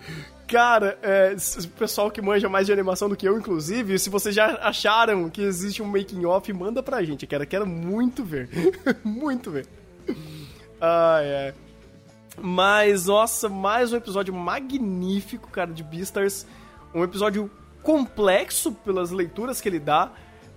Cara, 0.47 0.97
é, 1.03 1.35
pessoal 1.77 2.09
que 2.09 2.21
manja 2.21 2.49
mais 2.49 2.65
de 2.65 2.73
animação 2.73 3.07
do 3.07 3.15
que 3.15 3.27
eu, 3.27 3.37
inclusive, 3.37 3.99
se 3.99 4.09
vocês 4.09 4.33
já 4.33 4.57
acharam 4.63 5.29
que 5.29 5.43
existe 5.43 5.81
um 5.83 5.85
making 5.85 6.25
off, 6.25 6.51
manda 6.51 6.81
pra 6.81 7.03
gente, 7.03 7.27
cara. 7.27 7.45
Quero 7.45 7.67
muito 7.67 8.23
ver. 8.23 8.49
muito 9.05 9.51
ver. 9.51 9.67
Ai, 10.81 11.35
ai. 11.35 11.53
Mas, 12.41 13.05
nossa, 13.05 13.47
mais 13.47 13.93
um 13.93 13.97
episódio 13.97 14.33
magnífico, 14.33 15.49
cara, 15.49 15.71
de 15.71 15.83
Beastars. 15.83 16.47
Um 16.95 17.03
episódio 17.03 17.51
complexo 17.83 18.71
pelas 18.71 19.11
leituras 19.11 19.61
que 19.61 19.69
ele 19.69 19.79
dá. 19.79 20.11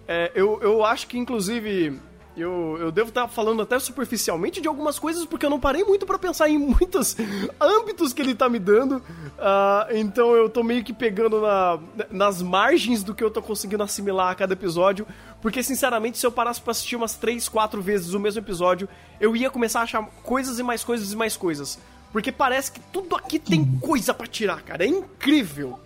É, 0.08 0.32
eu, 0.34 0.58
eu 0.62 0.84
acho 0.84 1.06
que, 1.06 1.18
inclusive, 1.18 2.00
eu, 2.36 2.78
eu 2.80 2.90
devo 2.90 3.10
estar 3.10 3.28
falando 3.28 3.60
até 3.60 3.78
superficialmente 3.78 4.60
de 4.60 4.66
algumas 4.66 4.98
coisas 4.98 5.26
porque 5.26 5.44
eu 5.44 5.50
não 5.50 5.60
parei 5.60 5.84
muito 5.84 6.06
para 6.06 6.18
pensar 6.18 6.48
em 6.48 6.56
muitos 6.58 7.16
âmbitos 7.60 8.12
que 8.12 8.22
ele 8.22 8.34
tá 8.34 8.48
me 8.48 8.58
dando. 8.58 8.96
Uh, 8.96 9.94
então 9.94 10.34
eu 10.34 10.48
tô 10.48 10.62
meio 10.62 10.82
que 10.82 10.92
pegando 10.92 11.40
na, 11.40 11.78
nas 12.10 12.40
margens 12.40 13.02
do 13.02 13.14
que 13.14 13.22
eu 13.22 13.30
tô 13.30 13.42
conseguindo 13.42 13.82
assimilar 13.82 14.30
a 14.30 14.34
cada 14.34 14.54
episódio. 14.54 15.06
Porque, 15.42 15.62
sinceramente, 15.62 16.18
se 16.18 16.24
eu 16.24 16.30
parasse 16.30 16.60
pra 16.60 16.70
assistir 16.70 16.96
umas 16.96 17.16
3, 17.16 17.48
4 17.48 17.82
vezes 17.82 18.14
o 18.14 18.20
mesmo 18.20 18.40
episódio, 18.40 18.88
eu 19.20 19.36
ia 19.36 19.50
começar 19.50 19.80
a 19.80 19.82
achar 19.82 20.02
coisas 20.22 20.58
e 20.58 20.62
mais 20.62 20.84
coisas 20.84 21.12
e 21.12 21.16
mais 21.16 21.36
coisas. 21.36 21.78
Porque 22.12 22.30
parece 22.30 22.72
que 22.72 22.80
tudo 22.92 23.16
aqui 23.16 23.38
tem 23.38 23.64
coisa 23.80 24.14
para 24.14 24.26
tirar, 24.26 24.62
cara. 24.62 24.84
É 24.84 24.86
incrível. 24.86 25.80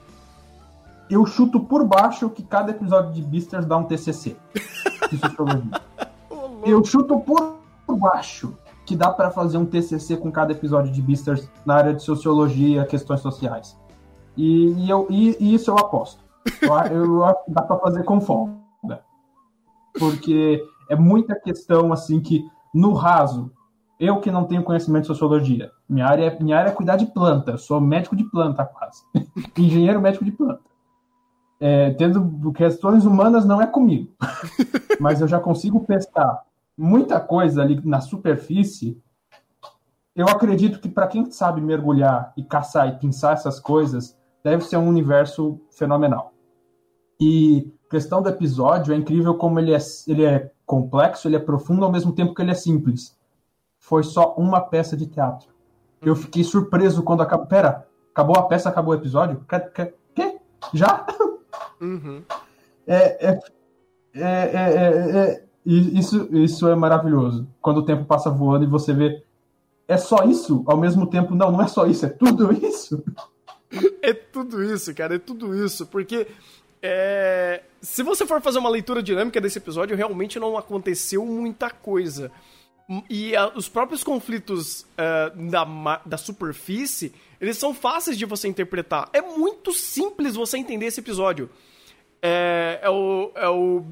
Eu 1.09 1.25
chuto 1.25 1.61
por 1.61 1.85
baixo 1.85 2.29
que 2.29 2.43
cada 2.43 2.73
episódio 2.73 3.13
de 3.15 3.23
Beasters 3.23 3.65
dá 3.65 3.77
um 3.77 3.85
TCC. 3.85 4.37
Isso 5.11 5.25
é 5.25 5.29
eu 6.71 6.85
chuto 6.85 7.19
por 7.21 7.57
baixo 7.97 8.57
que 8.85 8.97
dá 8.97 9.11
para 9.11 9.31
fazer 9.31 9.59
um 9.59 9.67
TCC 9.67 10.17
com 10.17 10.31
cada 10.31 10.53
episódio 10.53 10.93
de 10.93 11.03
Beasters 11.03 11.51
na 11.65 11.75
área 11.75 11.93
de 11.93 12.03
sociologia, 12.03 12.87
questões 12.87 13.21
sociais. 13.21 13.77
E, 14.37 14.69
e 14.73 14.91
eu, 14.91 15.07
e, 15.11 15.37
e, 15.41 15.55
isso 15.55 15.71
eu 15.71 15.79
aposto. 15.79 16.23
Eu, 16.63 17.21
eu 17.21 17.35
dá 17.49 17.63
para 17.63 17.79
fazer 17.79 18.05
com 18.05 18.21
folga. 18.21 19.01
Porque 19.99 20.63
é 20.89 20.95
muita 20.95 21.35
questão 21.35 21.93
assim 21.93 22.21
que, 22.21 22.45
no 22.73 22.93
raso, 22.93 23.51
eu 23.99 24.21
que 24.21 24.31
não 24.31 24.45
tenho 24.45 24.63
conhecimento 24.63 25.03
de 25.03 25.09
sociologia, 25.09 25.73
minha 25.89 26.07
área, 26.07 26.27
é, 26.27 26.39
minha 26.43 26.57
área 26.57 26.71
é 26.71 26.73
cuidar 26.73 26.97
de 26.97 27.07
planta, 27.07 27.53
eu 27.53 27.59
sou 27.59 27.81
médico 27.81 28.15
de 28.15 28.25
planta 28.25 28.65
quase. 28.65 29.03
Engenheiro 29.59 30.01
médico 30.01 30.25
de 30.25 30.33
planta. 30.33 30.63
É, 31.59 31.91
tendo 31.95 32.53
questões 32.53 33.05
humanas 33.05 33.45
não 33.45 33.61
é 33.61 33.67
comigo. 33.67 34.13
Mas 35.01 35.21
eu 35.21 35.27
já 35.27 35.41
consigo 35.41 35.81
pescar 35.81 36.45
muita 36.77 37.21
coisa 37.21 37.63
ali 37.63 37.81
na 37.85 38.01
superfície. 38.01 39.01
Eu 40.15 40.27
acredito 40.29 40.81
que 40.81 40.89
para 40.89 41.07
quem 41.07 41.31
sabe 41.31 41.61
mergulhar 41.61 42.33
e 42.37 42.43
caçar 42.43 42.89
e 42.89 42.99
pensar 42.99 43.33
essas 43.33 43.61
coisas, 43.61 44.17
deve 44.43 44.65
ser 44.65 44.77
um 44.77 44.89
universo 44.89 45.61
fenomenal. 45.71 46.33
E 47.21 47.73
questão 47.91 48.21
do 48.23 48.29
episódio 48.29 48.93
é 48.93 48.97
incrível 48.97 49.35
como 49.35 49.59
ele 49.59 49.75
é, 49.75 49.79
ele 50.07 50.25
é 50.25 50.51
complexo, 50.65 51.29
ele 51.29 51.37
é 51.37 51.41
profundo 51.41 51.85
ao 51.85 51.93
mesmo 51.93 52.13
tempo 52.13 52.35
que 52.35 52.43
ele 52.43 52.51
é 52.51 52.55
simples. 52.55 53.17
Foi 53.79 54.03
só 54.03 54.35
uma 54.37 54.61
peça 54.61 54.97
de 54.97 55.07
teatro. 55.07 55.55
Eu 56.03 56.15
fiquei 56.15 56.45
surpreso 56.45 57.03
quando 57.03 57.23
acabou. 57.23 57.47
Pera, 57.47 57.87
acabou 58.11 58.37
a 58.37 58.43
peça, 58.43 58.69
acabou 58.69 58.95
o 58.95 58.97
episódio? 58.97 59.45
Quê? 59.75 59.95
Quê? 60.15 60.39
Já? 60.73 61.07
Uhum. 61.81 62.23
É, 62.87 63.29
é, 63.29 63.41
é, 64.15 64.21
é, 64.23 65.46
e 65.67 65.99
isso, 65.99 66.29
isso 66.33 66.69
é 66.69 66.77
maravilhoso. 66.77 67.45
Quando 67.61 67.79
o 67.79 67.85
tempo 67.85 68.05
passa 68.05 68.31
voando 68.31 68.65
e 68.65 68.69
você 68.69 68.95
vê. 68.95 69.23
É 69.89 69.97
só 69.97 70.25
isso? 70.25 70.63
Ao 70.67 70.77
mesmo 70.77 71.07
tempo, 71.09 71.35
não, 71.35 71.51
não 71.51 71.63
é 71.63 71.67
só 71.67 71.87
isso, 71.87 72.07
é 72.07 72.09
tudo 72.09 72.53
isso. 72.65 73.03
É 74.01 74.13
tudo 74.15 74.63
isso, 74.63 74.95
cara, 74.95 75.17
é 75.17 75.19
tudo 75.19 75.55
isso. 75.55 75.87
Porque 75.87 76.29
é, 76.81 77.63
se 77.81 78.05
você 78.05 78.25
for 78.25 78.41
fazer 78.41 78.61
uma 78.61 78.71
leitura 78.71 79.03
dinâmica 79.03 79.41
desse 79.41 79.59
episódio, 79.59 79.97
realmente 79.97 80.39
não 80.39 80.57
aconteceu 80.57 81.27
muita 81.27 81.69
coisa. 81.69 82.31
E 83.11 83.35
a, 83.35 83.49
os 83.49 83.69
próprios 83.69 84.05
conflitos 84.05 84.83
uh, 84.83 85.51
da, 85.51 86.01
da 86.07 86.17
superfície, 86.17 87.13
eles 87.41 87.59
são 87.59 87.75
fáceis 87.75 88.17
de 88.17 88.25
você 88.25 88.47
interpretar. 88.47 89.09
É 89.13 89.21
muito 89.21 89.73
simples 89.73 90.37
você 90.37 90.59
entender 90.59 90.87
esse 90.87 91.01
episódio. 91.01 91.51
É, 92.23 92.79
é, 92.83 92.91
o, 92.91 93.33
é 93.35 93.49
o 93.49 93.85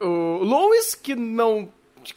o 0.00 0.42
Lois, 0.42 0.94
que 0.94 1.14
não 1.14 1.68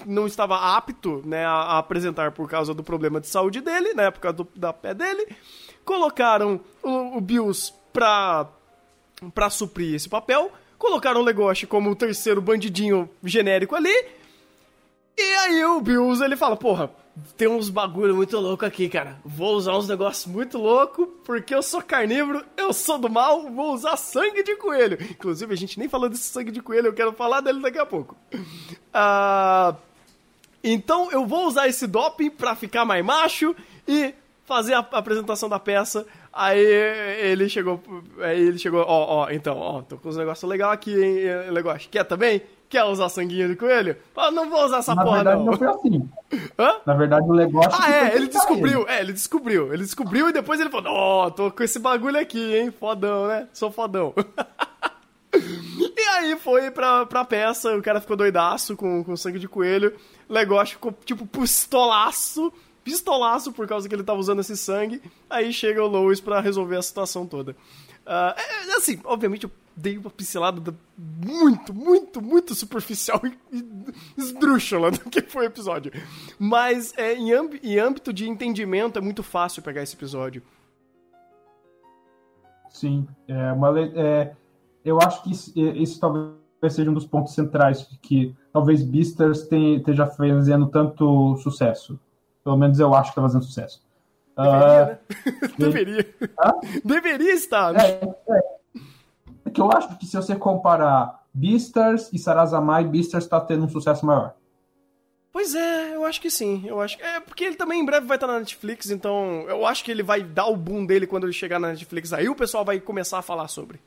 não 0.06 0.26
estava 0.26 0.78
apto 0.78 1.22
né, 1.26 1.46
a, 1.46 1.78
apresentar 1.78 2.32
por 2.32 2.50
causa 2.50 2.74
do 2.74 2.84
problema 2.84 3.20
de 3.20 3.28
saúde 3.28 3.60
dele, 3.60 3.94
né, 3.94 4.10
por 4.10 4.22
causa 4.22 4.38
do, 4.38 4.48
da 4.56 4.72
pé 4.72 4.94
dele. 4.94 5.36
Colocaram 5.84 6.62
o, 6.82 7.18
o 7.18 7.22
Bills 7.22 7.74
pra, 7.92 8.48
pra 9.34 9.50
suprir 9.50 9.94
esse 9.94 10.08
papel. 10.08 10.52
Colocaram 10.78 11.22
o 11.22 11.24
Legoshi 11.24 11.68
como 11.68 11.92
o 11.92 11.96
terceiro 11.96 12.42
bandidinho 12.42 13.10
genérico 13.24 13.76
ali. 13.76 13.94
E 15.18 15.22
aí 15.22 15.66
o 15.66 15.82
Bills, 15.82 16.24
ele 16.24 16.36
fala, 16.36 16.56
porra, 16.56 16.90
tem 17.38 17.48
uns 17.48 17.70
bagulho 17.70 18.16
muito 18.16 18.40
louco 18.40 18.66
aqui, 18.66 18.90
cara. 18.90 19.20
Vou 19.24 19.56
usar 19.56 19.78
uns 19.78 19.88
negócios 19.88 20.26
muito 20.26 20.58
louco, 20.58 21.08
porque 21.24 21.54
eu 21.54 21.62
sou 21.62 21.82
carnívoro, 21.82 22.44
eu 22.58 22.74
sou 22.74 22.98
do 22.98 23.10
mal, 23.10 23.50
vou 23.52 23.74
usar 23.74 23.98
sangue 23.98 24.44
de 24.44 24.56
coelho. 24.56 24.98
Inclusive, 25.02 25.54
a 25.54 25.58
gente 25.58 25.78
nem 25.78 25.88
falou 25.88 26.10
desse 26.10 26.24
sangue 26.24 26.52
de 26.52 26.62
coelho, 26.62 26.88
eu 26.88 26.94
quero 26.94 27.14
falar 27.14 27.42
dele 27.42 27.62
daqui 27.62 27.78
a 27.78 27.86
pouco. 27.86 28.16
Ah, 28.92 29.76
então, 30.64 31.12
eu 31.12 31.26
vou 31.26 31.48
usar 31.48 31.68
esse 31.68 31.86
doping 31.86 32.30
pra 32.30 32.56
ficar 32.56 32.86
mais 32.86 33.06
macho 33.06 33.56
e 33.88 34.14
fazer 34.46 34.74
a 34.74 34.80
apresentação 34.80 35.48
da 35.48 35.60
peça. 35.60 36.06
Aí 36.34 36.58
ele 36.58 37.48
chegou, 37.48 37.80
aí 38.20 38.42
ele 38.42 38.58
chegou, 38.58 38.82
ó, 38.82 39.26
ó, 39.26 39.30
então, 39.30 39.56
ó, 39.56 39.84
tô 39.84 39.98
com 39.98 40.10
uns 40.10 40.18
negócios 40.18 40.50
legais 40.50 40.74
aqui, 40.74 40.92
hein, 40.92 41.52
negócio. 41.54 41.88
Quer 41.92 42.04
também? 42.06 42.42
Quer 42.68 42.86
usar 42.86 43.08
sanguinho 43.10 43.50
de 43.50 43.56
coelho? 43.56 43.96
Ah, 44.18 44.32
não 44.32 44.50
vou 44.50 44.66
usar 44.66 44.80
essa 44.80 44.96
Na 44.96 45.04
porra, 45.04 45.18
verdade, 45.18 45.38
não. 45.38 45.46
não 45.46 45.58
foi 45.60 45.68
assim. 45.68 46.10
Hã? 46.58 46.76
Na 46.88 46.96
verdade, 46.96 47.30
o 47.30 47.36
negócio. 47.36 47.72
Ah, 47.72 47.92
é, 47.92 48.16
ele 48.16 48.28
descobriu. 48.28 48.82
Ele. 48.82 48.90
É, 48.90 49.00
ele 49.02 49.14
descobriu. 49.14 49.72
Ele 49.72 49.84
descobriu 49.84 50.30
e 50.30 50.34
depois 50.34 50.60
ele 50.60 50.72
falou: 50.72 50.92
Ó, 50.92 51.28
oh, 51.28 51.32
tô 51.32 51.52
com 51.52 51.62
esse 51.62 51.78
bagulho 51.78 52.20
aqui, 52.20 52.56
hein? 52.56 52.72
Fodão, 52.72 53.28
né? 53.28 53.48
Sou 53.54 53.70
fodão. 53.70 54.12
e 55.38 56.02
aí 56.16 56.36
foi 56.36 56.72
pra, 56.72 57.06
pra 57.06 57.24
peça, 57.24 57.78
o 57.78 57.82
cara 57.84 58.02
ficou 58.02 58.18
doidaço 58.18 58.76
com, 58.76 59.04
com 59.04 59.16
sangue 59.16 59.38
de 59.38 59.48
coelho. 59.48 59.96
O 60.28 60.34
negócio 60.34 60.74
ficou 60.74 60.92
tipo 61.06 61.28
pistolaço. 61.28 62.52
Pistolaço 62.84 63.52
por 63.52 63.68
causa 63.68 63.88
que 63.88 63.96
ele 63.96 64.04
tava 64.04 64.20
usando 64.20 64.42
esse 64.42 64.58
sangue. 64.58 65.02
Aí 65.30 65.54
chega 65.54 65.84
o 65.84 65.88
Lois 65.88 66.20
pra 66.20 66.40
resolver 66.40 66.78
a 66.78 66.82
situação 66.82 67.26
toda. 67.26 67.56
Uh, 68.06 68.38
é, 68.38 68.76
assim, 68.76 69.00
obviamente 69.06 69.46
eu 69.46 69.52
dei 69.76 69.98
uma 69.98 70.10
pincelada 70.10 70.76
muito, 70.98 71.74
muito, 71.74 72.22
muito 72.22 72.54
superficial 72.54 73.22
e 73.24 73.66
esdrúxula 74.18 74.92
do 74.92 75.00
que 75.10 75.22
foi 75.22 75.46
o 75.46 75.48
episódio. 75.48 75.92
Mas 76.38 76.94
é, 76.98 77.16
em, 77.16 77.32
em 77.64 77.80
âmbito 77.80 78.12
de 78.12 78.30
entendimento 78.30 79.00
é 79.00 79.02
muito 79.02 79.24
fácil 79.24 79.64
pegar 79.64 79.82
esse 79.82 79.96
episódio. 79.96 80.44
Sim, 82.70 83.08
é 83.28 83.52
uma, 83.54 83.80
é, 83.80 84.36
eu 84.84 85.00
acho 85.00 85.24
que 85.24 85.32
isso, 85.32 86.00
talvez 86.00 86.34
seja 86.70 86.90
um 86.90 86.94
dos 86.94 87.06
pontos 87.06 87.34
centrais 87.34 87.88
que 88.02 88.36
talvez 88.52 88.84
Beasters 88.84 89.48
esteja 89.50 90.08
fazendo 90.08 90.68
tanto 90.68 91.38
sucesso. 91.38 92.00
Pelo 92.44 92.58
menos 92.58 92.80
eu 92.80 92.94
acho 92.94 93.14
que 93.14 93.20
está 93.20 93.22
fazendo 93.22 93.44
sucesso. 93.44 93.82
Deveria, 94.36 94.86
né? 94.86 95.00
Deveria. 95.58 96.16
Deveria 96.84 97.34
estar. 97.34 97.74
Né? 97.74 97.80
É, 97.84 98.16
é. 98.30 98.42
é 99.46 99.50
que 99.50 99.62
eu 99.62 99.72
acho 99.72 99.98
que 99.98 100.06
se 100.06 100.16
você 100.16 100.36
comparar 100.36 101.24
Beastars 101.34 102.12
e 102.12 102.18
Sarazamai, 102.18 102.84
Beastars 102.84 103.26
está 103.26 103.40
tendo 103.40 103.66
um 103.66 103.70
sucesso 103.70 104.06
maior. 104.06 104.34
Pois 105.32 105.56
é, 105.56 105.96
eu 105.96 106.06
acho 106.06 106.22
que 106.22 106.30
sim. 106.30 106.64
Eu 106.66 106.80
acho. 106.80 107.02
É 107.02 107.20
porque 107.20 107.44
ele 107.44 107.56
também 107.56 107.82
em 107.82 107.86
breve 107.86 108.06
vai 108.06 108.18
estar 108.18 108.28
na 108.28 108.38
Netflix, 108.38 108.92
então 108.92 109.46
eu 109.50 109.66
acho 109.66 109.84
que 109.84 109.90
ele 109.90 110.04
vai 110.04 110.22
dar 110.22 110.46
o 110.46 110.56
boom 110.56 110.86
dele 110.86 111.08
quando 111.08 111.24
ele 111.24 111.34
chegar 111.34 111.60
na 111.60 111.70
Netflix. 111.70 112.14
Aí 112.14 112.30
o 112.30 112.36
pessoal 112.36 112.64
vai 112.64 112.80
começar 112.80 113.18
a 113.18 113.24
falar 113.24 113.48
sobre. 113.48 113.80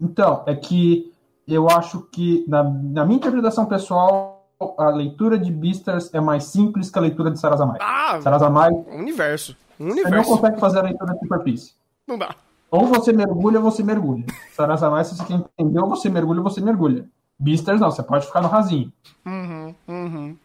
Então, 0.00 0.44
é 0.46 0.54
que 0.54 1.12
eu 1.48 1.68
acho 1.68 2.02
que, 2.12 2.44
na, 2.46 2.62
na 2.62 3.04
minha 3.04 3.16
interpretação 3.16 3.66
pessoal, 3.66 4.35
a 4.78 4.88
leitura 4.88 5.38
de 5.38 5.50
Beastars 5.50 6.12
é 6.12 6.20
mais 6.20 6.44
simples 6.44 6.90
que 6.90 6.98
a 6.98 7.02
leitura 7.02 7.30
de 7.30 7.38
Sarazamai. 7.38 7.78
Ah! 7.80 8.20
Sarazamai. 8.20 8.70
Universo. 8.70 9.56
Universo. 9.78 10.10
Você 10.10 10.16
não 10.16 10.24
consegue 10.24 10.60
fazer 10.60 10.78
a 10.78 10.82
leitura 10.82 11.12
de 11.14 11.20
superfície. 11.20 11.74
Não 12.06 12.18
dá. 12.18 12.34
Ou 12.70 12.86
você 12.86 13.12
mergulha 13.12 13.58
ou 13.58 13.64
você 13.64 13.82
mergulha. 13.82 14.24
Sarazamai, 14.52 15.04
se 15.04 15.16
você 15.16 15.24
quer 15.24 15.34
entender, 15.34 15.80
ou 15.80 15.88
você 15.88 16.08
mergulha 16.08 16.40
ou 16.40 16.44
você 16.44 16.60
mergulha. 16.60 17.08
Beasters 17.38 17.80
não, 17.80 17.90
você 17.90 18.02
pode 18.02 18.26
ficar 18.26 18.40
no 18.40 18.48
rasinho. 18.48 18.92
Uhum, 19.24 19.74
uhum. 19.86 20.36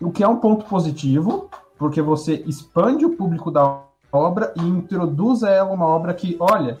o 0.00 0.10
que 0.10 0.24
é 0.24 0.28
um 0.28 0.36
ponto 0.36 0.64
positivo, 0.64 1.48
porque 1.78 2.02
você 2.02 2.42
expande 2.46 3.04
o 3.04 3.16
público 3.16 3.50
da 3.50 3.80
obra 4.12 4.52
e 4.56 4.60
introduz 4.60 5.42
a 5.44 5.50
ela 5.50 5.70
uma 5.70 5.86
obra 5.86 6.12
que, 6.14 6.36
olha, 6.40 6.80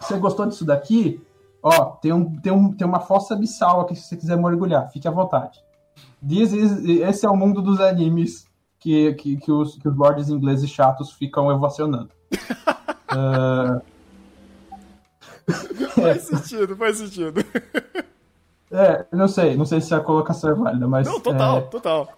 você 0.00 0.16
gostou 0.16 0.46
disso 0.46 0.64
daqui? 0.64 1.20
Ó, 1.62 1.84
tem, 1.96 2.12
um, 2.12 2.36
tem, 2.40 2.52
um, 2.52 2.72
tem 2.72 2.86
uma 2.86 3.00
fossa 3.00 3.34
abissal 3.34 3.80
aqui 3.80 3.94
se 3.94 4.02
você 4.02 4.16
quiser 4.16 4.36
mergulhar, 4.36 4.90
fique 4.90 5.06
à 5.06 5.10
vontade. 5.10 5.62
Is, 6.28 6.52
esse 6.52 7.26
é 7.26 7.30
o 7.30 7.36
mundo 7.36 7.60
dos 7.60 7.80
animes 7.80 8.46
que, 8.78 9.12
que, 9.14 9.36
que, 9.36 9.52
os, 9.52 9.76
que 9.76 9.88
os 9.88 9.96
lords 9.96 10.28
ingleses 10.28 10.70
chatos 10.70 11.12
ficam 11.12 11.52
evacionando. 11.52 12.10
uh, 13.12 13.80
faz 16.00 16.22
sentido, 16.22 16.76
faz 16.76 16.96
sentido. 16.96 17.44
É, 18.70 19.04
não 19.12 19.28
sei, 19.28 19.56
não 19.56 19.64
sei 19.64 19.80
se 19.80 19.94
a 19.94 20.00
colocação 20.00 20.50
é 20.50 20.54
válida, 20.54 20.88
mas. 20.88 21.06
Não, 21.06 21.20
total, 21.20 21.58
é... 21.58 21.60
total. 21.62 22.08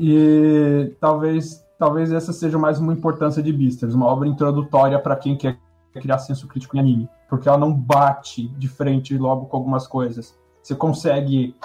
E 0.00 0.92
talvez, 0.98 1.64
talvez 1.78 2.10
essa 2.10 2.32
seja 2.32 2.58
mais 2.58 2.80
uma 2.80 2.92
importância 2.92 3.42
de 3.42 3.52
Beasters, 3.52 3.94
uma 3.94 4.06
obra 4.06 4.26
introdutória 4.26 4.98
para 4.98 5.14
quem 5.14 5.36
quer 5.36 5.58
criar 6.00 6.18
senso 6.18 6.46
crítico 6.48 6.76
em 6.76 6.80
anime, 6.80 7.08
porque 7.28 7.48
ela 7.48 7.58
não 7.58 7.72
bate 7.72 8.48
de 8.48 8.68
frente 8.68 9.16
logo 9.16 9.46
com 9.46 9.56
algumas 9.56 9.86
coisas. 9.86 10.36
Você 10.62 10.74
consegue, 10.74 11.56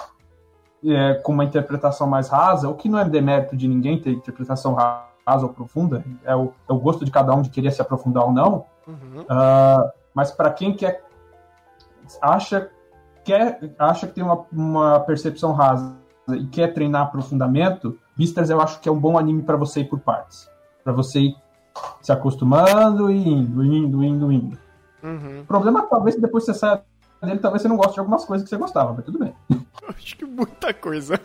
é, 0.84 1.14
com 1.14 1.32
uma 1.32 1.44
interpretação 1.44 2.06
mais 2.06 2.28
rasa, 2.28 2.68
o 2.68 2.74
que 2.74 2.88
não 2.88 2.98
é 2.98 3.04
demérito 3.04 3.56
de 3.56 3.66
ninguém 3.66 4.00
ter 4.00 4.10
interpretação 4.10 4.74
rasa 4.74 5.46
ou 5.46 5.52
profunda, 5.52 6.04
é 6.24 6.34
o, 6.34 6.52
é 6.68 6.72
o 6.72 6.78
gosto 6.78 7.04
de 7.04 7.10
cada 7.10 7.34
um 7.34 7.42
de 7.42 7.50
querer 7.50 7.70
se 7.72 7.82
aprofundar 7.82 8.24
ou 8.24 8.32
não. 8.32 8.66
Uhum. 8.86 9.22
Uh, 9.22 9.90
mas 10.14 10.30
para 10.30 10.50
quem 10.50 10.74
quer 10.74 11.04
acha 12.20 12.68
quer 13.24 13.74
acha 13.78 14.06
que 14.06 14.14
tem 14.14 14.24
uma, 14.24 14.44
uma 14.50 15.00
percepção 15.00 15.52
rasa 15.52 15.96
e 16.28 16.46
quer 16.46 16.72
treinar 16.72 17.02
aprofundamento, 17.02 17.98
Beastars 18.16 18.50
eu 18.50 18.60
acho 18.60 18.80
que 18.80 18.88
é 18.88 18.92
um 18.92 18.98
bom 18.98 19.18
anime 19.18 19.42
para 19.42 19.56
você 19.56 19.80
ir 19.80 19.84
por 19.84 20.00
partes, 20.00 20.48
para 20.82 20.92
você 20.92 21.20
ir 21.20 21.36
se 22.00 22.12
acostumando 22.12 23.10
e 23.10 23.16
indo, 23.16 23.64
indo, 23.64 24.04
indo, 24.04 24.32
indo. 24.32 24.58
Uhum. 25.02 25.40
O 25.40 25.44
problema 25.44 25.80
é 25.80 25.86
talvez 25.86 26.16
depois 26.16 26.44
você 26.44 26.54
saia 26.54 26.82
dele, 27.22 27.38
talvez 27.38 27.62
você 27.62 27.68
não 27.68 27.76
goste 27.76 27.94
de 27.94 28.00
algumas 28.00 28.24
coisas 28.24 28.44
que 28.44 28.50
você 28.50 28.56
gostava, 28.56 28.92
mas 28.92 29.04
tudo 29.04 29.18
bem. 29.18 29.34
Acho 29.88 30.16
que 30.16 30.24
muita 30.24 30.72
coisa. 30.72 31.20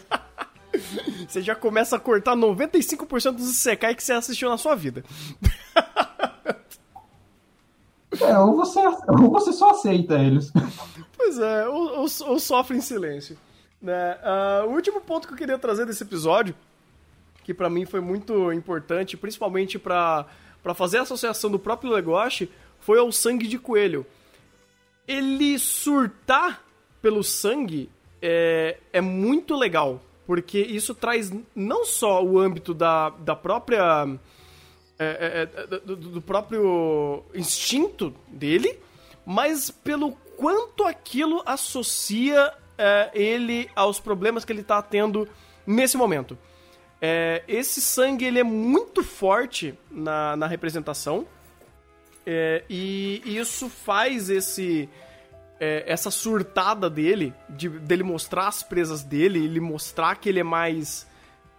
você 1.27 1.41
já 1.41 1.55
começa 1.55 1.95
a 1.95 1.99
cortar 1.99 2.35
95% 2.35 3.31
dos 3.33 3.49
Isekai 3.49 3.95
que 3.95 4.03
você 4.03 4.13
assistiu 4.13 4.49
na 4.49 4.57
sua 4.57 4.75
vida. 4.75 5.03
É, 8.21 8.39
ou 8.39 8.55
você, 8.55 8.79
ou 9.07 9.29
você 9.29 9.51
só 9.51 9.71
aceita 9.71 10.17
eles. 10.17 10.49
Pois 11.17 11.37
é, 11.37 11.67
ou, 11.67 11.99
ou, 11.99 12.05
ou 12.27 12.39
sofre 12.39 12.77
em 12.77 12.79
silêncio. 12.81 13.37
Né? 13.81 14.17
Uh, 14.23 14.69
o 14.69 14.73
último 14.73 15.01
ponto 15.01 15.27
que 15.27 15.33
eu 15.33 15.37
queria 15.37 15.57
trazer 15.57 15.85
desse 15.85 16.03
episódio, 16.03 16.55
que 17.43 17.53
para 17.53 17.69
mim 17.69 17.85
foi 17.85 17.99
muito 17.99 18.51
importante, 18.53 19.17
principalmente 19.17 19.77
para 19.77 20.25
fazer 20.74 20.99
a 20.99 21.01
associação 21.03 21.51
do 21.51 21.59
próprio 21.59 21.91
Legoshi, 21.91 22.49
foi 22.80 22.99
ao 22.99 23.11
sangue 23.11 23.47
de 23.47 23.59
coelho. 23.59 24.05
Ele 25.07 25.59
surtar 25.59 26.63
pelo 27.01 27.24
sangue 27.24 27.89
é, 28.22 28.78
é 28.91 29.01
muito 29.01 29.55
legal, 29.55 30.01
porque 30.26 30.59
isso 30.59 30.95
traz 30.95 31.32
não 31.55 31.86
só 31.86 32.24
o 32.24 32.39
âmbito 32.39 32.74
da, 32.74 33.09
da 33.09 33.36
própria 33.36 34.07
é, 34.97 35.47
é, 35.57 35.61
é 35.61 35.80
do, 35.80 35.95
do, 35.95 36.22
próprio 36.22 37.24
instinto 37.34 38.13
dele, 38.28 38.80
mas 39.26 39.70
pelo 39.70 40.13
quanto 40.38 40.84
aquilo 40.84 41.43
associa 41.45 42.53
é, 42.78 43.11
ele 43.13 43.70
aos 43.76 43.99
problemas 43.99 44.45
que 44.45 44.51
ele 44.51 44.61
está 44.61 44.82
tendo 44.82 45.28
nesse 45.66 45.97
momento. 45.97 46.38
É, 47.07 47.43
esse 47.47 47.81
sangue 47.81 48.25
ele 48.25 48.39
é 48.39 48.43
muito 48.43 49.03
forte 49.03 49.77
na, 49.91 50.35
na 50.35 50.47
representação 50.47 51.27
e 52.67 53.21
isso 53.23 53.69
faz 53.69 54.31
esse 54.31 54.89
essa 55.59 56.09
surtada 56.09 56.89
dele, 56.89 57.31
de, 57.47 57.69
dele 57.69 58.01
mostrar 58.01 58.47
as 58.47 58.63
presas 58.63 59.03
dele, 59.03 59.45
ele 59.45 59.59
mostrar 59.59 60.15
que 60.15 60.27
ele 60.27 60.39
é 60.39 60.43
mais 60.43 61.07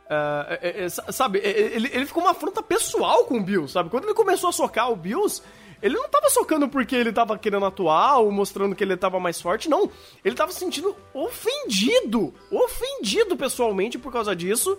Uh, 0.07 0.47
é, 0.63 0.85
é, 0.85 0.89
sabe, 0.89 1.41
ele, 1.41 1.91
ele 1.93 2.07
ficou 2.07 2.23
uma 2.23 2.31
afronta 2.31 2.63
pessoal 2.63 3.25
com 3.25 3.39
o 3.39 3.43
Bills, 3.43 3.73
sabe? 3.73 3.91
Quando 3.91 4.05
ele 4.05 4.15
começou 4.15 4.49
a 4.49 4.53
socar 4.53 4.93
o 4.93 4.95
Bills, 4.95 5.43
ele 5.83 5.97
não 5.97 6.09
tava 6.09 6.31
socando 6.31 6.69
porque 6.69 6.95
ele 6.95 7.13
tava 7.13 7.37
querendo 7.37 7.67
atuar 7.67 8.19
ou 8.19 8.31
mostrando 8.31 8.77
que 8.77 8.85
ele 8.85 8.97
tava 8.97 9.19
mais 9.19 9.41
forte, 9.41 9.69
não. 9.69 9.91
Ele 10.25 10.37
tava 10.37 10.53
se 10.53 10.61
sentindo 10.61 10.97
ofendido, 11.13 12.33
ofendido 12.51 13.37
pessoalmente 13.37 13.99
por 13.99 14.13
causa 14.13 14.35
disso, 14.35 14.79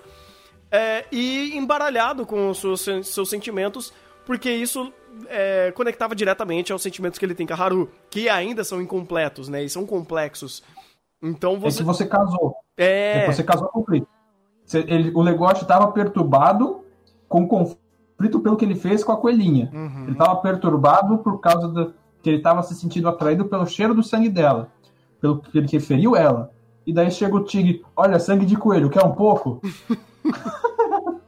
é, 0.72 1.06
e 1.12 1.58
embaralhado 1.58 2.26
com 2.26 2.50
os 2.50 2.60
seus, 2.60 2.82
seus 3.08 3.30
sentimentos, 3.30 3.94
porque 4.26 4.52
isso 4.52 4.92
é, 5.28 5.72
conectava 5.72 6.16
diretamente 6.16 6.72
aos 6.72 6.82
sentimentos 6.82 7.18
que 7.18 7.26
ele 7.26 7.36
tem 7.36 7.48
com 7.48 7.54
a 7.54 7.58
Haru, 7.58 7.90
que 8.10 8.30
ainda 8.30 8.64
são 8.64 8.82
incompletos, 8.82 9.48
né? 9.48 9.64
E 9.64 9.70
são 9.70 9.86
complexos. 9.86 10.64
Então 11.22 11.60
você. 11.60 11.78
É 11.78 11.80
que 11.80 11.86
você 11.86 12.06
casou. 12.06 12.56
É. 12.78 13.24
é 13.24 13.32
você 13.32 13.44
casou 13.44 13.68
com 13.70 13.80
o 13.80 13.84
Chris. 13.84 14.04
Ele, 14.74 15.12
o 15.16 15.24
negócio 15.24 15.64
estava 15.64 15.92
perturbado 15.92 16.84
com 17.30 17.44
o 17.44 17.48
conflito 17.48 18.40
pelo 18.42 18.58
que 18.58 18.66
ele 18.66 18.76
fez 18.76 19.04
com 19.04 19.14
a 19.14 19.18
coelhinha. 19.18 19.72
Uhum. 19.74 20.04
Ele 20.04 20.12
estava 20.12 20.36
perturbado 20.38 21.20
por 21.20 21.40
causa 21.40 21.70
do, 21.70 21.94
que 22.22 22.30
ele 22.30 22.38
estava 22.38 22.62
se 22.64 22.76
sentindo 22.76 23.08
atraído 23.08 23.46
pelo 23.46 23.66
cheiro 23.66 23.94
do 23.94 24.04
sangue 24.04 24.30
dela, 24.30 24.70
pelo 25.22 25.40
que 25.40 25.58
ele 25.58 25.68
referiu 25.68 26.16
ela. 26.16 26.52
E 26.86 26.94
daí 26.94 27.10
chega 27.12 27.36
o 27.36 27.44
Tigre, 27.44 27.84
olha, 27.96 28.20
sangue 28.20 28.46
de 28.46 28.56
coelho, 28.58 28.90
quer 28.90 29.04
um 29.04 29.14
pouco? 29.14 29.62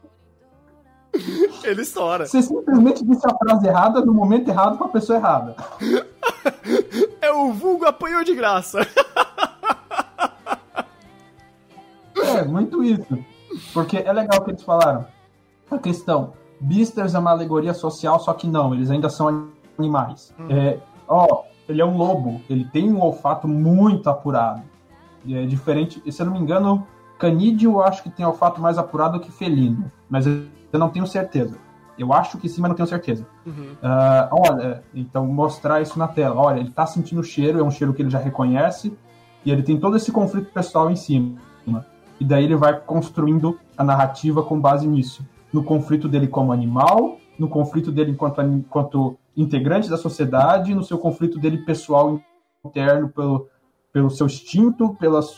ele 1.64 1.82
estoura. 1.82 2.26
Você 2.26 2.42
simplesmente 2.42 3.04
disse 3.04 3.26
a 3.26 3.36
frase 3.36 3.66
errada 3.66 4.00
no 4.00 4.14
momento 4.14 4.48
errado 4.48 4.78
com 4.78 4.84
a 4.84 4.88
pessoa 4.88 5.18
errada. 5.18 5.56
é 7.20 7.32
o 7.32 7.52
vulgo 7.52 7.84
apanhou 7.84 8.24
de 8.24 8.34
graça. 8.34 8.80
é, 12.16 12.44
muito 12.44 12.82
isso. 12.82 13.18
Porque 13.72 13.98
é 13.98 14.12
legal 14.12 14.40
o 14.40 14.44
que 14.44 14.50
eles 14.50 14.62
falaram. 14.62 15.06
A 15.70 15.78
questão, 15.78 16.32
Beasters 16.60 17.14
é 17.14 17.18
uma 17.18 17.30
alegoria 17.30 17.72
social, 17.72 18.18
só 18.18 18.32
que 18.32 18.46
não, 18.46 18.74
eles 18.74 18.90
ainda 18.90 19.08
são 19.08 19.48
animais. 19.78 20.34
Hum. 20.38 20.46
É, 20.50 20.78
ó, 21.08 21.44
ele 21.68 21.80
é 21.80 21.84
um 21.84 21.96
lobo, 21.96 22.40
ele 22.50 22.64
tem 22.64 22.92
um 22.92 23.00
olfato 23.00 23.46
muito 23.46 24.10
apurado. 24.10 24.62
É 25.28 25.46
diferente, 25.46 26.02
se 26.10 26.22
eu 26.22 26.26
não 26.26 26.32
me 26.32 26.38
engano, 26.38 26.86
canídeo 27.20 27.72
eu 27.72 27.82
acho 27.82 28.02
que 28.02 28.10
tem 28.10 28.24
olfato 28.24 28.60
mais 28.60 28.78
apurado 28.78 29.20
que 29.20 29.30
felino, 29.30 29.90
mas 30.08 30.26
eu 30.26 30.42
não 30.72 30.88
tenho 30.88 31.06
certeza. 31.06 31.56
Eu 31.98 32.12
acho 32.14 32.38
que 32.38 32.48
sim, 32.48 32.62
mas 32.62 32.70
não 32.70 32.76
tenho 32.76 32.88
certeza. 32.88 33.26
Uhum. 33.46 33.72
Uh, 33.82 34.48
olha, 34.48 34.82
então 34.94 35.26
mostrar 35.26 35.82
isso 35.82 35.98
na 35.98 36.08
tela. 36.08 36.40
Olha, 36.40 36.58
ele 36.58 36.70
tá 36.70 36.86
sentindo 36.86 37.20
o 37.20 37.24
cheiro, 37.24 37.60
é 37.60 37.62
um 37.62 37.70
cheiro 37.70 37.92
que 37.92 38.00
ele 38.00 38.08
já 38.08 38.18
reconhece, 38.18 38.96
e 39.44 39.50
ele 39.50 39.62
tem 39.62 39.78
todo 39.78 39.96
esse 39.96 40.10
conflito 40.10 40.50
pessoal 40.50 40.90
em 40.90 40.96
cima 40.96 41.36
e 42.20 42.24
daí 42.24 42.44
ele 42.44 42.54
vai 42.54 42.78
construindo 42.78 43.58
a 43.76 43.82
narrativa 43.82 44.42
com 44.42 44.60
base 44.60 44.86
nisso. 44.86 45.26
No 45.50 45.64
conflito 45.64 46.06
dele 46.06 46.28
como 46.28 46.52
animal, 46.52 47.16
no 47.38 47.48
conflito 47.48 47.90
dele 47.90 48.12
enquanto, 48.12 48.42
enquanto 48.42 49.16
integrante 49.34 49.88
da 49.88 49.96
sociedade, 49.96 50.74
no 50.74 50.84
seu 50.84 50.98
conflito 50.98 51.38
dele 51.38 51.64
pessoal 51.64 52.20
interno 52.64 53.08
pelo, 53.08 53.48
pelo 53.90 54.10
seu 54.10 54.26
instinto, 54.26 54.94
pelas, 55.00 55.34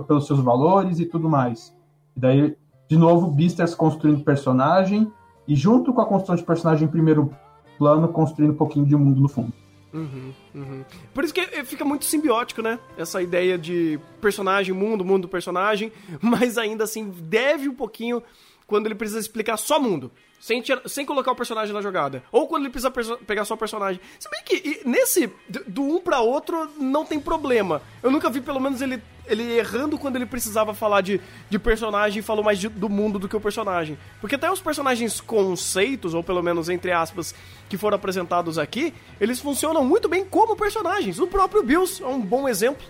pelos 0.00 0.26
seus 0.26 0.40
valores 0.40 0.98
e 0.98 1.06
tudo 1.06 1.28
mais. 1.28 1.74
E 2.16 2.20
daí, 2.20 2.56
de 2.88 2.96
novo, 2.96 3.30
Beasters 3.30 3.74
construindo 3.74 4.24
personagem 4.24 5.10
e 5.46 5.54
junto 5.54 5.92
com 5.92 6.00
a 6.00 6.06
construção 6.06 6.36
de 6.36 6.42
personagem 6.42 6.86
em 6.86 6.90
primeiro 6.90 7.30
plano, 7.78 8.08
construindo 8.08 8.52
um 8.52 8.56
pouquinho 8.56 8.86
de 8.86 8.96
mundo 8.96 9.20
no 9.20 9.28
fundo. 9.28 9.52
Uhum, 9.92 10.32
uhum. 10.52 10.84
Por 11.14 11.22
isso 11.22 11.32
que 11.32 11.42
fica 11.64 11.84
muito 11.84 12.04
simbiótico, 12.04 12.60
né? 12.60 12.80
Essa 12.98 13.22
ideia 13.22 13.56
de 13.56 13.98
personagem, 14.20 14.74
mundo, 14.74 15.04
mundo, 15.04 15.28
personagem, 15.28 15.92
mas 16.20 16.58
ainda 16.58 16.82
assim 16.82 17.08
deve 17.10 17.68
um 17.68 17.74
pouquinho 17.74 18.20
quando 18.66 18.86
ele 18.86 18.94
precisa 18.94 19.20
explicar 19.20 19.56
só 19.56 19.78
mundo. 19.78 20.10
Sem, 20.40 20.62
sem 20.86 21.06
colocar 21.06 21.32
o 21.32 21.36
personagem 21.36 21.72
na 21.72 21.80
jogada. 21.80 22.22
Ou 22.30 22.46
quando 22.46 22.64
ele 22.64 22.70
precisa 22.70 22.90
pegar 22.90 23.46
só 23.46 23.54
o 23.54 23.56
personagem. 23.56 23.98
Se 24.18 24.28
bem 24.28 24.42
que 24.44 24.86
nesse, 24.86 25.32
do 25.66 25.82
um 25.82 25.98
para 25.98 26.20
outro, 26.20 26.68
não 26.78 27.02
tem 27.02 27.18
problema. 27.18 27.80
Eu 28.02 28.10
nunca 28.10 28.28
vi, 28.28 28.42
pelo 28.42 28.60
menos, 28.60 28.82
ele, 28.82 29.02
ele 29.26 29.56
errando 29.56 29.98
quando 29.98 30.16
ele 30.16 30.26
precisava 30.26 30.74
falar 30.74 31.00
de, 31.00 31.20
de 31.48 31.58
personagem 31.58 32.20
e 32.20 32.22
falou 32.22 32.44
mais 32.44 32.58
de, 32.58 32.68
do 32.68 32.88
mundo 32.88 33.18
do 33.18 33.28
que 33.28 33.36
o 33.36 33.40
personagem. 33.40 33.98
Porque 34.20 34.34
até 34.34 34.50
os 34.50 34.60
personagens 34.60 35.20
conceitos, 35.20 36.14
ou 36.14 36.22
pelo 36.22 36.42
menos 36.42 36.68
entre 36.68 36.92
aspas, 36.92 37.34
que 37.68 37.76
foram 37.76 37.96
apresentados 37.96 38.58
aqui, 38.58 38.92
eles 39.20 39.40
funcionam 39.40 39.84
muito 39.84 40.08
bem 40.08 40.24
como 40.24 40.56
personagens. 40.56 41.18
O 41.18 41.26
próprio 41.26 41.62
Bills 41.62 42.02
é 42.02 42.06
um 42.06 42.20
bom 42.20 42.48
exemplo 42.48 42.84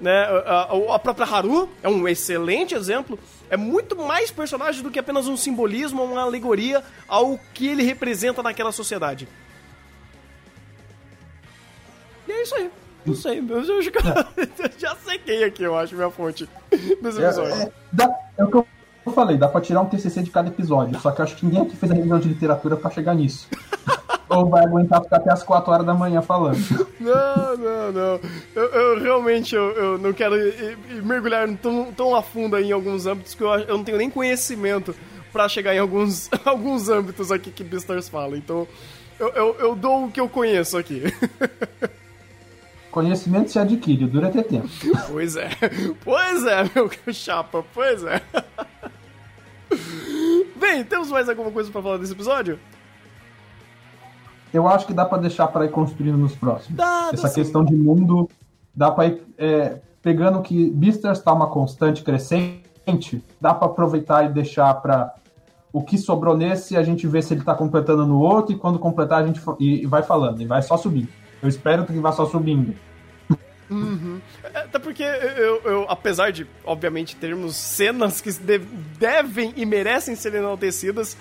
né? 0.00 0.24
A, 0.44 0.94
a, 0.94 0.98
própria 0.98 1.26
Haru 1.26 1.68
é 1.82 1.88
um 1.88 2.06
excelente 2.06 2.74
exemplo. 2.74 3.18
É 3.48 3.56
muito 3.56 3.96
mais 3.96 4.30
personagem 4.30 4.82
do 4.82 4.90
que 4.90 4.98
apenas 4.98 5.26
um 5.26 5.36
simbolismo, 5.36 6.04
uma 6.04 6.20
alegoria 6.20 6.82
ao 7.08 7.38
que 7.54 7.66
ele 7.66 7.82
representa 7.82 8.42
naquela 8.42 8.72
sociedade. 8.72 9.28
E 12.28 12.32
é 12.32 12.42
isso 12.42 12.54
aí. 12.54 12.70
Não 13.06 13.14
sei, 13.14 13.38
eu 13.38 13.82
já, 13.82 13.90
eu 14.36 14.70
já 14.78 14.96
sequei 14.96 15.44
aqui, 15.44 15.62
eu 15.62 15.76
acho, 15.76 15.94
minha 15.94 16.10
fonte 16.10 16.48
desse 16.70 17.22
episódio. 17.22 17.54
É, 17.54 17.62
é, 17.62 17.72
dá, 17.92 18.10
é 18.36 18.44
o 18.44 18.48
que 18.48 18.56
eu 18.56 18.66
falei, 19.14 19.36
dá 19.36 19.48
pra 19.48 19.60
tirar 19.60 19.80
um 19.80 19.86
TCC 19.86 20.22
de 20.22 20.30
cada 20.30 20.48
episódio, 20.48 20.98
só 21.00 21.10
que 21.10 21.20
eu 21.20 21.24
acho 21.24 21.36
que 21.36 21.46
ninguém 21.46 21.62
aqui 21.62 21.76
fez 21.76 21.92
a 21.92 21.94
revisão 21.94 22.18
de 22.18 22.28
literatura 22.28 22.76
pra 22.76 22.90
chegar 22.90 23.14
nisso. 23.14 23.48
Ou 24.28 24.48
vai 24.48 24.64
aguentar 24.64 25.02
ficar 25.02 25.16
até 25.16 25.32
as 25.32 25.42
4 25.44 25.72
horas 25.72 25.86
da 25.86 25.94
manhã 25.94 26.20
falando. 26.20 26.58
Não, 26.98 27.56
não, 27.56 27.92
não. 27.92 28.20
Eu, 28.56 28.64
eu 28.64 29.00
realmente 29.00 29.54
eu, 29.54 29.70
eu, 29.70 29.98
não 29.98 30.12
quero 30.12 30.36
ir, 30.36 30.76
ir 30.90 31.02
mergulhar 31.02 31.48
tão, 31.58 31.92
tão 31.92 32.14
a 32.14 32.20
fundo 32.20 32.58
em 32.58 32.72
alguns 32.72 33.06
âmbitos 33.06 33.36
que 33.36 33.42
eu, 33.42 33.48
eu 33.54 33.76
não 33.76 33.84
tenho 33.84 33.98
nem 33.98 34.10
conhecimento 34.10 34.96
para 35.32 35.48
chegar 35.48 35.74
em 35.74 35.78
alguns, 35.78 36.28
alguns 36.44 36.88
âmbitos 36.88 37.30
aqui 37.30 37.52
que 37.52 37.62
Beastars 37.62 38.08
fala. 38.08 38.36
Então, 38.36 38.66
eu, 39.18 39.28
eu, 39.28 39.56
eu 39.60 39.76
dou 39.76 40.06
o 40.06 40.10
que 40.10 40.20
eu 40.20 40.28
conheço 40.28 40.76
aqui. 40.76 41.04
Conhecimento 42.96 43.50
se 43.50 43.58
adquire, 43.58 44.06
dura 44.06 44.28
até 44.28 44.42
tempo. 44.42 44.66
Pois 45.12 45.36
é, 45.36 45.50
pois 46.02 46.46
é, 46.46 46.62
meu 46.74 46.90
chapa, 47.12 47.62
pois 47.74 48.02
é. 48.02 48.22
Bem, 50.56 50.82
temos 50.82 51.10
mais 51.10 51.28
alguma 51.28 51.50
coisa 51.50 51.70
para 51.70 51.82
falar 51.82 51.98
desse 51.98 52.14
episódio? 52.14 52.58
eu 54.50 54.66
acho 54.66 54.86
que 54.86 54.94
dá 54.94 55.04
para 55.04 55.18
deixar 55.18 55.48
para 55.48 55.66
ir 55.66 55.70
construindo 55.70 56.16
nos 56.16 56.34
próximos. 56.34 56.74
Dá, 56.74 57.10
Essa 57.12 57.28
questão 57.28 57.62
de 57.62 57.74
mundo 57.74 58.30
dá 58.74 58.90
para 58.90 59.08
ir 59.08 59.22
é, 59.36 59.78
pegando 60.00 60.40
que 60.40 60.70
Beastars 60.70 61.18
está 61.18 61.34
uma 61.34 61.48
constante 61.48 62.02
crescente, 62.02 63.22
dá 63.38 63.52
para 63.52 63.66
aproveitar 63.66 64.24
e 64.24 64.32
deixar 64.32 64.72
para 64.72 65.14
o 65.70 65.82
que 65.82 65.98
sobrou 65.98 66.34
nesse 66.34 66.74
a 66.74 66.82
gente 66.82 67.06
vê 67.06 67.20
se 67.20 67.34
ele 67.34 67.40
está 67.42 67.54
completando 67.54 68.06
no 68.06 68.18
outro 68.18 68.54
e 68.54 68.58
quando 68.58 68.78
completar 68.78 69.22
a 69.22 69.26
gente 69.26 69.38
e, 69.60 69.82
e 69.82 69.86
vai 69.86 70.02
falando 70.02 70.40
e 70.40 70.46
vai 70.46 70.62
só 70.62 70.78
subindo. 70.78 71.25
Eu 71.42 71.48
espero 71.48 71.84
que 71.84 71.92
vá 71.94 72.12
só 72.12 72.26
subindo. 72.26 72.74
Uhum. 73.68 74.20
É, 74.42 74.58
até 74.58 74.78
porque 74.78 75.02
eu, 75.02 75.60
eu, 75.64 75.86
apesar 75.88 76.30
de, 76.30 76.46
obviamente, 76.64 77.16
termos 77.16 77.56
cenas 77.56 78.20
que 78.20 78.30
devem 78.98 79.52
e 79.56 79.66
merecem 79.66 80.14
ser 80.14 80.34
enaltecidas, 80.34 81.16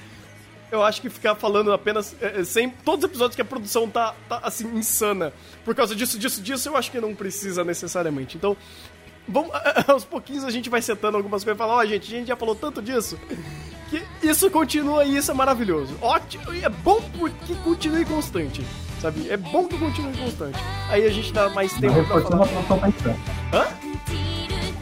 eu 0.72 0.84
acho 0.84 1.02
que 1.02 1.10
ficar 1.10 1.36
falando 1.36 1.72
apenas 1.72 2.16
é, 2.22 2.42
é, 2.42 2.44
sem 2.44 2.70
todos 2.70 3.04
os 3.06 3.10
episódios 3.10 3.36
que 3.36 3.42
a 3.42 3.46
produção 3.46 3.90
tá, 3.90 4.14
tá 4.28 4.40
assim 4.44 4.68
insana 4.76 5.34
por 5.64 5.74
causa 5.74 5.96
disso, 5.96 6.18
disso, 6.20 6.42
disso, 6.42 6.70
eu 6.70 6.78
acho 6.78 6.92
que 6.92 7.00
não 7.00 7.16
precisa 7.16 7.64
necessariamente. 7.64 8.38
Então, 8.38 8.56
vamos, 9.28 9.52
aos 9.88 10.06
pouquinhos 10.06 10.44
a 10.44 10.52
gente 10.52 10.70
vai 10.70 10.82
setando 10.82 11.18
algumas 11.18 11.44
coisas 11.44 11.58
e 11.58 11.60
falar, 11.60 11.76
ó, 11.76 11.80
oh, 11.80 11.86
gente, 11.86 12.14
a 12.14 12.18
gente 12.20 12.28
já 12.28 12.36
falou 12.36 12.56
tanto 12.56 12.82
disso 12.82 13.18
que 13.90 14.04
isso 14.24 14.50
continua 14.50 15.06
e 15.06 15.16
isso 15.18 15.32
é 15.32 15.34
maravilhoso. 15.34 15.96
Ótimo, 16.02 16.54
e 16.54 16.64
é 16.64 16.70
bom 16.70 17.02
porque 17.18 17.56
continue 17.64 18.06
constante, 18.06 18.66
sabe? 19.06 19.30
É 19.30 19.38
bom 19.38 19.66
que 19.68 19.78
continue 19.78 20.16
constante. 20.18 20.60
Aí 20.90 21.06
a 21.06 21.10
gente 21.10 21.32
dá 21.32 21.50
mais 21.50 21.74
tempo 21.74 22.04
pra 22.06 22.22
falar. 22.22 22.48
Hã? 23.54 23.68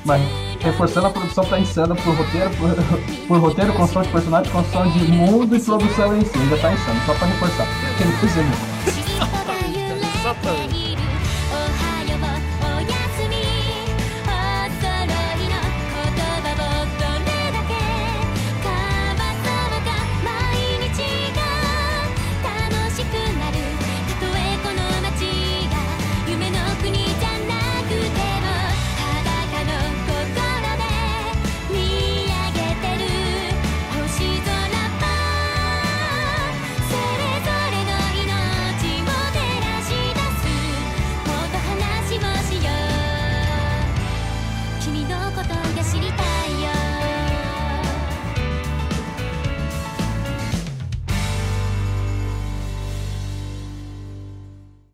Mas 0.05 0.21
reforçando 0.59 1.07
a 1.07 1.09
produção 1.09 1.45
tá 1.45 1.59
insana 1.59 1.95
por 1.95 2.15
roteiro, 2.15 2.49
por, 2.51 2.69
por 3.27 3.39
roteiro, 3.39 3.73
construção 3.73 4.01
de 4.01 4.09
personagem, 4.09 4.51
construção 4.51 4.91
de 4.91 4.99
mundo 5.11 5.55
e 5.55 5.59
produção 5.59 6.17
em 6.17 6.25
si. 6.25 6.37
Ainda 6.37 6.57
tá 6.57 6.73
insano, 6.73 7.01
só 7.05 7.13
pra 7.13 7.27
reforçar. 7.27 7.67
Porque 7.89 8.05
não 8.05 8.17
precisa 8.17 8.41
Exatamente, 8.87 10.17
exatamente. 10.19 10.82